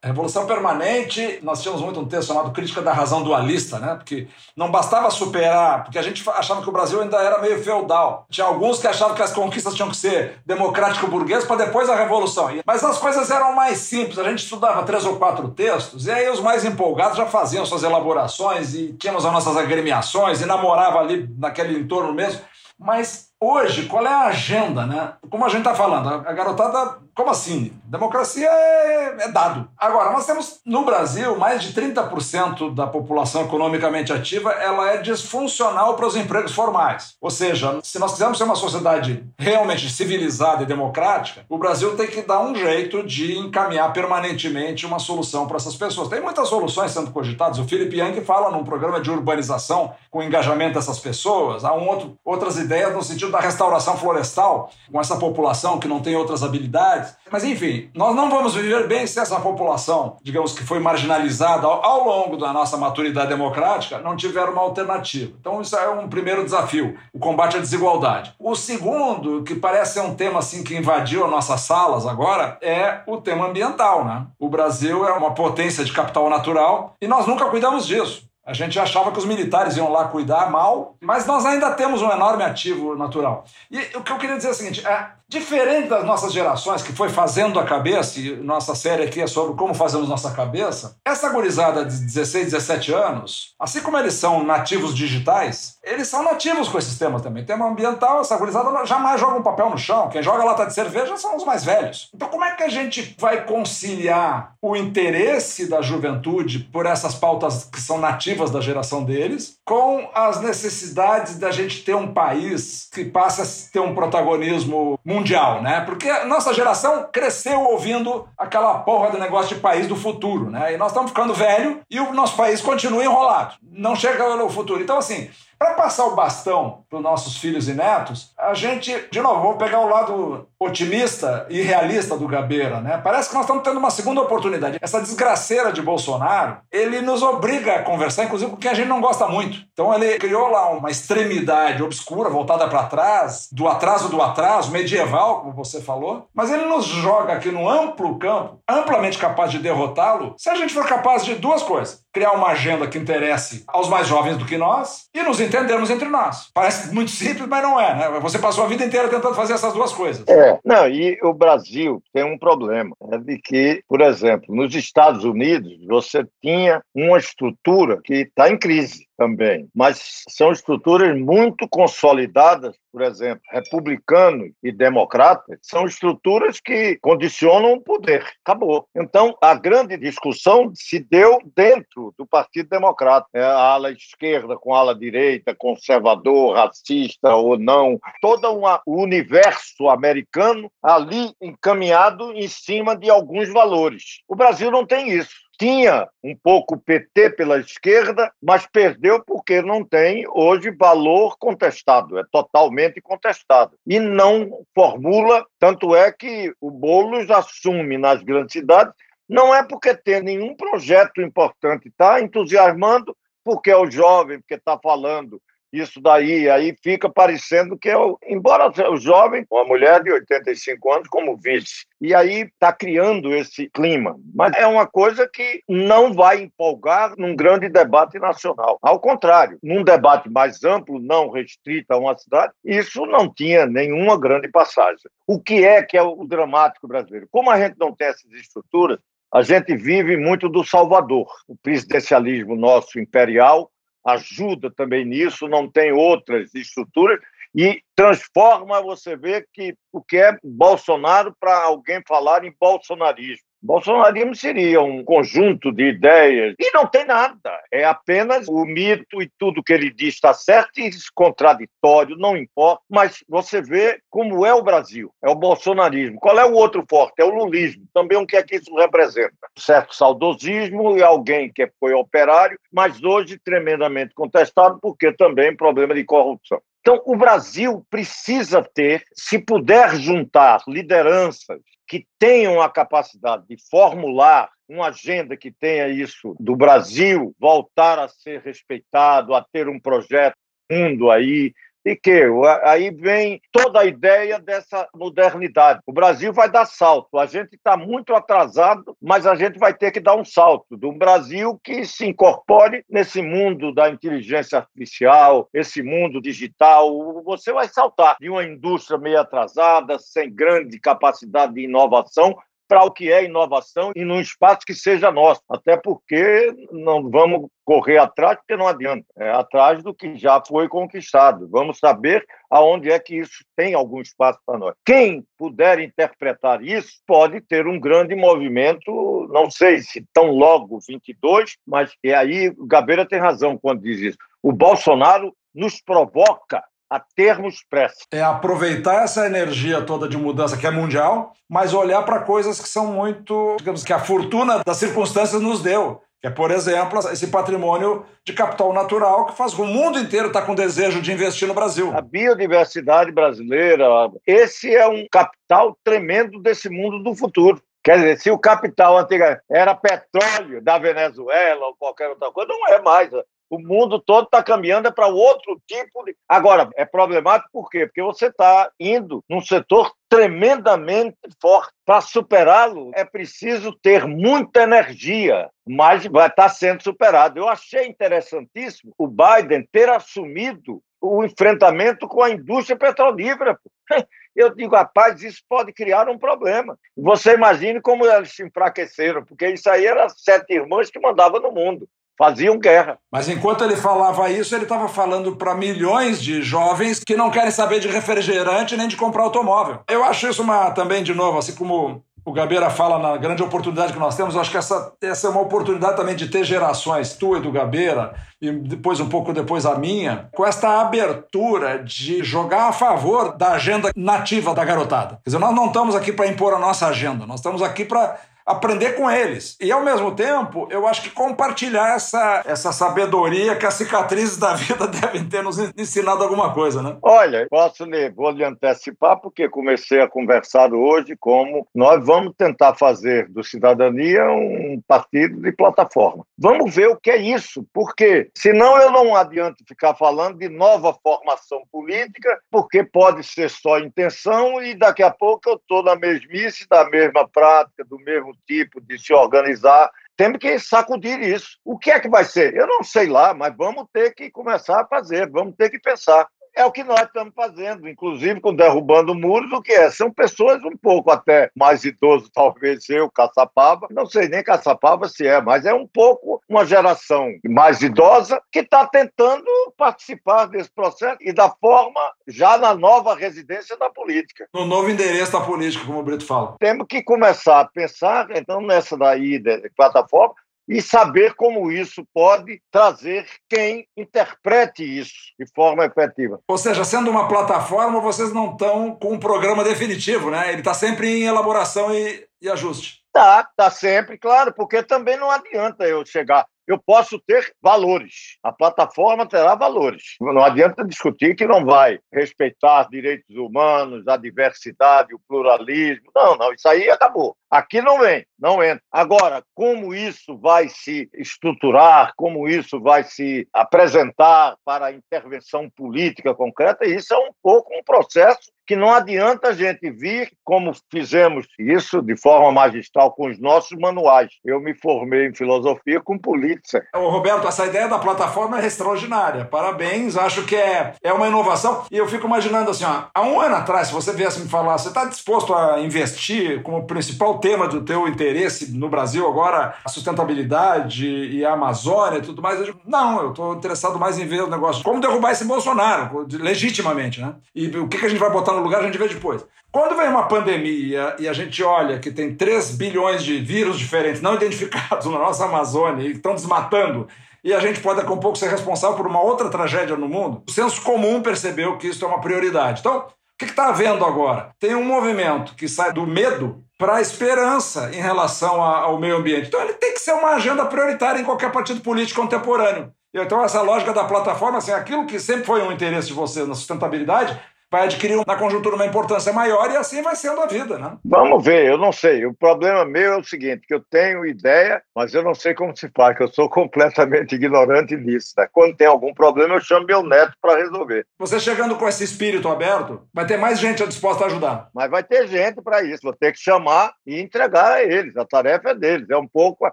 revolução 0.00 0.46
permanente, 0.46 1.40
nós 1.42 1.60
tínhamos 1.60 1.82
muito 1.82 1.98
um 1.98 2.06
texto 2.06 2.28
chamado 2.28 2.52
Crítica 2.52 2.80
da 2.80 2.92
Razão 2.92 3.24
Dualista, 3.24 3.80
né? 3.80 3.96
Porque 3.96 4.28
não 4.56 4.70
bastava 4.70 5.10
superar, 5.10 5.82
porque 5.82 5.98
a 5.98 6.02
gente 6.02 6.22
achava 6.30 6.62
que 6.62 6.68
o 6.68 6.72
Brasil 6.72 7.02
ainda 7.02 7.16
era 7.16 7.40
meio 7.40 7.60
feudal. 7.60 8.24
Tinha 8.30 8.46
alguns 8.46 8.78
que 8.78 8.86
achavam 8.86 9.16
que 9.16 9.22
as 9.22 9.32
conquistas 9.32 9.74
tinham 9.74 9.90
que 9.90 9.96
ser 9.96 10.40
democrático-burguesas 10.46 11.44
para 11.44 11.64
depois 11.64 11.90
a 11.90 11.96
revolução. 11.96 12.50
Mas 12.64 12.84
as 12.84 12.98
coisas 12.98 13.28
eram 13.32 13.52
mais 13.52 13.78
simples, 13.78 14.16
a 14.20 14.30
gente 14.30 14.44
estudava 14.44 14.84
três 14.84 15.04
ou 15.04 15.16
quatro 15.16 15.48
textos, 15.48 16.06
e 16.06 16.12
aí 16.12 16.30
os 16.30 16.38
mais 16.38 16.64
empolgados 16.64 17.16
já 17.16 17.26
faziam 17.26 17.66
suas 17.66 17.82
elaborações, 17.82 18.76
e 18.76 18.92
tínhamos 18.92 19.26
as 19.26 19.32
nossas 19.32 19.56
agremiações, 19.56 20.40
e 20.40 20.46
namorava 20.46 21.00
ali 21.00 21.28
naquele 21.36 21.76
entorno 21.76 22.14
mesmo. 22.14 22.40
Mas 22.78 23.33
hoje, 23.44 23.86
qual 23.86 24.06
é 24.06 24.12
a 24.12 24.26
agenda, 24.26 24.86
né? 24.86 25.12
Como 25.30 25.44
a 25.44 25.48
gente 25.48 25.58
está 25.58 25.74
falando, 25.74 26.08
a 26.08 26.32
garotada, 26.32 26.98
como 27.14 27.30
assim? 27.30 27.72
Democracia 27.84 28.48
é, 28.48 29.16
é, 29.20 29.28
dado. 29.28 29.68
Agora, 29.78 30.10
nós 30.12 30.26
temos 30.26 30.60
no 30.66 30.84
Brasil 30.84 31.36
mais 31.38 31.62
de 31.62 31.72
30% 31.72 32.74
da 32.74 32.86
população 32.86 33.42
economicamente 33.42 34.12
ativa, 34.12 34.50
ela 34.50 34.90
é 34.90 34.98
disfuncional 34.98 35.94
para 35.94 36.06
os 36.06 36.16
empregos 36.16 36.52
formais. 36.52 37.14
Ou 37.20 37.30
seja, 37.30 37.78
se 37.82 37.98
nós 37.98 38.12
quisermos 38.12 38.38
ser 38.38 38.44
uma 38.44 38.56
sociedade 38.56 39.24
realmente 39.38 39.88
civilizada 39.90 40.62
e 40.62 40.66
democrática, 40.66 41.44
o 41.48 41.58
Brasil 41.58 41.96
tem 41.96 42.08
que 42.08 42.22
dar 42.22 42.40
um 42.40 42.54
jeito 42.54 43.02
de 43.02 43.38
encaminhar 43.38 43.92
permanentemente 43.92 44.86
uma 44.86 44.98
solução 44.98 45.46
para 45.46 45.56
essas 45.56 45.76
pessoas. 45.76 46.08
Tem 46.08 46.20
muitas 46.20 46.48
soluções 46.48 46.90
sendo 46.90 47.10
cogitadas. 47.10 47.58
O 47.58 47.64
Felipe 47.64 47.98
Young 47.98 48.24
fala 48.24 48.50
num 48.50 48.64
programa 48.64 49.00
de 49.00 49.10
urbanização 49.10 49.94
com 50.10 50.22
engajamento 50.22 50.74
dessas 50.74 50.98
pessoas. 50.98 51.64
Há 51.64 51.74
um 51.74 51.88
outro, 51.88 52.16
outras 52.24 52.56
ideias 52.58 52.92
no 52.92 53.02
sentido 53.02 53.30
da 53.30 53.40
restauração 53.40 53.96
florestal 53.96 54.70
com 54.90 55.00
essa 55.00 55.16
população 55.16 55.78
que 55.78 55.88
não 55.88 56.00
tem 56.00 56.16
outras 56.16 56.42
habilidades. 56.42 57.03
Mas 57.30 57.44
enfim, 57.44 57.90
nós 57.94 58.14
não 58.14 58.30
vamos 58.30 58.54
viver 58.54 58.86
bem 58.86 59.06
se 59.06 59.18
essa 59.18 59.40
população, 59.40 60.16
digamos 60.22 60.52
que 60.52 60.64
foi 60.64 60.78
marginalizada 60.78 61.66
ao, 61.66 61.84
ao 61.84 62.04
longo 62.04 62.36
da 62.36 62.52
nossa 62.52 62.76
maturidade 62.76 63.28
democrática, 63.28 63.98
não 63.98 64.16
tiver 64.16 64.44
uma 64.44 64.62
alternativa. 64.62 65.32
Então 65.40 65.60
isso 65.60 65.76
é 65.76 65.88
um 65.88 66.08
primeiro 66.08 66.44
desafio, 66.44 66.96
o 67.12 67.18
combate 67.18 67.56
à 67.56 67.60
desigualdade. 67.60 68.34
O 68.38 68.54
segundo, 68.54 69.42
que 69.42 69.54
parece 69.54 69.94
ser 69.94 70.00
um 70.00 70.14
tema 70.14 70.38
assim 70.38 70.62
que 70.62 70.76
invadiu 70.76 71.24
as 71.24 71.30
nossas 71.30 71.60
salas 71.60 72.06
agora, 72.06 72.58
é 72.60 73.00
o 73.06 73.18
tema 73.18 73.46
ambiental, 73.46 74.04
né? 74.04 74.26
O 74.38 74.48
Brasil 74.48 75.06
é 75.06 75.12
uma 75.12 75.34
potência 75.34 75.84
de 75.84 75.92
capital 75.92 76.28
natural 76.28 76.94
e 77.00 77.08
nós 77.08 77.26
nunca 77.26 77.46
cuidamos 77.46 77.86
disso. 77.86 78.28
A 78.46 78.52
gente 78.52 78.78
achava 78.78 79.10
que 79.10 79.18
os 79.18 79.24
militares 79.24 79.76
iam 79.76 79.90
lá 79.90 80.08
cuidar 80.08 80.50
mal, 80.50 80.96
mas 81.00 81.24
nós 81.24 81.46
ainda 81.46 81.70
temos 81.72 82.02
um 82.02 82.10
enorme 82.10 82.44
ativo 82.44 82.94
natural. 82.94 83.44
E 83.70 83.78
o 83.96 84.02
que 84.02 84.12
eu 84.12 84.18
queria 84.18 84.36
dizer 84.36 84.48
é 84.48 84.50
o 84.50 84.54
seguinte: 84.54 84.86
é, 84.86 85.06
Diferente 85.26 85.88
das 85.88 86.04
nossas 86.04 86.34
gerações, 86.34 86.82
que 86.82 86.92
foi 86.92 87.08
fazendo 87.08 87.58
a 87.58 87.64
cabeça, 87.64 88.20
e 88.20 88.36
nossa 88.36 88.74
série 88.74 89.04
aqui 89.04 89.22
é 89.22 89.26
sobre 89.26 89.56
como 89.56 89.74
fazemos 89.74 90.06
nossa 90.06 90.30
cabeça, 90.30 90.96
essa 91.02 91.30
gurizada 91.30 91.82
de 91.84 91.98
16, 91.98 92.52
17 92.52 92.92
anos, 92.92 93.54
assim 93.58 93.80
como 93.80 93.96
eles 93.96 94.14
são 94.14 94.44
nativos 94.44 94.94
digitais, 94.94 95.78
eles 95.82 96.08
são 96.08 96.22
nativos 96.22 96.68
com 96.68 96.78
esses 96.78 96.98
temas 96.98 97.22
também. 97.22 97.44
Tema 97.44 97.66
ambiental, 97.66 98.20
essa 98.20 98.36
gurizada 98.36 98.84
jamais 98.84 99.18
joga 99.18 99.38
um 99.38 99.42
papel 99.42 99.70
no 99.70 99.78
chão. 99.78 100.10
Quem 100.10 100.22
joga 100.22 100.44
lata 100.44 100.66
de 100.66 100.74
cerveja 100.74 101.16
são 101.16 101.36
os 101.36 101.44
mais 101.44 101.64
velhos. 101.64 102.10
Então, 102.14 102.28
como 102.28 102.44
é 102.44 102.52
que 102.52 102.62
a 102.62 102.68
gente 102.68 103.16
vai 103.18 103.44
conciliar 103.44 104.54
o 104.60 104.76
interesse 104.76 105.66
da 105.66 105.80
juventude 105.80 106.58
por 106.58 106.84
essas 106.84 107.14
pautas 107.14 107.64
que 107.64 107.80
são 107.80 107.98
nativas 107.98 108.33
da 108.50 108.60
geração 108.60 109.04
deles 109.04 109.56
com 109.64 110.08
as 110.14 110.40
necessidades 110.40 111.38
da 111.38 111.50
gente 111.50 111.82
ter 111.82 111.94
um 111.94 112.12
país 112.12 112.88
que 112.92 113.04
passe 113.04 113.42
a 113.42 113.72
ter 113.72 113.80
um 113.80 113.94
protagonismo 113.94 114.98
mundial? 115.04 115.24
mundial, 115.24 115.62
né? 115.62 115.80
Porque 115.80 116.08
a 116.08 116.24
nossa 116.24 116.52
geração 116.52 117.08
cresceu 117.12 117.60
ouvindo 117.60 118.28
aquela 118.38 118.78
porra 118.80 119.10
do 119.10 119.18
negócio 119.18 119.54
de 119.54 119.60
país 119.60 119.86
do 119.86 119.96
futuro, 119.96 120.50
né? 120.50 120.74
E 120.74 120.76
nós 120.76 120.88
estamos 120.88 121.10
ficando 121.10 121.34
velho 121.34 121.80
e 121.90 122.00
o 122.00 122.12
nosso 122.12 122.36
país 122.36 122.60
continua 122.60 123.04
enrolado. 123.04 123.54
Não 123.62 123.96
chega 123.96 124.36
no 124.36 124.48
futuro. 124.48 124.82
Então, 124.82 124.98
assim, 124.98 125.28
Para 125.58 125.74
passar 125.74 126.06
o 126.06 126.14
bastão 126.14 126.84
para 126.88 126.98
os 126.98 127.02
nossos 127.02 127.36
filhos 127.36 127.68
e 127.68 127.74
netos, 127.74 128.32
a 128.38 128.54
gente, 128.54 129.08
de 129.10 129.20
novo, 129.20 129.42
vamos 129.42 129.58
pegar 129.58 129.80
o 129.80 129.88
lado 129.88 130.46
otimista 130.58 131.46
e 131.50 131.60
realista 131.60 132.16
do 132.16 132.26
Gabeira, 132.26 132.80
né? 132.80 133.00
Parece 133.02 133.28
que 133.28 133.34
nós 133.34 133.44
estamos 133.44 133.62
tendo 133.62 133.78
uma 133.78 133.90
segunda 133.90 134.20
oportunidade. 134.20 134.78
Essa 134.80 135.00
desgraceira 135.00 135.72
de 135.72 135.82
Bolsonaro, 135.82 136.58
ele 136.70 137.00
nos 137.00 137.22
obriga 137.22 137.76
a 137.76 137.82
conversar, 137.82 138.24
inclusive, 138.24 138.50
com 138.50 138.56
quem 138.56 138.70
a 138.70 138.74
gente 138.74 138.88
não 138.88 139.00
gosta 139.00 139.26
muito. 139.26 139.58
Então 139.72 139.92
ele 139.94 140.18
criou 140.18 140.48
lá 140.48 140.70
uma 140.70 140.90
extremidade 140.90 141.82
obscura, 141.82 142.30
voltada 142.30 142.66
para 142.68 142.84
trás, 142.84 143.48
do 143.52 143.68
atraso 143.68 144.08
do 144.08 144.20
atraso, 144.22 144.70
medieval, 144.70 145.40
como 145.40 145.52
você 145.52 145.80
falou, 145.80 146.28
mas 146.34 146.50
ele 146.50 146.64
nos 146.64 146.86
joga 146.86 147.34
aqui 147.34 147.50
no 147.50 147.68
amplo 147.68 148.18
campo, 148.18 148.58
amplamente 148.68 149.18
capaz 149.18 149.50
de 149.50 149.58
derrotá-lo, 149.58 150.34
se 150.36 150.48
a 150.48 150.54
gente 150.54 150.72
for 150.72 150.86
capaz 150.86 151.24
de 151.24 151.34
duas 151.34 151.62
coisas: 151.62 152.03
criar 152.14 152.32
uma 152.32 152.48
agenda 152.48 152.86
que 152.86 152.96
interesse 152.96 153.64
aos 153.66 153.88
mais 153.88 154.06
jovens 154.06 154.38
do 154.38 154.46
que 154.46 154.56
nós 154.56 155.08
e 155.12 155.20
nos 155.22 155.40
entendermos 155.40 155.90
entre 155.90 156.08
nós. 156.08 156.48
Parece 156.54 156.94
muito 156.94 157.10
simples, 157.10 157.48
mas 157.48 157.62
não 157.62 157.78
é, 157.78 157.94
né? 157.94 158.20
Você 158.20 158.38
passou 158.38 158.64
a 158.64 158.68
vida 158.68 158.84
inteira 158.84 159.08
tentando 159.08 159.34
fazer 159.34 159.54
essas 159.54 159.74
duas 159.74 159.92
coisas. 159.92 160.24
É, 160.28 160.58
não, 160.64 160.88
e 160.88 161.18
o 161.22 161.34
Brasil 161.34 162.00
tem 162.12 162.24
um 162.24 162.38
problema, 162.38 162.94
é 163.10 163.18
de 163.18 163.38
que, 163.38 163.82
por 163.88 164.00
exemplo, 164.00 164.54
nos 164.54 164.72
Estados 164.76 165.24
Unidos, 165.24 165.76
você 165.86 166.24
tinha 166.40 166.80
uma 166.94 167.18
estrutura 167.18 168.00
que 168.02 168.14
está 168.14 168.48
em 168.48 168.56
crise 168.56 169.06
também, 169.18 169.68
mas 169.74 170.22
são 170.28 170.52
estruturas 170.52 171.18
muito 171.18 171.68
consolidadas, 171.68 172.76
por 172.94 173.02
exemplo, 173.02 173.42
republicanos 173.50 174.52
e 174.62 174.70
democratas, 174.70 175.58
são 175.60 175.84
estruturas 175.84 176.60
que 176.60 176.96
condicionam 177.02 177.72
o 177.72 177.80
poder. 177.80 178.24
Acabou. 178.44 178.86
Então, 178.94 179.36
a 179.42 179.52
grande 179.52 179.96
discussão 179.96 180.70
se 180.72 181.00
deu 181.00 181.40
dentro 181.56 182.14
do 182.16 182.24
Partido 182.24 182.68
Democrata. 182.68 183.26
É 183.34 183.42
a 183.42 183.58
ala 183.58 183.90
esquerda 183.90 184.56
com 184.56 184.72
a 184.72 184.78
ala 184.78 184.94
direita, 184.94 185.56
conservador, 185.56 186.54
racista 186.54 187.34
ou 187.34 187.58
não, 187.58 187.98
todo 188.20 188.48
uma, 188.52 188.80
o 188.86 189.02
universo 189.02 189.88
americano 189.88 190.70
ali 190.80 191.32
encaminhado 191.42 192.32
em 192.32 192.46
cima 192.46 192.96
de 192.96 193.10
alguns 193.10 193.52
valores. 193.52 194.20
O 194.28 194.36
Brasil 194.36 194.70
não 194.70 194.86
tem 194.86 195.08
isso 195.08 195.43
tinha 195.58 196.08
um 196.22 196.36
pouco 196.36 196.76
PT 196.76 197.30
pela 197.30 197.58
esquerda, 197.58 198.32
mas 198.42 198.66
perdeu 198.66 199.22
porque 199.24 199.62
não 199.62 199.84
tem 199.84 200.24
hoje 200.28 200.70
valor 200.70 201.36
contestado, 201.38 202.18
é 202.18 202.24
totalmente 202.30 203.00
contestado. 203.00 203.76
E 203.86 203.98
não 204.00 204.64
formula, 204.74 205.46
tanto 205.58 205.94
é 205.94 206.10
que 206.12 206.52
o 206.60 206.70
Boulos 206.70 207.30
assume 207.30 207.98
nas 207.98 208.22
grandes 208.22 208.52
cidades, 208.52 208.94
não 209.28 209.54
é 209.54 209.62
porque 209.62 209.94
tem 209.94 210.22
nenhum 210.22 210.54
projeto 210.54 211.20
importante, 211.22 211.88
está 211.88 212.20
entusiasmando 212.20 213.16
porque 213.42 213.70
é 213.70 213.76
o 213.76 213.90
jovem, 213.90 214.40
porque 214.40 214.54
está 214.54 214.78
falando 214.82 215.40
isso 215.80 216.00
daí, 216.00 216.48
aí 216.48 216.76
fica 216.82 217.08
parecendo 217.08 217.76
que 217.76 217.88
eu, 217.88 218.18
embora 218.26 218.70
o 218.90 218.96
jovem, 218.96 219.46
uma 219.50 219.64
mulher 219.64 220.02
de 220.02 220.12
85 220.12 220.92
anos 220.92 221.08
como 221.08 221.36
vice, 221.36 221.86
e 222.00 222.14
aí 222.14 222.42
está 222.42 222.72
criando 222.72 223.34
esse 223.34 223.68
clima. 223.70 224.16
Mas 224.34 224.54
é 224.56 224.66
uma 224.66 224.86
coisa 224.86 225.28
que 225.32 225.62
não 225.68 226.12
vai 226.12 226.42
empolgar 226.42 227.14
num 227.18 227.34
grande 227.34 227.68
debate 227.68 228.18
nacional. 228.18 228.78
Ao 228.80 229.00
contrário, 229.00 229.58
num 229.62 229.82
debate 229.82 230.30
mais 230.30 230.62
amplo, 230.64 231.00
não 231.00 231.30
restrito 231.30 231.92
a 231.92 231.98
uma 231.98 232.16
cidade, 232.16 232.52
isso 232.64 233.04
não 233.06 233.32
tinha 233.32 233.66
nenhuma 233.66 234.18
grande 234.18 234.48
passagem. 234.48 234.98
O 235.26 235.40
que 235.40 235.64
é 235.64 235.82
que 235.82 235.96
é 235.96 236.02
o 236.02 236.24
dramático 236.24 236.86
brasileiro? 236.86 237.26
Como 237.30 237.50
a 237.50 237.58
gente 237.58 237.76
não 237.78 237.94
tem 237.94 238.08
essas 238.08 238.30
estruturas, 238.32 238.98
a 239.32 239.42
gente 239.42 239.74
vive 239.76 240.16
muito 240.16 240.48
do 240.48 240.62
Salvador. 240.62 241.26
O 241.48 241.56
presidencialismo 241.56 242.54
nosso 242.54 243.00
imperial 243.00 243.68
ajuda 244.04 244.70
também 244.70 245.04
nisso, 245.04 245.48
não 245.48 245.70
tem 245.70 245.92
outras 245.92 246.54
estruturas, 246.54 247.20
e 247.54 247.80
transforma, 247.94 248.82
você 248.82 249.16
vê 249.16 249.46
que 249.52 249.76
o 249.92 250.02
que 250.02 250.16
é 250.16 250.36
Bolsonaro 250.42 251.34
para 251.38 251.62
alguém 251.62 252.02
falar 252.06 252.44
em 252.44 252.54
bolsonarismo. 252.60 253.46
Bolsonarismo 253.64 254.34
seria 254.34 254.82
um 254.82 255.02
conjunto 255.02 255.72
de 255.72 255.84
ideias 255.84 256.54
e 256.60 256.70
não 256.74 256.86
tem 256.86 257.06
nada. 257.06 257.50
É 257.72 257.82
apenas 257.82 258.46
o 258.46 258.62
mito 258.66 259.22
e 259.22 259.30
tudo 259.38 259.62
que 259.62 259.72
ele 259.72 259.90
diz 259.90 260.12
está 260.14 260.34
certo 260.34 260.78
e 260.78 260.90
contraditório, 261.14 262.14
não 262.18 262.36
importa. 262.36 262.82
Mas 262.90 263.24
você 263.26 263.62
vê 263.62 263.98
como 264.10 264.44
é 264.44 264.52
o 264.52 264.62
Brasil. 264.62 265.10
É 265.24 265.30
o 265.30 265.34
bolsonarismo. 265.34 266.20
Qual 266.20 266.38
é 266.38 266.44
o 266.44 266.52
outro 266.52 266.84
forte? 266.88 267.14
É 267.18 267.24
o 267.24 267.34
lulismo. 267.34 267.86
Também 267.94 268.18
o 268.18 268.26
que 268.26 268.36
é 268.36 268.42
que 268.42 268.56
isso 268.56 268.74
representa? 268.76 269.32
Um 269.56 269.60
certo 269.60 269.94
saudosismo 269.94 270.98
e 270.98 271.02
alguém 271.02 271.50
que 271.50 271.66
foi 271.80 271.94
operário, 271.94 272.58
mas 272.70 273.02
hoje 273.02 273.40
tremendamente 273.42 274.12
contestado 274.14 274.78
porque 274.78 275.10
também 275.10 275.56
problema 275.56 275.94
de 275.94 276.04
corrupção. 276.04 276.60
Então, 276.86 277.02
o 277.06 277.16
Brasil 277.16 277.82
precisa 277.88 278.62
ter, 278.62 279.04
se 279.14 279.38
puder 279.38 279.96
juntar 279.96 280.62
lideranças 280.68 281.58
que 281.88 282.06
tenham 282.18 282.60
a 282.60 282.68
capacidade 282.68 283.46
de 283.48 283.56
formular 283.70 284.50
uma 284.68 284.88
agenda 284.88 285.34
que 285.34 285.50
tenha 285.50 285.88
isso 285.88 286.36
do 286.38 286.54
Brasil 286.54 287.34
voltar 287.40 287.98
a 287.98 288.06
ser 288.06 288.42
respeitado, 288.42 289.34
a 289.34 289.42
ter 289.42 289.66
um 289.66 289.80
projeto 289.80 290.36
mundo 290.70 291.10
aí 291.10 291.54
e 291.84 291.94
que 291.94 292.24
aí 292.62 292.90
vem 292.90 293.40
toda 293.52 293.80
a 293.80 293.84
ideia 293.84 294.38
dessa 294.38 294.88
modernidade. 294.94 295.80
O 295.86 295.92
Brasil 295.92 296.32
vai 296.32 296.50
dar 296.50 296.64
salto. 296.64 297.18
A 297.18 297.26
gente 297.26 297.54
está 297.54 297.76
muito 297.76 298.14
atrasado, 298.14 298.96
mas 299.02 299.26
a 299.26 299.34
gente 299.34 299.58
vai 299.58 299.74
ter 299.74 299.90
que 299.90 300.00
dar 300.00 300.16
um 300.16 300.24
salto 300.24 300.76
de 300.76 300.86
um 300.86 300.96
Brasil 300.96 301.60
que 301.62 301.84
se 301.84 302.06
incorpore 302.06 302.84
nesse 302.88 303.20
mundo 303.20 303.72
da 303.72 303.90
inteligência 303.90 304.58
artificial, 304.58 305.48
esse 305.52 305.82
mundo 305.82 306.20
digital. 306.20 307.22
Você 307.24 307.52
vai 307.52 307.68
saltar 307.68 308.16
de 308.20 308.30
uma 308.30 308.44
indústria 308.44 308.98
meio 308.98 309.20
atrasada, 309.20 309.98
sem 309.98 310.32
grande 310.32 310.80
capacidade 310.80 311.54
de 311.54 311.64
inovação, 311.64 312.34
para 312.68 312.84
o 312.84 312.90
que 312.90 313.10
é 313.12 313.24
inovação 313.24 313.92
e 313.94 314.04
num 314.04 314.20
espaço 314.20 314.60
que 314.66 314.74
seja 314.74 315.10
nosso. 315.10 315.42
Até 315.48 315.76
porque 315.76 316.54
não 316.70 317.10
vamos 317.10 317.48
correr 317.64 317.98
atrás, 317.98 318.36
porque 318.36 318.56
não 318.56 318.68
adianta. 318.68 319.06
É 319.16 319.30
atrás 319.30 319.82
do 319.82 319.94
que 319.94 320.16
já 320.16 320.42
foi 320.46 320.68
conquistado. 320.68 321.48
Vamos 321.50 321.78
saber 321.78 322.24
aonde 322.50 322.90
é 322.90 322.98
que 322.98 323.16
isso 323.16 323.44
tem 323.56 323.74
algum 323.74 324.00
espaço 324.00 324.38
para 324.46 324.58
nós. 324.58 324.74
Quem 324.84 325.24
puder 325.38 325.78
interpretar 325.78 326.62
isso 326.62 326.92
pode 327.06 327.40
ter 327.40 327.66
um 327.66 327.80
grande 327.80 328.14
movimento, 328.14 329.28
não 329.30 329.50
sei 329.50 329.80
se 329.80 330.04
tão 330.12 330.30
logo 330.30 330.78
22, 330.86 331.56
mas 331.66 331.92
e 332.02 332.12
aí 332.12 332.48
o 332.58 332.66
Gabeira 332.66 333.06
tem 333.06 333.18
razão 333.18 333.58
quando 333.58 333.82
diz 333.82 334.00
isso. 334.00 334.18
O 334.42 334.52
Bolsonaro 334.52 335.34
nos 335.54 335.80
provoca 335.80 336.62
a 336.94 337.00
termos 337.16 337.56
pressos. 337.68 338.06
É 338.12 338.22
aproveitar 338.22 339.02
essa 339.02 339.26
energia 339.26 339.82
toda 339.82 340.08
de 340.08 340.16
mudança 340.16 340.56
que 340.56 340.64
é 340.64 340.70
mundial, 340.70 341.32
mas 341.48 341.74
olhar 341.74 342.04
para 342.04 342.20
coisas 342.20 342.60
que 342.60 342.68
são 342.68 342.86
muito, 342.86 343.56
digamos 343.58 343.82
que 343.82 343.92
a 343.92 343.98
fortuna 343.98 344.62
das 344.64 344.76
circunstâncias 344.76 345.42
nos 345.42 345.60
deu. 345.60 346.00
Que 346.20 346.28
é, 346.28 346.30
por 346.30 346.52
exemplo, 346.52 347.00
esse 347.10 347.26
patrimônio 347.26 348.06
de 348.24 348.32
capital 348.32 348.72
natural 348.72 349.26
que 349.26 349.36
faz 349.36 349.52
com 349.52 349.62
o 349.62 349.66
mundo 349.66 349.98
inteiro 349.98 350.28
estar 350.28 350.42
tá 350.42 350.46
com 350.46 350.54
desejo 350.54 351.02
de 351.02 351.12
investir 351.12 351.48
no 351.48 351.52
Brasil. 351.52 351.92
A 351.94 352.00
biodiversidade 352.00 353.10
brasileira, 353.10 353.86
esse 354.24 354.72
é 354.72 354.86
um 354.86 355.04
capital 355.10 355.76
tremendo 355.82 356.40
desse 356.40 356.68
mundo 356.70 357.02
do 357.02 357.14
futuro. 357.16 357.60
Quer 357.82 357.96
dizer, 357.96 358.18
se 358.20 358.30
o 358.30 358.38
capital 358.38 358.96
antigo 358.96 359.24
era 359.50 359.74
petróleo 359.74 360.62
da 360.62 360.78
Venezuela 360.78 361.66
ou 361.66 361.76
qualquer 361.76 362.08
outra 362.08 362.30
coisa, 362.30 362.48
não 362.48 362.68
é 362.68 362.80
mais. 362.80 363.10
O 363.54 363.60
mundo 363.60 364.00
todo 364.00 364.24
está 364.24 364.42
caminhando 364.42 364.92
para 364.92 365.06
outro 365.06 365.62
tipo 365.64 366.02
de. 366.04 366.16
Agora, 366.28 366.68
é 366.74 366.84
problemático 366.84 367.48
por 367.52 367.70
quê? 367.70 367.86
Porque 367.86 368.02
você 368.02 368.26
está 368.26 368.68
indo 368.80 369.22
num 369.30 369.40
setor 369.40 369.92
tremendamente 370.08 371.16
forte. 371.40 371.72
Para 371.86 372.00
superá-lo, 372.00 372.90
é 372.94 373.04
preciso 373.04 373.72
ter 373.80 374.08
muita 374.08 374.62
energia, 374.62 375.48
mas 375.64 376.04
vai 376.06 376.26
estar 376.26 376.44
tá 376.44 376.48
sendo 376.48 376.82
superado. 376.82 377.38
Eu 377.38 377.48
achei 377.48 377.86
interessantíssimo 377.86 378.92
o 378.98 379.06
Biden 379.06 379.68
ter 379.70 379.88
assumido 379.88 380.82
o 381.00 381.22
enfrentamento 381.22 382.08
com 382.08 382.24
a 382.24 382.30
indústria 382.30 382.76
petrolífera. 382.76 383.56
Eu 384.34 384.52
digo, 384.52 384.74
rapaz, 384.74 385.22
isso 385.22 385.42
pode 385.48 385.72
criar 385.72 386.08
um 386.08 386.18
problema. 386.18 386.76
Você 386.96 387.34
imagine 387.34 387.80
como 387.80 388.04
eles 388.04 388.34
se 388.34 388.42
enfraqueceram, 388.42 389.24
porque 389.24 389.48
isso 389.50 389.70
aí 389.70 389.86
era 389.86 390.08
sete 390.08 390.54
irmãos 390.54 390.90
que 390.90 390.98
mandavam 390.98 391.40
no 391.40 391.52
mundo 391.52 391.88
faziam 392.18 392.58
guerra. 392.58 392.98
Mas 393.10 393.28
enquanto 393.28 393.64
ele 393.64 393.76
falava 393.76 394.30
isso, 394.30 394.54
ele 394.54 394.64
estava 394.64 394.88
falando 394.88 395.36
para 395.36 395.54
milhões 395.54 396.22
de 396.22 396.42
jovens 396.42 397.02
que 397.04 397.16
não 397.16 397.30
querem 397.30 397.50
saber 397.50 397.80
de 397.80 397.88
refrigerante 397.88 398.76
nem 398.76 398.88
de 398.88 398.96
comprar 398.96 399.24
automóvel. 399.24 399.80
Eu 399.88 400.04
acho 400.04 400.28
isso 400.28 400.42
uma 400.42 400.70
também 400.70 401.02
de 401.02 401.14
novo, 401.14 401.38
assim 401.38 401.54
como 401.54 402.02
o 402.24 402.32
Gabeira 402.32 402.70
fala 402.70 402.98
na 402.98 403.18
grande 403.18 403.42
oportunidade 403.42 403.92
que 403.92 403.98
nós 403.98 404.16
temos, 404.16 404.34
eu 404.34 404.40
acho 404.40 404.50
que 404.50 404.56
essa, 404.56 404.92
essa 405.02 405.26
é 405.26 405.30
uma 405.30 405.42
oportunidade 405.42 405.96
também 405.96 406.16
de 406.16 406.28
ter 406.28 406.42
gerações, 406.42 407.12
tu 407.12 407.36
e 407.36 407.40
do 407.40 407.52
Gabeira, 407.52 408.14
e 408.40 408.50
depois 408.50 408.98
um 408.98 409.08
pouco 409.08 409.32
depois 409.32 409.66
a 409.66 409.74
minha, 409.74 410.28
com 410.32 410.46
esta 410.46 410.80
abertura 410.80 411.84
de 411.84 412.24
jogar 412.24 412.68
a 412.68 412.72
favor 412.72 413.36
da 413.36 413.52
agenda 413.52 413.90
nativa 413.94 414.54
da 414.54 414.64
garotada. 414.64 415.16
Quer 415.22 415.30
dizer, 415.30 415.38
nós 415.38 415.54
não 415.54 415.66
estamos 415.66 415.94
aqui 415.94 416.12
para 416.12 416.26
impor 416.26 416.54
a 416.54 416.58
nossa 416.58 416.86
agenda, 416.86 417.26
nós 417.26 417.40
estamos 417.40 417.60
aqui 417.60 417.84
para 417.84 418.18
aprender 418.44 418.92
com 418.92 419.10
eles. 419.10 419.56
E, 419.60 419.72
ao 419.72 419.82
mesmo 419.82 420.14
tempo, 420.14 420.68
eu 420.70 420.86
acho 420.86 421.02
que 421.02 421.10
compartilhar 421.10 421.94
essa, 421.94 422.42
essa 422.46 422.72
sabedoria 422.72 423.56
que 423.56 423.66
as 423.66 423.74
cicatrizes 423.74 424.36
da 424.36 424.54
vida 424.54 424.86
devem 424.88 425.26
ter 425.28 425.42
nos 425.42 425.58
ensinado 425.76 426.22
alguma 426.22 426.52
coisa, 426.52 426.82
né? 426.82 426.96
Olha, 427.02 427.46
posso 427.48 427.84
ler, 427.84 428.12
vou 428.12 428.30
lhe 428.30 428.44
antecipar, 428.44 429.20
porque 429.20 429.48
comecei 429.48 430.00
a 430.00 430.08
conversar 430.08 430.72
hoje 430.72 431.16
como 431.18 431.66
nós 431.74 432.04
vamos 432.04 432.34
tentar 432.36 432.74
fazer 432.74 433.28
do 433.28 433.42
Cidadania 433.42 434.24
um 434.30 434.82
partido 434.86 435.40
de 435.40 435.52
plataforma. 435.52 436.24
Vamos 436.38 436.74
ver 436.74 436.88
o 436.88 436.96
que 436.96 437.10
é 437.10 437.16
isso, 437.16 437.66
porque 437.72 438.30
senão 438.36 438.76
eu 438.76 438.90
não 438.90 439.16
adianto 439.16 439.64
ficar 439.66 439.94
falando 439.94 440.38
de 440.38 440.48
nova 440.48 440.94
formação 441.02 441.62
política, 441.70 442.38
porque 442.50 442.84
pode 442.84 443.22
ser 443.24 443.48
só 443.48 443.78
intenção 443.78 444.62
e 444.62 444.74
daqui 444.74 445.02
a 445.02 445.10
pouco 445.10 445.48
eu 445.48 445.54
estou 445.54 445.82
na 445.82 445.96
mesmice, 445.96 446.66
da 446.68 446.88
mesma 446.88 447.26
prática, 447.28 447.84
do 447.84 447.98
mesmo 447.98 448.33
tipo 448.46 448.80
de 448.80 448.98
se 448.98 449.12
organizar. 449.12 449.90
Temos 450.16 450.38
que 450.38 450.58
sacudir 450.58 451.20
isso. 451.20 451.58
O 451.64 451.78
que 451.78 451.90
é 451.90 451.98
que 451.98 452.08
vai 452.08 452.24
ser? 452.24 452.54
Eu 452.54 452.66
não 452.66 452.82
sei 452.82 453.08
lá, 453.08 453.34
mas 453.34 453.54
vamos 453.56 453.86
ter 453.92 454.14
que 454.14 454.30
começar 454.30 454.80
a 454.80 454.86
fazer, 454.86 455.28
vamos 455.30 455.54
ter 455.56 455.70
que 455.70 455.78
pensar. 455.78 456.28
É 456.56 456.64
o 456.64 456.70
que 456.70 456.84
nós 456.84 457.00
estamos 457.00 457.34
fazendo, 457.34 457.88
inclusive 457.88 458.40
com 458.40 458.54
Derrubando 458.54 459.14
Muros, 459.14 459.50
o 459.52 459.60
que 459.60 459.72
é? 459.72 459.90
São 459.90 460.10
pessoas 460.10 460.62
um 460.62 460.76
pouco 460.76 461.10
até 461.10 461.50
mais 461.54 461.84
idosos, 461.84 462.30
talvez 462.32 462.88
eu, 462.88 463.10
Caçapava, 463.10 463.88
não 463.90 464.06
sei 464.06 464.28
nem 464.28 464.42
Caçapava 464.42 465.08
se 465.08 465.26
é, 465.26 465.40
mas 465.40 465.66
é 465.66 465.74
um 465.74 465.86
pouco 465.86 466.40
uma 466.48 466.64
geração 466.64 467.32
mais 467.44 467.82
idosa 467.82 468.40
que 468.52 468.60
está 468.60 468.86
tentando 468.86 469.44
participar 469.76 470.46
desse 470.46 470.70
processo 470.70 471.18
e 471.20 471.32
da 471.32 471.50
forma 471.50 472.00
já 472.28 472.56
na 472.56 472.74
nova 472.74 473.14
residência 473.14 473.76
da 473.76 473.90
política. 473.90 474.46
No 474.54 474.64
novo 474.64 474.88
endereço 474.88 475.32
da 475.32 475.40
política, 475.40 475.84
como 475.84 475.98
o 475.98 476.02
Brito 476.02 476.24
fala. 476.24 476.54
Temos 476.60 476.86
que 476.88 477.02
começar 477.02 477.60
a 477.60 477.64
pensar, 477.64 478.28
então, 478.36 478.60
nessa 478.60 478.96
daí 478.96 479.38
de 479.38 479.68
plataforma, 479.76 480.34
e 480.68 480.80
saber 480.80 481.34
como 481.34 481.70
isso 481.70 482.06
pode 482.12 482.60
trazer 482.70 483.26
quem 483.48 483.86
interprete 483.96 484.82
isso 484.82 485.14
de 485.38 485.46
forma 485.54 485.84
efetiva. 485.84 486.40
Ou 486.48 486.58
seja, 486.58 486.84
sendo 486.84 487.10
uma 487.10 487.28
plataforma, 487.28 488.00
vocês 488.00 488.32
não 488.32 488.52
estão 488.52 488.94
com 488.94 489.12
um 489.12 489.20
programa 489.20 489.62
definitivo, 489.62 490.30
né? 490.30 490.50
Ele 490.50 490.60
está 490.60 490.74
sempre 490.74 491.08
em 491.08 491.24
elaboração 491.24 491.94
e, 491.94 492.26
e 492.40 492.48
ajuste. 492.48 493.02
Tá, 493.12 493.48
tá 493.56 493.70
sempre, 493.70 494.18
claro, 494.18 494.52
porque 494.52 494.82
também 494.82 495.16
não 495.16 495.30
adianta 495.30 495.84
eu 495.84 496.04
chegar 496.04 496.44
eu 496.66 496.78
posso 496.78 497.18
ter 497.20 497.52
valores. 497.62 498.38
A 498.42 498.52
plataforma 498.52 499.28
terá 499.28 499.54
valores. 499.54 500.16
Não 500.20 500.42
adianta 500.42 500.84
discutir 500.84 501.36
que 501.36 501.46
não 501.46 501.64
vai 501.64 501.98
respeitar 502.12 502.88
direitos 502.88 503.36
humanos, 503.36 504.06
a 504.08 504.16
diversidade, 504.16 505.14
o 505.14 505.20
pluralismo. 505.28 506.10
Não, 506.14 506.36
não, 506.36 506.52
isso 506.52 506.68
aí 506.68 506.88
acabou. 506.90 507.36
Aqui 507.54 507.80
não 507.80 508.00
vem, 508.00 508.26
não 508.36 508.60
entra. 508.60 508.82
Agora, 508.90 509.44
como 509.54 509.94
isso 509.94 510.36
vai 510.36 510.68
se 510.68 511.08
estruturar, 511.14 512.12
como 512.16 512.48
isso 512.48 512.80
vai 512.80 513.04
se 513.04 513.46
apresentar 513.52 514.56
para 514.64 514.90
intervenção 514.90 515.70
política 515.70 516.34
concreta, 516.34 516.84
isso 516.84 517.14
é 517.14 517.16
um 517.16 517.30
pouco 517.40 517.72
um 517.72 517.84
processo 517.84 518.52
que 518.66 518.76
não 518.76 518.92
adianta 518.92 519.48
a 519.48 519.52
gente 519.52 519.90
vir 519.90 520.30
como 520.42 520.72
fizemos 520.90 521.46
isso 521.58 522.00
de 522.00 522.16
forma 522.16 522.50
magistral 522.50 523.12
com 523.12 523.28
os 523.28 523.38
nossos 523.38 523.78
manuais. 523.78 524.30
Eu 524.44 524.60
me 524.60 524.74
formei 524.74 525.26
em 525.26 525.34
filosofia 525.34 526.00
com 526.00 526.18
política. 526.18 526.82
Ô, 526.94 527.10
Roberto, 527.10 527.46
essa 527.46 527.66
ideia 527.66 527.88
da 527.88 527.98
plataforma 527.98 528.60
é 528.60 528.66
extraordinária. 528.66 529.44
Parabéns, 529.44 530.16
acho 530.16 530.44
que 530.44 530.56
é, 530.56 530.94
é 531.02 531.12
uma 531.12 531.28
inovação. 531.28 531.84
E 531.90 531.96
eu 531.96 532.08
fico 532.08 532.26
imaginando 532.26 532.70
assim, 532.70 532.84
ó, 532.84 533.04
há 533.14 533.22
um 533.22 533.38
ano 533.38 533.56
atrás, 533.56 533.88
se 533.88 533.94
você 533.94 534.12
viesse 534.12 534.40
me 534.40 534.48
falar, 534.48 534.78
você 534.78 534.88
está 534.88 535.04
disposto 535.04 535.54
a 535.54 535.80
investir 535.80 536.62
como 536.62 536.86
principal 536.86 537.38
tema 537.44 537.68
do 537.68 537.82
teu 537.82 538.08
interesse 538.08 538.72
no 538.72 538.88
Brasil 538.88 539.28
agora 539.28 539.74
a 539.84 539.88
sustentabilidade 539.90 541.06
e 541.06 541.44
a 541.44 541.52
Amazônia 541.52 542.16
e 542.16 542.22
tudo 542.22 542.40
mais? 542.40 542.58
Eu 542.58 542.64
digo, 542.64 542.80
não, 542.86 543.20
eu 543.20 543.30
estou 543.32 543.54
interessado 543.54 543.98
mais 543.98 544.18
em 544.18 544.26
ver 544.26 544.44
o 544.44 544.48
negócio. 544.48 544.82
Como 544.82 544.98
derrubar 544.98 545.32
esse 545.32 545.44
Bolsonaro, 545.44 546.26
legitimamente, 546.32 547.20
né? 547.20 547.34
E 547.54 547.66
o 547.76 547.86
que, 547.86 547.98
a 547.98 548.08
gente 548.08 548.18
vai 548.18 548.30
botar 548.30 548.54
no 548.54 548.62
lugar, 548.62 548.80
a 548.80 548.84
gente 548.84 548.96
vê 548.96 549.06
depois. 549.08 549.44
Quando 549.70 549.94
vem 549.94 550.08
uma 550.08 550.26
pandemia 550.26 551.16
e 551.18 551.28
a 551.28 551.34
gente 551.34 551.62
olha 551.62 551.98
que 551.98 552.10
tem 552.10 552.34
3 552.34 552.76
bilhões 552.76 553.22
de 553.22 553.36
vírus 553.36 553.78
diferentes 553.78 554.22
não 554.22 554.32
identificados 554.36 555.04
na 555.04 555.18
nossa 555.18 555.44
Amazônia 555.44 556.02
e 556.02 556.12
estão 556.12 556.34
desmatando, 556.34 557.08
e 557.44 557.52
a 557.52 557.60
gente 557.60 557.78
pode 557.80 558.00
daqui 558.00 558.10
a 558.10 558.14
um 558.14 558.20
pouco 558.20 558.38
ser 558.38 558.48
responsável 558.48 558.96
por 558.96 559.06
uma 559.06 559.20
outra 559.20 559.50
tragédia 559.50 559.98
no 559.98 560.08
mundo, 560.08 560.42
o 560.48 560.50
senso 560.50 560.80
comum 560.80 561.20
percebeu 561.20 561.76
que 561.76 561.88
isso 561.88 562.02
é 562.06 562.08
uma 562.08 562.22
prioridade. 562.22 562.80
Então, 562.80 563.00
o 563.00 563.36
que 563.38 563.44
está 563.44 563.68
havendo 563.68 564.02
agora? 564.02 564.50
Tem 564.58 564.74
um 564.74 564.84
movimento 564.84 565.54
que 565.54 565.68
sai 565.68 565.92
do 565.92 566.06
medo 566.06 566.64
para 566.84 566.96
a 566.96 567.00
esperança 567.00 567.90
em 567.94 568.00
relação 568.00 568.62
ao 568.62 568.98
meio 568.98 569.16
ambiente. 569.16 569.48
Então, 569.48 569.58
ele 569.62 569.72
tem 569.72 569.94
que 569.94 570.00
ser 570.00 570.12
uma 570.12 570.34
agenda 570.34 570.66
prioritária 570.66 571.18
em 571.18 571.24
qualquer 571.24 571.50
partido 571.50 571.80
político 571.80 572.20
contemporâneo. 572.20 572.92
Então, 573.14 573.42
essa 573.42 573.62
lógica 573.62 573.94
da 573.94 574.04
plataforma, 574.04 574.58
assim, 574.58 574.70
aquilo 574.70 575.06
que 575.06 575.18
sempre 575.18 575.44
foi 575.44 575.62
um 575.62 575.72
interesse 575.72 576.08
de 576.08 576.12
vocês 576.12 576.46
na 576.46 576.54
sustentabilidade, 576.54 577.40
vai 577.74 577.86
adquirir 577.86 578.22
na 578.24 578.36
conjuntura 578.36 578.76
uma 578.76 578.86
importância 578.86 579.32
maior 579.32 579.68
e 579.68 579.76
assim 579.76 580.00
vai 580.00 580.14
sendo 580.14 580.40
a 580.40 580.46
vida, 580.46 580.78
né? 580.78 580.96
Vamos 581.04 581.44
ver, 581.44 581.66
eu 581.66 581.76
não 581.76 581.90
sei. 581.90 582.24
O 582.24 582.32
problema 582.32 582.84
meu 582.84 583.14
é 583.14 583.18
o 583.18 583.24
seguinte, 583.24 583.66
que 583.66 583.74
eu 583.74 583.80
tenho 583.80 584.24
ideia, 584.24 584.80
mas 584.94 585.12
eu 585.12 585.24
não 585.24 585.34
sei 585.34 585.54
como 585.54 585.76
se 585.76 585.90
faz, 585.92 586.16
que 586.16 586.22
eu 586.22 586.28
sou 586.28 586.46
completamente 586.48 587.34
ignorante 587.34 587.96
disso. 587.96 588.32
Né? 588.38 588.46
Quando 588.52 588.76
tem 588.76 588.86
algum 588.86 589.12
problema, 589.12 589.56
eu 589.56 589.60
chamo 589.60 589.86
meu 589.86 590.04
neto 590.04 590.34
para 590.40 590.58
resolver. 590.58 591.04
Você 591.18 591.40
chegando 591.40 591.74
com 591.74 591.88
esse 591.88 592.04
espírito 592.04 592.48
aberto, 592.48 593.02
vai 593.12 593.26
ter 593.26 593.36
mais 593.36 593.58
gente 593.58 593.84
disposta 593.84 594.22
a 594.22 594.26
ajudar. 594.28 594.68
Mas 594.72 594.88
vai 594.88 595.02
ter 595.02 595.26
gente 595.26 595.60
para 595.60 595.82
isso. 595.82 596.02
Vou 596.04 596.12
ter 596.12 596.30
que 596.30 596.38
chamar 596.38 596.92
e 597.04 597.20
entregar 597.20 597.72
a 597.72 597.82
eles. 597.82 598.16
A 598.16 598.24
tarefa 598.24 598.70
é 598.70 598.74
deles. 598.76 599.10
É 599.10 599.16
um 599.16 599.26
pouco. 599.26 599.66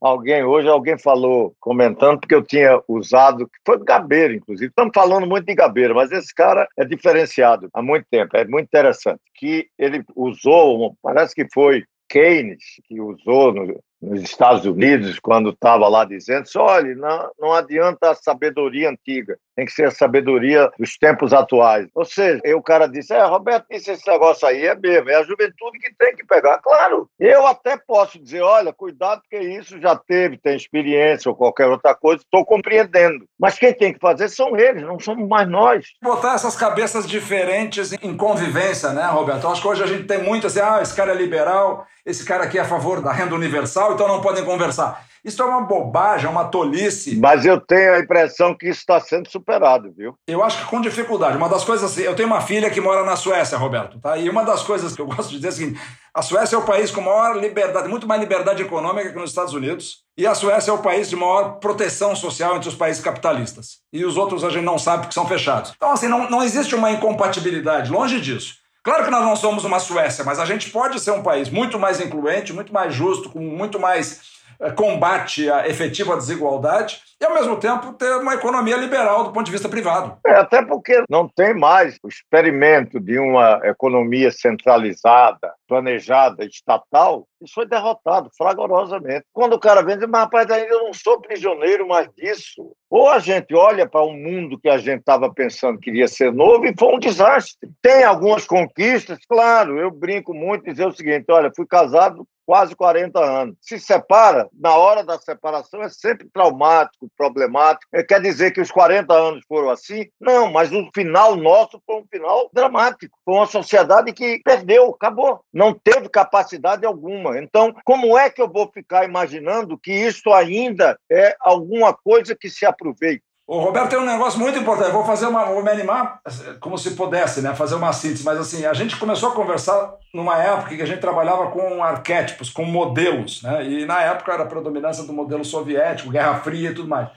Alguém, 0.00 0.42
hoje, 0.42 0.66
alguém 0.66 0.98
falou, 0.98 1.54
comentando, 1.60 2.20
porque 2.20 2.34
eu 2.34 2.42
tinha 2.42 2.80
usado, 2.88 3.46
que 3.46 3.58
foi 3.66 3.84
Gabeira, 3.84 4.32
inclusive. 4.32 4.70
Estamos 4.70 4.92
falando 4.94 5.26
muito 5.26 5.44
de 5.44 5.54
Gabeira, 5.54 5.92
mas 5.92 6.10
esse 6.10 6.34
cara 6.34 6.66
é 6.78 6.86
diferenciado 6.86 7.68
muito 7.82 8.06
tempo. 8.10 8.36
É 8.36 8.46
muito 8.46 8.66
interessante. 8.66 9.20
Que 9.34 9.68
ele 9.78 10.04
usou, 10.16 10.96
parece 11.02 11.34
que 11.34 11.46
foi 11.52 11.84
Keynes 12.08 12.62
que 12.84 13.00
usou 13.00 13.52
no, 13.52 13.82
nos 14.02 14.22
Estados 14.22 14.66
Unidos, 14.66 15.18
quando 15.20 15.50
estava 15.50 15.88
lá 15.88 16.04
dizendo: 16.04 16.46
olha, 16.56 16.94
não, 16.96 17.30
não 17.38 17.52
adianta 17.52 18.10
a 18.10 18.14
sabedoria 18.14 18.90
antiga, 18.90 19.38
tem 19.54 19.64
que 19.64 19.72
ser 19.72 19.86
a 19.86 19.90
sabedoria 19.90 20.70
dos 20.78 20.96
tempos 20.96 21.32
atuais. 21.32 21.86
Ou 21.94 22.04
seja, 22.04 22.40
o 22.56 22.62
cara 22.62 22.86
disse: 22.86 23.14
é, 23.14 23.22
Roberto 23.24 23.66
esse 23.70 24.08
negócio 24.08 24.46
aí 24.48 24.66
é 24.66 24.74
mesmo, 24.74 25.10
é 25.10 25.14
a 25.14 25.22
juventude 25.22 25.78
que 25.78 25.94
tem 25.94 26.16
que 26.16 26.26
pegar. 26.26 26.58
Claro, 26.58 27.08
eu 27.20 27.46
até 27.46 27.76
posso 27.76 28.18
dizer: 28.18 28.40
olha, 28.40 28.72
cuidado, 28.72 29.22
porque 29.22 29.44
isso 29.44 29.80
já 29.80 29.94
teve, 29.94 30.38
tem 30.38 30.56
experiência 30.56 31.30
ou 31.30 31.36
qualquer 31.36 31.66
outra 31.66 31.94
coisa, 31.94 32.22
estou 32.22 32.44
compreendendo. 32.44 33.24
Mas 33.38 33.58
quem 33.58 33.72
tem 33.72 33.92
que 33.92 34.00
fazer 34.00 34.28
são 34.28 34.56
eles, 34.56 34.82
não 34.82 34.98
somos 34.98 35.28
mais 35.28 35.48
nós. 35.48 35.86
Botar 36.02 36.34
essas 36.34 36.56
cabeças 36.56 37.06
diferentes 37.06 37.92
em 37.92 38.16
convivência, 38.16 38.90
né, 38.90 39.06
Roberto? 39.06 39.46
Acho 39.46 39.62
que 39.62 39.68
hoje 39.68 39.82
a 39.82 39.86
gente 39.86 40.04
tem 40.04 40.22
muito 40.22 40.46
assim: 40.46 40.60
ah, 40.60 40.80
esse 40.82 40.94
cara 40.94 41.12
é 41.12 41.14
liberal, 41.14 41.86
esse 42.04 42.24
cara 42.24 42.44
aqui 42.44 42.58
é 42.58 42.62
a 42.62 42.64
favor 42.64 43.00
da 43.00 43.12
renda 43.12 43.34
universal, 43.34 43.91
então 43.94 44.08
não 44.08 44.20
podem 44.20 44.44
conversar. 44.44 45.06
Isso 45.24 45.40
é 45.40 45.44
uma 45.44 45.60
bobagem, 45.60 46.26
é 46.26 46.28
uma 46.28 46.46
tolice. 46.46 47.16
Mas 47.16 47.44
eu 47.44 47.60
tenho 47.60 47.94
a 47.94 48.00
impressão 48.00 48.56
que 48.56 48.68
isso 48.68 48.80
está 48.80 48.98
sendo 48.98 49.30
superado, 49.30 49.92
viu? 49.96 50.14
Eu 50.26 50.42
acho 50.42 50.58
que 50.58 50.64
com 50.64 50.80
dificuldade. 50.80 51.36
Uma 51.36 51.48
das 51.48 51.62
coisas 51.62 51.88
assim, 51.90 52.02
eu 52.02 52.16
tenho 52.16 52.26
uma 52.26 52.40
filha 52.40 52.68
que 52.68 52.80
mora 52.80 53.04
na 53.04 53.14
Suécia, 53.14 53.56
Roberto, 53.56 54.00
tá? 54.00 54.18
E 54.18 54.28
uma 54.28 54.42
das 54.42 54.62
coisas 54.62 54.96
que 54.96 55.00
eu 55.00 55.06
gosto 55.14 55.30
de 55.30 55.36
dizer 55.36 55.46
é 55.46 55.50
o 55.50 55.52
seguinte: 55.52 55.80
a 56.12 56.22
Suécia 56.22 56.56
é 56.56 56.58
o 56.58 56.64
país 56.64 56.90
com 56.90 57.00
maior 57.00 57.36
liberdade, 57.36 57.88
muito 57.88 58.06
mais 58.06 58.20
liberdade 58.20 58.62
econômica 58.62 59.10
que 59.10 59.18
nos 59.18 59.30
Estados 59.30 59.54
Unidos. 59.54 60.02
E 60.18 60.26
a 60.26 60.34
Suécia 60.34 60.72
é 60.72 60.74
o 60.74 60.78
país 60.78 61.08
de 61.08 61.14
maior 61.14 61.60
proteção 61.60 62.16
social 62.16 62.56
entre 62.56 62.68
os 62.68 62.74
países 62.74 63.02
capitalistas. 63.02 63.78
E 63.92 64.04
os 64.04 64.16
outros 64.16 64.42
a 64.42 64.50
gente 64.50 64.64
não 64.64 64.78
sabe 64.78 65.02
porque 65.02 65.14
são 65.14 65.26
fechados. 65.26 65.72
Então, 65.76 65.92
assim, 65.92 66.08
não, 66.08 66.28
não 66.28 66.42
existe 66.42 66.74
uma 66.74 66.90
incompatibilidade, 66.90 67.90
longe 67.92 68.20
disso. 68.20 68.61
Claro 68.82 69.04
que 69.04 69.10
nós 69.10 69.24
não 69.24 69.36
somos 69.36 69.64
uma 69.64 69.78
Suécia, 69.78 70.24
mas 70.24 70.40
a 70.40 70.44
gente 70.44 70.68
pode 70.70 70.98
ser 70.98 71.12
um 71.12 71.22
país 71.22 71.48
muito 71.48 71.78
mais 71.78 72.00
incluente, 72.00 72.52
muito 72.52 72.72
mais 72.72 72.92
justo, 72.92 73.30
com 73.30 73.38
muito 73.38 73.78
mais 73.78 74.42
eh, 74.60 74.72
combate 74.72 75.48
à 75.48 75.68
efetiva 75.68 76.16
desigualdade 76.16 77.00
e, 77.20 77.24
ao 77.24 77.32
mesmo 77.32 77.56
tempo, 77.56 77.92
ter 77.92 78.16
uma 78.16 78.34
economia 78.34 78.76
liberal 78.76 79.22
do 79.22 79.32
ponto 79.32 79.46
de 79.46 79.52
vista 79.52 79.68
privado. 79.68 80.18
É, 80.26 80.34
até 80.34 80.64
porque 80.64 81.04
não 81.08 81.28
tem 81.28 81.54
mais 81.54 81.96
o 82.02 82.08
experimento 82.08 82.98
de 82.98 83.20
uma 83.20 83.60
economia 83.62 84.32
centralizada, 84.32 85.52
planejada, 85.72 86.44
estatal. 86.44 87.26
Isso 87.40 87.54
foi 87.54 87.66
derrotado 87.66 88.28
fragorosamente. 88.36 89.24
Quando 89.32 89.54
o 89.54 89.58
cara 89.58 89.82
vem 89.82 89.96
diz, 89.96 90.06
mas 90.06 90.20
rapaz, 90.20 90.50
ainda 90.50 90.68
eu 90.68 90.84
não 90.84 90.92
sou 90.92 91.18
prisioneiro 91.18 91.88
mais 91.88 92.08
disso. 92.14 92.72
Ou 92.90 93.08
a 93.08 93.18
gente 93.18 93.54
olha 93.54 93.88
para 93.88 94.04
um 94.04 94.12
mundo 94.12 94.60
que 94.60 94.68
a 94.68 94.76
gente 94.76 95.00
estava 95.00 95.32
pensando 95.32 95.78
que 95.78 95.88
iria 95.88 96.06
ser 96.06 96.30
novo 96.30 96.66
e 96.66 96.74
foi 96.78 96.94
um 96.94 96.98
desastre. 96.98 97.70
Tem 97.80 98.04
algumas 98.04 98.44
conquistas, 98.44 99.18
claro, 99.26 99.78
eu 99.78 99.90
brinco 99.90 100.34
muito 100.34 100.64
dizer 100.64 100.86
o 100.86 100.92
seguinte: 100.92 101.24
olha, 101.30 101.50
fui 101.56 101.66
casado 101.66 102.26
quase 102.46 102.74
40 102.74 103.18
anos. 103.18 103.56
Se 103.60 103.78
separa, 103.78 104.48
na 104.52 104.74
hora 104.76 105.02
da 105.02 105.18
separação 105.18 105.82
é 105.82 105.88
sempre 105.88 106.28
traumático, 106.32 107.10
problemático. 107.16 107.86
É, 107.92 108.02
quer 108.02 108.20
dizer 108.20 108.50
que 108.50 108.60
os 108.60 108.70
40 108.70 109.12
anos 109.12 109.44
foram 109.48 109.70
assim? 109.70 110.06
Não, 110.20 110.50
mas 110.50 110.72
o 110.72 110.88
final 110.94 111.36
nosso 111.36 111.80
foi 111.86 111.96
um 111.96 112.06
final 112.10 112.50
dramático. 112.52 113.16
Foi 113.24 113.34
uma 113.34 113.46
sociedade 113.46 114.12
que 114.12 114.40
perdeu, 114.44 114.90
acabou. 114.90 115.40
Não 115.62 115.72
teve 115.72 116.08
capacidade 116.08 116.84
alguma. 116.84 117.38
Então, 117.38 117.72
como 117.84 118.18
é 118.18 118.28
que 118.28 118.42
eu 118.42 118.50
vou 118.50 118.68
ficar 118.72 119.04
imaginando 119.04 119.78
que 119.78 119.92
isso 119.92 120.32
ainda 120.32 120.98
é 121.08 121.36
alguma 121.40 121.94
coisa 121.94 122.34
que 122.34 122.50
se 122.50 122.66
aproveite? 122.66 123.22
O 123.46 123.60
Roberto 123.60 123.90
tem 123.90 123.98
um 123.98 124.06
negócio 124.06 124.40
muito 124.40 124.58
importante. 124.58 124.90
Vou 124.90 125.04
fazer 125.04 125.26
uma, 125.26 125.44
vou 125.44 125.62
me 125.62 125.70
animar 125.70 126.20
como 126.58 126.76
se 126.76 126.92
pudesse, 126.92 127.42
né? 127.42 127.54
Fazer 127.54 127.76
uma 127.76 127.92
síntese. 127.92 128.24
Mas 128.24 128.38
assim, 128.38 128.64
a 128.64 128.72
gente 128.72 128.96
começou 128.96 129.28
a 129.28 129.34
conversar 129.34 129.94
numa 130.12 130.42
época 130.42 130.74
que 130.74 130.82
a 130.82 130.86
gente 130.86 131.00
trabalhava 131.00 131.48
com 131.50 131.82
arquétipos, 131.82 132.50
com 132.50 132.64
modelos, 132.64 133.42
né? 133.42 133.64
E 133.64 133.84
na 133.84 134.00
época 134.02 134.32
era 134.32 134.42
a 134.44 134.46
predominância 134.46 135.04
do 135.04 135.12
modelo 135.12 135.44
soviético, 135.44 136.10
Guerra 136.10 136.40
Fria 136.40 136.70
e 136.70 136.74
tudo 136.74 136.88
mais. 136.88 137.08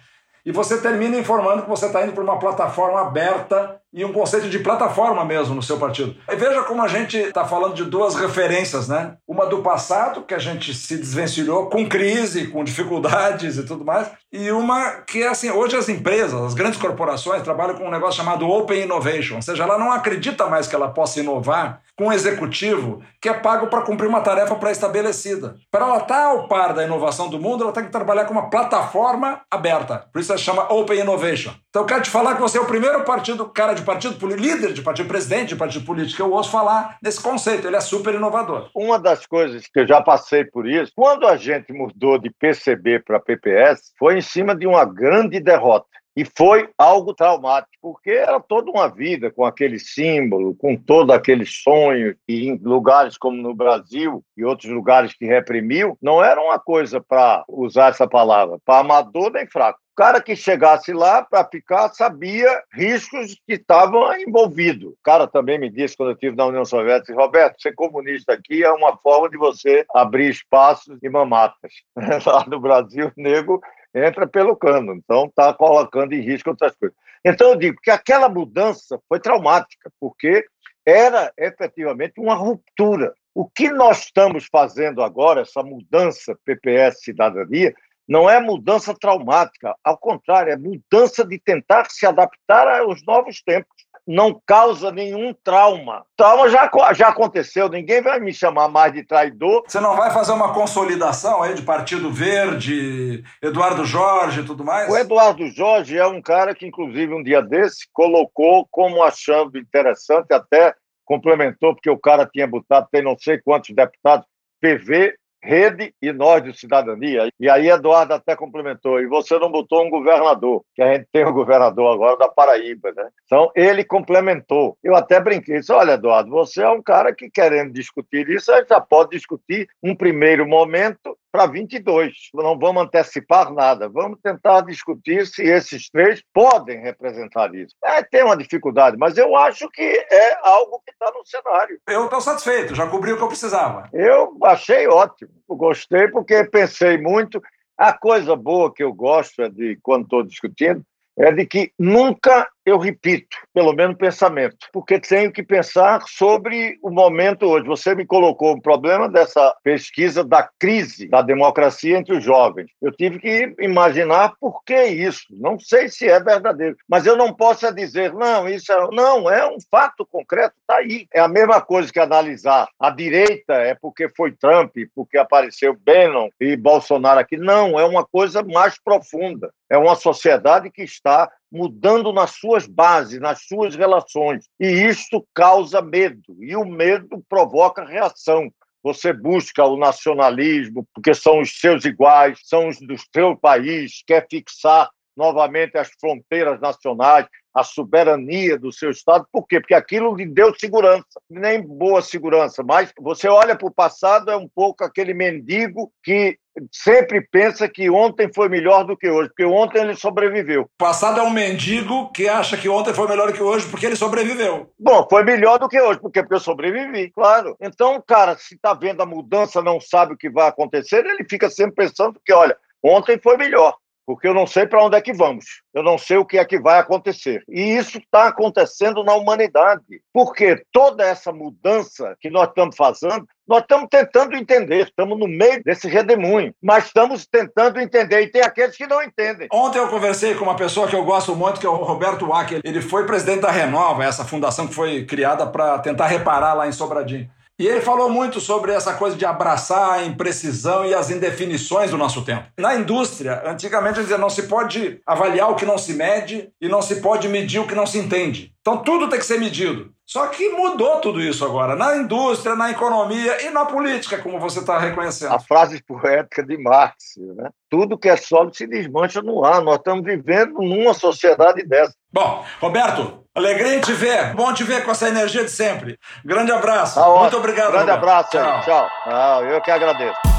E 0.46 0.52
você 0.52 0.80
termina 0.80 1.18
informando 1.18 1.64
que 1.64 1.70
você 1.70 1.88
está 1.88 2.04
indo 2.04 2.14
para 2.14 2.24
uma 2.24 2.38
plataforma 2.38 3.02
aberta 3.02 3.82
e 3.96 4.04
um 4.04 4.12
conceito 4.12 4.50
de 4.50 4.60
plataforma 4.60 5.24
mesmo 5.24 5.56
no 5.56 5.64
seu 5.64 5.78
partido. 5.78 6.14
E 6.30 6.36
veja 6.36 6.64
como 6.64 6.84
a 6.84 6.88
gente 6.88 7.18
está 7.18 7.46
falando 7.46 7.74
de 7.74 7.86
duas 7.86 8.14
referências, 8.14 8.89
né? 8.89 9.16
Uma 9.26 9.46
do 9.46 9.62
passado, 9.62 10.24
que 10.24 10.34
a 10.34 10.38
gente 10.38 10.74
se 10.74 10.98
desvencilhou 10.98 11.70
com 11.70 11.88
crise, 11.88 12.48
com 12.48 12.62
dificuldades 12.62 13.58
e 13.58 13.64
tudo 13.64 13.86
mais, 13.86 14.12
e 14.34 14.52
uma 14.52 14.91
que 15.08 15.24
é 15.24 15.30
assim, 15.30 15.50
hoje 15.50 15.78
as 15.78 15.88
empresas, 15.88 16.41
as 16.41 16.54
grandes 16.54 16.78
corporações 16.78 17.41
trabalham 17.41 17.76
com 17.76 17.88
um 17.88 17.91
negócio 17.91 18.18
chamado 18.18 18.50
Open 18.50 18.84
Innovation, 18.84 19.38
ou 19.38 19.41
seja, 19.41 19.64
ela 19.64 19.78
não 19.78 19.93
acredita 19.93 20.46
mais 20.48 20.68
que 20.68 20.76
ela 20.76 20.89
possa 20.89 21.22
inovar 21.22 21.80
com 21.98 22.08
um 22.08 22.12
executivo 22.12 23.02
que 23.22 23.30
é 23.30 23.34
pago 23.34 23.68
para 23.68 23.82
cumprir 23.82 24.08
uma 24.08 24.20
tarefa 24.20 24.56
pré-estabelecida. 24.56 25.56
Para 25.72 25.86
ela 25.86 25.98
estar 26.00 26.16
tá 26.16 26.26
ao 26.26 26.50
par 26.50 26.74
da 26.74 26.84
inovação 26.84 27.30
do 27.30 27.39
mundo, 27.39 27.64
ela 27.64 27.72
tem 27.72 27.86
que 27.86 27.91
trabalhar 27.91 28.26
com 28.26 28.34
uma 28.34 28.50
plataforma 28.50 29.39
aberta. 29.50 30.06
Por 30.12 30.20
isso 30.20 30.34
ela 30.34 30.38
chama 30.38 30.72
Open 30.74 31.00
Innovation. 31.00 31.54
Então 31.70 31.84
eu 31.84 31.86
quero 31.86 32.02
te 32.02 32.10
falar 32.10 32.36
que 32.36 32.41
você 32.41 32.58
é 32.58 32.62
o 32.62 32.66
primeiro 32.66 33.04
partido, 33.06 33.46
cara 33.46 33.74
de 33.74 33.84
partido, 33.86 34.27
líder 34.27 34.73
de 34.73 34.81
partido, 34.81 35.07
presidente 35.07 35.49
de 35.49 35.55
partido 35.55 35.86
político, 35.86 36.21
eu 36.21 36.31
ouço 36.31 36.51
falar 36.51 36.97
nesse 37.01 37.21
conceito. 37.21 37.67
Ele 37.67 37.75
é 37.75 37.81
super 37.81 38.13
inovador. 38.15 38.69
Uma 38.75 38.99
das 38.99 39.25
coisas 39.25 39.67
que 39.67 39.79
eu 39.79 39.88
já 39.88 40.01
passei 40.01 40.43
por 40.43 40.67
isso, 40.67 40.91
quando 40.95 41.27
a 41.27 41.38
gente 41.38 41.71
mudou 41.71 42.17
de 42.17 42.29
PCB 42.29 42.99
para 42.99 43.19
PPS, 43.19 43.93
foi 43.97 44.17
em 44.17 44.21
cima 44.21 44.55
de 44.55 44.67
uma 44.67 44.83
grande 44.83 45.39
derrota. 45.39 45.88
E 46.16 46.24
foi 46.24 46.70
algo 46.78 47.13
traumático, 47.13 47.74
porque 47.82 48.11
era 48.11 48.39
toda 48.39 48.72
uma 48.72 48.88
vida 48.88 49.30
com 49.30 49.45
aquele 49.45 49.78
símbolo, 49.78 50.55
com 50.55 50.78
todo 50.78 51.11
aquele 51.11 51.45
sonho, 51.45 52.16
e 52.28 52.47
em 52.47 52.57
lugares 52.57 53.18
como 53.18 53.36
no 53.36 53.53
Brasil 53.53 54.24
e 54.38 54.45
outros 54.45 54.72
lugares 54.72 55.13
que 55.13 55.26
reprimiu, 55.26 55.97
não 56.01 56.24
era 56.24 56.41
uma 56.41 56.57
coisa 56.57 57.01
para 57.01 57.43
usar 57.49 57.89
essa 57.89 58.07
palavra, 58.07 58.57
para 58.63 58.80
amador 58.80 59.32
nem 59.32 59.45
fraco. 59.45 59.80
O 59.91 59.95
cara 59.95 60.22
que 60.22 60.36
chegasse 60.36 60.91
lá 60.91 61.24
para 61.24 61.47
ficar 61.47 61.88
sabia 61.93 62.61
riscos 62.74 63.39
que 63.47 63.53
estavam 63.53 64.13
envolvidos. 64.20 64.91
O 64.91 64.97
cara 65.01 65.26
também 65.26 65.57
me 65.57 65.70
disse, 65.70 65.95
quando 65.95 66.09
eu 66.09 66.16
estive 66.16 66.36
na 66.36 66.47
União 66.47 66.66
Soviética, 66.66 67.16
Roberto, 67.16 67.61
ser 67.61 67.74
comunista 67.76 68.34
aqui 68.34 68.61
é 68.61 68.70
uma 68.72 68.97
forma 68.97 69.30
de 69.30 69.38
você 69.38 69.86
abrir 69.95 70.30
espaços 70.30 70.97
e 71.01 71.07
mamatas. 71.07 71.72
Lá 72.26 72.45
no 72.45 72.59
Brasil, 72.59 73.07
o 73.07 73.22
nego 73.22 73.61
entra 73.96 74.28
pelo 74.28 74.56
cano, 74.56 74.93
então 74.93 75.26
está 75.26 75.54
colocando 75.54 76.14
em 76.14 76.22
risco 76.22 76.50
outras 76.50 76.76
coisas. 76.76 76.98
Então 77.24 77.52
eu 77.52 77.56
digo 77.56 77.80
que 77.82 77.89
aquela 77.89 78.28
mudança 78.28 79.00
foi 79.08 79.20
traumática, 79.20 79.89
porque 80.00 80.46
era 80.86 81.32
efetivamente 81.38 82.20
uma 82.20 82.36
ruptura. 82.36 83.14
O 83.34 83.50
que 83.50 83.70
nós 83.70 84.00
estamos 84.06 84.48
fazendo 84.52 85.02
agora, 85.02 85.41
essa 85.41 85.64
mudança 85.64 86.38
PPS 86.46 87.02
Cidadania, 87.02 87.74
não 88.08 88.30
é 88.30 88.39
mudança 88.39 88.93
traumática, 88.93 89.76
ao 89.84 89.98
contrário, 89.98 90.54
é 90.54 90.58
mudança 90.58 91.26
de 91.26 91.39
tentar 91.39 91.89
se 91.89 92.06
adaptar 92.06 92.68
aos 92.68 93.04
novos 93.04 93.41
tempos. 93.41 93.84
Não 94.08 94.39
causa 94.45 94.91
nenhum 94.91 95.34
trauma. 95.34 96.06
Trauma 96.16 96.49
já, 96.49 96.70
já 96.93 97.08
aconteceu, 97.08 97.68
ninguém 97.68 98.01
vai 98.01 98.20
me 98.20 98.34
chamar 98.34 98.68
mais 98.68 98.93
de 98.93 99.03
traidor. 99.03 99.64
Você 99.68 99.80
não 99.80 99.95
vai 99.95 100.12
fazer 100.12 100.32
uma 100.32 100.53
consolidação 100.53 101.41
aí 101.41 101.56
de 101.56 101.64
Partido 101.64 102.12
Verde, 102.12 103.24
Eduardo 103.41 103.84
Jorge 103.84 104.41
e 104.41 104.45
tudo 104.45 104.64
mais? 104.64 104.89
O 104.89 104.97
Eduardo 104.97 105.47
Jorge 105.47 105.97
é 105.97 106.06
um 106.06 106.22
cara 106.22 106.53
que, 106.53 106.68
inclusive, 106.68 107.14
um 107.14 107.24
dia 107.24 107.41
desse, 107.41 107.88
colocou 107.91 108.68
como 108.70 109.01
achando 109.01 109.58
interessante, 109.58 110.32
até 110.32 110.76
complementou, 111.03 111.74
porque 111.74 111.89
o 111.89 111.99
cara 111.99 112.26
tinha 112.26 112.47
botado, 112.47 112.88
tem 112.91 113.03
não 113.03 113.18
sei 113.18 113.39
quantos 113.39 113.74
deputados, 113.74 114.26
PV 114.62 115.16
Rede 115.46 115.93
e 116.02 116.12
nós 116.12 116.43
de 116.43 116.58
cidadania. 116.58 117.30
E 117.39 117.50
aí 117.50 117.70
Eduardo 117.70 118.14
até 118.14 118.36
complementou, 118.36 119.00
e 119.00 119.08
você 119.08 119.38
não 119.38 119.52
botou 119.52 119.86
um 119.86 119.89
governador, 119.89 120.64
que 120.74 120.82
a 120.82 120.93
gente 120.93 121.08
tem 121.12 121.26
um 121.26 121.34
governador 121.34 121.93
agora 121.93 122.18
da 122.18 122.28
Paraíba, 122.28 122.91
né? 122.96 123.08
Então 123.26 123.52
ele 123.56 123.84
complementou. 123.84 124.78
Eu 124.84 124.96
até 124.96 125.20
brinquei, 125.20 125.60
disse, 125.60 125.72
olha 125.72 125.93
Eduardo, 125.93 126.30
você 126.30 126.64
é 126.64 126.70
um 126.70 126.82
cara 126.82 127.14
que 127.14 127.30
querendo 127.30 127.72
discutir 127.72 128.28
isso, 128.30 128.52
já 128.68 128.82
pode 128.82 129.12
discutir 129.12 129.68
um 129.84 129.96
primeiro 129.96 130.48
momento 130.48 131.18
para 131.36 131.47
22. 131.47 132.13
Não 132.33 132.57
vamos 132.57 132.83
antecipar 132.83 133.53
nada, 133.53 133.89
vamos 133.89 134.17
tentar 134.23 134.61
discutir 134.61 135.27
se 135.27 135.43
esses 135.43 135.89
três 135.89 136.23
podem 136.33 136.79
representar 136.81 137.53
isso. 137.53 137.75
É, 137.83 138.01
tem 138.01 138.23
uma 138.23 138.38
dificuldade, 138.38 138.95
mas 138.97 139.17
eu 139.17 139.36
acho 139.36 139.69
que 139.69 139.81
é 139.81 140.38
algo 140.41 140.81
que 140.86 140.91
está 140.91 141.11
no 141.11 141.25
cenário. 141.25 141.77
Eu 141.89 142.05
estou 142.05 142.21
satisfeito, 142.21 142.73
já 142.73 142.88
cobri 142.88 143.11
o 143.11 143.17
que 143.17 143.23
eu 143.23 143.27
precisava. 143.27 143.89
Eu 143.91 144.38
achei 144.45 144.88
ótimo, 144.88 145.31
gostei 145.49 146.07
porque 146.07 146.45
pensei 146.45 146.97
muito. 146.97 147.41
A 147.77 147.91
coisa 147.91 148.33
boa 148.38 148.73
que 148.73 148.81
eu 148.81 148.93
gosto 148.93 149.41
é 149.41 149.49
de 149.49 149.77
quando 149.83 150.03
estou 150.03 150.23
discutindo 150.23 150.81
é 151.17 151.33
de 151.33 151.45
que 151.45 151.73
nunca 151.77 152.47
eu 152.66 152.78
repito, 152.78 153.38
pelo 153.53 153.74
menos 153.74 153.97
pensamento, 153.97 154.68
porque 154.74 154.99
tenho 154.99 155.32
que 155.32 155.43
pensar 155.43 156.01
sobre 156.07 156.78
o 156.82 156.89
momento 156.89 157.45
hoje. 157.45 157.68
Você 157.68 157.93
me 157.93 158.05
colocou 158.05 158.53
o 158.53 158.61
problema 158.61 159.07
dessa 159.07 159.55
pesquisa 159.63 160.24
da 160.24 160.49
crise 160.59 161.07
da 161.07 161.22
democracia 161.22 161.97
entre 161.97 162.18
os 162.18 162.24
jovens. 162.24 162.72
Eu 162.82 162.91
tive 162.91 163.20
que 163.20 163.55
imaginar 163.59 164.34
por 164.39 164.63
que 164.63 164.86
isso. 164.86 165.26
Não 165.30 165.59
sei 165.59 165.89
se 165.89 166.09
é 166.09 166.20
verdadeiro, 166.20 166.76
mas 166.89 167.05
eu 167.05 167.16
não 167.16 167.34
posso 167.34 167.72
dizer, 167.74 168.13
não, 168.13 168.49
isso 168.49 168.72
é. 168.72 168.88
Não, 168.91 169.30
é 169.30 169.47
um 169.47 169.57
fato 169.70 170.05
concreto, 170.05 170.55
está 170.59 170.78
aí. 170.78 171.07
É 171.13 171.20
a 171.20 171.28
mesma 171.28 171.61
coisa 171.61 171.91
que 171.91 171.99
analisar 171.99 172.68
a 172.80 172.89
direita 172.89 173.53
é 173.53 173.76
porque 173.76 174.09
foi 174.09 174.32
Trump, 174.32 174.76
porque 174.95 175.18
apareceu 175.18 175.78
Bannon 175.86 176.30
e 176.39 176.55
Bolsonaro 176.55 177.20
aqui. 177.20 177.38
Não, 177.38 177.80
é 177.80 177.86
uma 177.86 178.05
coisa 178.05 178.41
mais 178.43 178.80
profunda. 178.80 179.51
É 179.70 179.78
uma 179.78 179.95
sociedade 179.95 180.70
que 180.72 180.84
está 180.84 181.30
mudando 181.56 182.12
nas 182.12 182.32
suas 182.32 182.68
bases, 182.68 183.20
nas 183.20 183.45
suas 183.47 183.76
relações. 183.76 184.45
E 184.60 184.68
isso 184.68 185.26
causa 185.34 185.82
medo, 185.82 186.36
e 186.39 186.56
o 186.56 186.66
medo 186.66 187.24
provoca 187.30 187.86
reação. 187.86 188.51
Você 188.84 189.12
busca 189.12 189.64
o 189.66 189.78
nacionalismo, 189.78 190.86
porque 190.93 191.14
são 191.14 191.39
os 191.39 191.60
seus 191.60 191.86
iguais, 191.86 192.39
são 192.43 192.68
os 192.68 192.80
do 192.80 192.95
seu 193.14 193.36
país, 193.36 194.03
quer 194.06 194.28
fixar 194.30 194.89
novamente 195.16 195.78
as 195.78 195.89
fronteiras 195.99 196.59
nacionais, 196.59 197.28
a 197.55 197.63
soberania 197.63 198.59
do 198.59 198.72
seu 198.72 198.91
Estado. 198.91 199.26
Por 199.32 199.47
quê? 199.47 199.61
Porque 199.61 199.74
aquilo 199.74 200.13
lhe 200.13 200.26
deu 200.26 200.53
segurança, 200.53 201.05
nem 201.30 201.61
boa 201.61 202.01
segurança, 202.01 202.61
mas 202.61 202.91
você 202.99 203.30
olha 203.30 203.55
para 203.55 203.68
o 203.68 203.74
passado, 203.74 204.30
é 204.30 204.36
um 204.36 204.47
pouco 204.53 204.84
aquele 204.84 205.13
mendigo 205.13 205.89
que 206.03 206.38
sempre 206.72 207.22
pensa 207.22 207.68
que 207.68 207.89
ontem 207.89 208.30
foi 208.34 208.49
melhor 208.49 208.84
do 208.84 208.97
que 208.97 209.09
hoje, 209.09 209.30
porque 209.30 209.45
ontem 209.45 209.82
ele 209.82 209.95
sobreviveu. 209.95 210.63
O 210.63 210.70
passado 210.78 211.20
é 211.20 211.24
um 211.24 211.30
mendigo 211.30 212.11
que 212.11 212.28
acha 212.28 212.57
que 212.57 212.68
ontem 212.68 212.93
foi 212.93 213.07
melhor 213.07 213.28
do 213.28 213.34
que 213.34 213.43
hoje 213.43 213.68
porque 213.70 213.86
ele 213.86 213.95
sobreviveu. 213.95 214.70
Bom, 214.78 215.07
foi 215.09 215.24
melhor 215.24 215.57
do 215.57 215.70
que 215.70 215.80
hoje, 215.80 215.99
porque, 215.99 216.22
porque 216.22 216.36
eu 216.36 216.39
sobrevivi, 216.39 217.09
claro. 217.11 217.55
Então, 217.61 218.03
cara, 218.05 218.36
se 218.38 218.55
está 218.55 218.74
vendo 218.74 219.01
a 219.01 219.05
mudança, 219.05 219.61
não 219.61 219.80
sabe 219.80 220.13
o 220.13 220.18
que 220.18 220.30
vai 220.30 220.47
acontecer, 220.47 221.05
ele 221.05 221.26
fica 221.30 221.49
sempre 221.49 221.76
pensando 221.76 222.20
que, 222.24 222.34
olha, 222.34 222.57
ontem 222.84 223.18
foi 223.22 223.38
melhor 223.38 223.76
porque 224.06 224.28
eu 224.28 224.34
não 224.34 224.45
sei 224.45 224.68
para 224.68 224.84
onde 224.84 224.95
é 224.95 225.01
que 225.01 225.14
vamos, 225.14 225.45
eu 225.74 225.84
não 225.84 225.97
sei 225.97 226.18
o 226.18 226.26
que 226.26 226.38
é 226.38 226.45
que 226.45 226.60
vai 226.60 226.80
acontecer. 226.80 227.43
E 227.49 227.62
isso 227.62 227.97
está 227.97 228.28
acontecendo 228.28 229.03
na 229.03 229.14
humanidade, 229.16 230.01
porque 230.14 230.64
toda 230.72 231.03
essa 231.03 231.32
mudança 231.32 232.16
que 232.20 232.30
nós 232.30 232.49
estamos 232.49 232.76
fazendo, 232.76 233.26
nós 233.47 233.62
estamos 233.62 233.88
tentando 233.89 234.36
entender, 234.36 234.88
estamos 234.88 235.20
no 235.20 235.28
meio 235.28 235.64
desse 235.64 235.88
redemoinho, 235.88 236.53
mas 236.62 236.86
estamos 236.86 237.28
tentando 237.28 237.80
entender, 237.80 238.22
e 238.22 238.32
tem 238.32 238.41
aqueles 238.41 238.76
que 238.76 238.88
não 238.88 239.03
entendem. 239.03 239.47
Ontem 239.51 239.78
eu 239.78 239.88
conversei 239.88 240.34
com 240.36 240.45
uma 240.45 240.56
pessoa 240.56 240.88
que 240.88 240.95
eu 240.95 241.03
gosto 241.03 241.36
muito, 241.36 241.60
que 241.60 241.66
é 241.66 241.70
o 241.70 241.76
Roberto 241.76 242.28
Wacker, 242.28 242.62
ele 242.64 242.82
foi 242.82 243.06
presidente 243.06 243.41
da 243.41 243.51
Renova, 243.51 244.03
essa 244.03 244.26
fundação 244.26 244.68
que 244.68 244.74
foi 244.74 245.06
criada 245.06 245.45
para 245.45 245.80
tentar 245.80 246.08
reparar 246.08 246.53
lá 246.53 246.68
em 246.68 246.72
Sobradinho. 246.72 247.30
E 247.58 247.66
ele 247.66 247.80
falou 247.80 248.10
muito 248.10 248.41
sobre 248.41 248.74
essa 248.74 248.93
coisa 248.95 249.16
de 249.16 249.26
abraçar 249.26 249.93
a 249.93 250.06
imprecisão 250.06 250.86
e 250.86 250.93
as 250.93 251.10
indefinições 251.10 251.89
do 251.89 251.97
nosso 251.97 252.22
tempo. 252.24 252.43
Na 252.60 252.76
indústria, 252.76 253.43
antigamente 253.45 254.01
dizia 254.01 254.18
não 254.18 254.30
se 254.30 254.43
pode 254.43 254.99
avaliar 255.08 255.49
o 255.49 255.56
que 255.56 255.66
não 255.66 255.78
se 255.78 255.93
mede 255.93 256.49
e 256.60 256.68
não 256.68 256.82
se 256.82 256.97
pode 256.97 257.30
medir 257.30 257.60
o 257.60 257.68
que 257.68 257.74
não 257.74 257.88
se 257.88 257.97
entende. 257.97 258.53
Então 258.60 258.84
tudo 258.84 259.08
tem 259.08 259.20
que 259.20 259.26
ser 259.26 259.39
medido. 259.39 259.95
Só 260.06 260.28
que 260.28 260.49
mudou 260.49 261.01
tudo 261.01 261.20
isso 261.20 261.43
agora, 261.43 261.76
na 261.76 261.95
indústria, 261.97 262.56
na 262.56 262.70
economia 262.70 263.41
e 263.43 263.49
na 263.49 263.66
política, 263.66 264.20
como 264.20 264.39
você 264.39 264.60
está 264.60 264.78
reconhecendo. 264.78 265.34
A 265.34 265.39
frase 265.39 265.82
poética 265.84 266.43
de 266.43 266.58
Marx, 266.62 267.16
né? 267.36 267.49
Tudo 267.70 267.97
que 267.97 268.08
é 268.08 268.16
sólido 268.16 268.56
se 268.56 268.68
desmancha 268.68 269.22
no 269.22 269.43
ar. 269.43 269.62
Nós 269.62 269.78
estamos 269.78 270.06
vivendo 270.06 270.62
numa 270.62 270.93
sociedade 270.93 271.66
dessa. 271.66 271.93
Bom, 272.14 272.45
Roberto, 272.62 273.26
alegria 273.34 273.76
em 273.76 273.82
te 273.82 273.93
ver. 273.93 274.34
Bom 274.36 274.53
te 274.53 274.64
ver 274.64 274.86
com 274.86 274.91
essa 274.91 275.08
energia 275.08 275.43
de 275.43 275.51
sempre. 275.51 275.97
Grande 276.24 276.51
abraço. 276.51 276.99
Tá 276.99 277.10
Muito 277.10 277.38
obrigado. 277.38 277.72
Grande 277.72 277.91
Roberto. 277.91 278.03
abraço. 278.03 278.30
Tchau. 278.30 278.62
Tchau. 278.62 278.89
Ah, 279.08 279.39
eu 279.41 279.60
que 279.62 279.72
agradeço. 279.72 280.34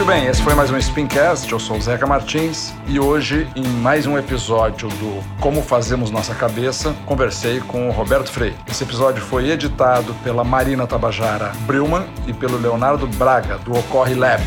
Muito 0.00 0.12
bem, 0.12 0.28
esse 0.28 0.40
foi 0.40 0.54
mais 0.54 0.70
um 0.70 0.80
Spincast. 0.80 1.52
Eu 1.52 1.60
sou 1.60 1.76
o 1.76 1.80
Zeca 1.82 2.06
Martins 2.06 2.72
e 2.86 2.98
hoje, 2.98 3.46
em 3.54 3.66
mais 3.66 4.06
um 4.06 4.16
episódio 4.16 4.88
do 4.88 5.22
Como 5.38 5.60
Fazemos 5.60 6.10
Nossa 6.10 6.34
Cabeça, 6.34 6.96
conversei 7.04 7.60
com 7.60 7.86
o 7.86 7.92
Roberto 7.92 8.30
Frei. 8.30 8.54
Esse 8.66 8.82
episódio 8.82 9.22
foi 9.22 9.50
editado 9.50 10.14
pela 10.24 10.42
Marina 10.42 10.86
Tabajara 10.86 11.52
Brilman 11.66 12.06
e 12.26 12.32
pelo 12.32 12.56
Leonardo 12.56 13.06
Braga, 13.08 13.58
do 13.58 13.78
Ocorre 13.78 14.14
Lab. 14.14 14.42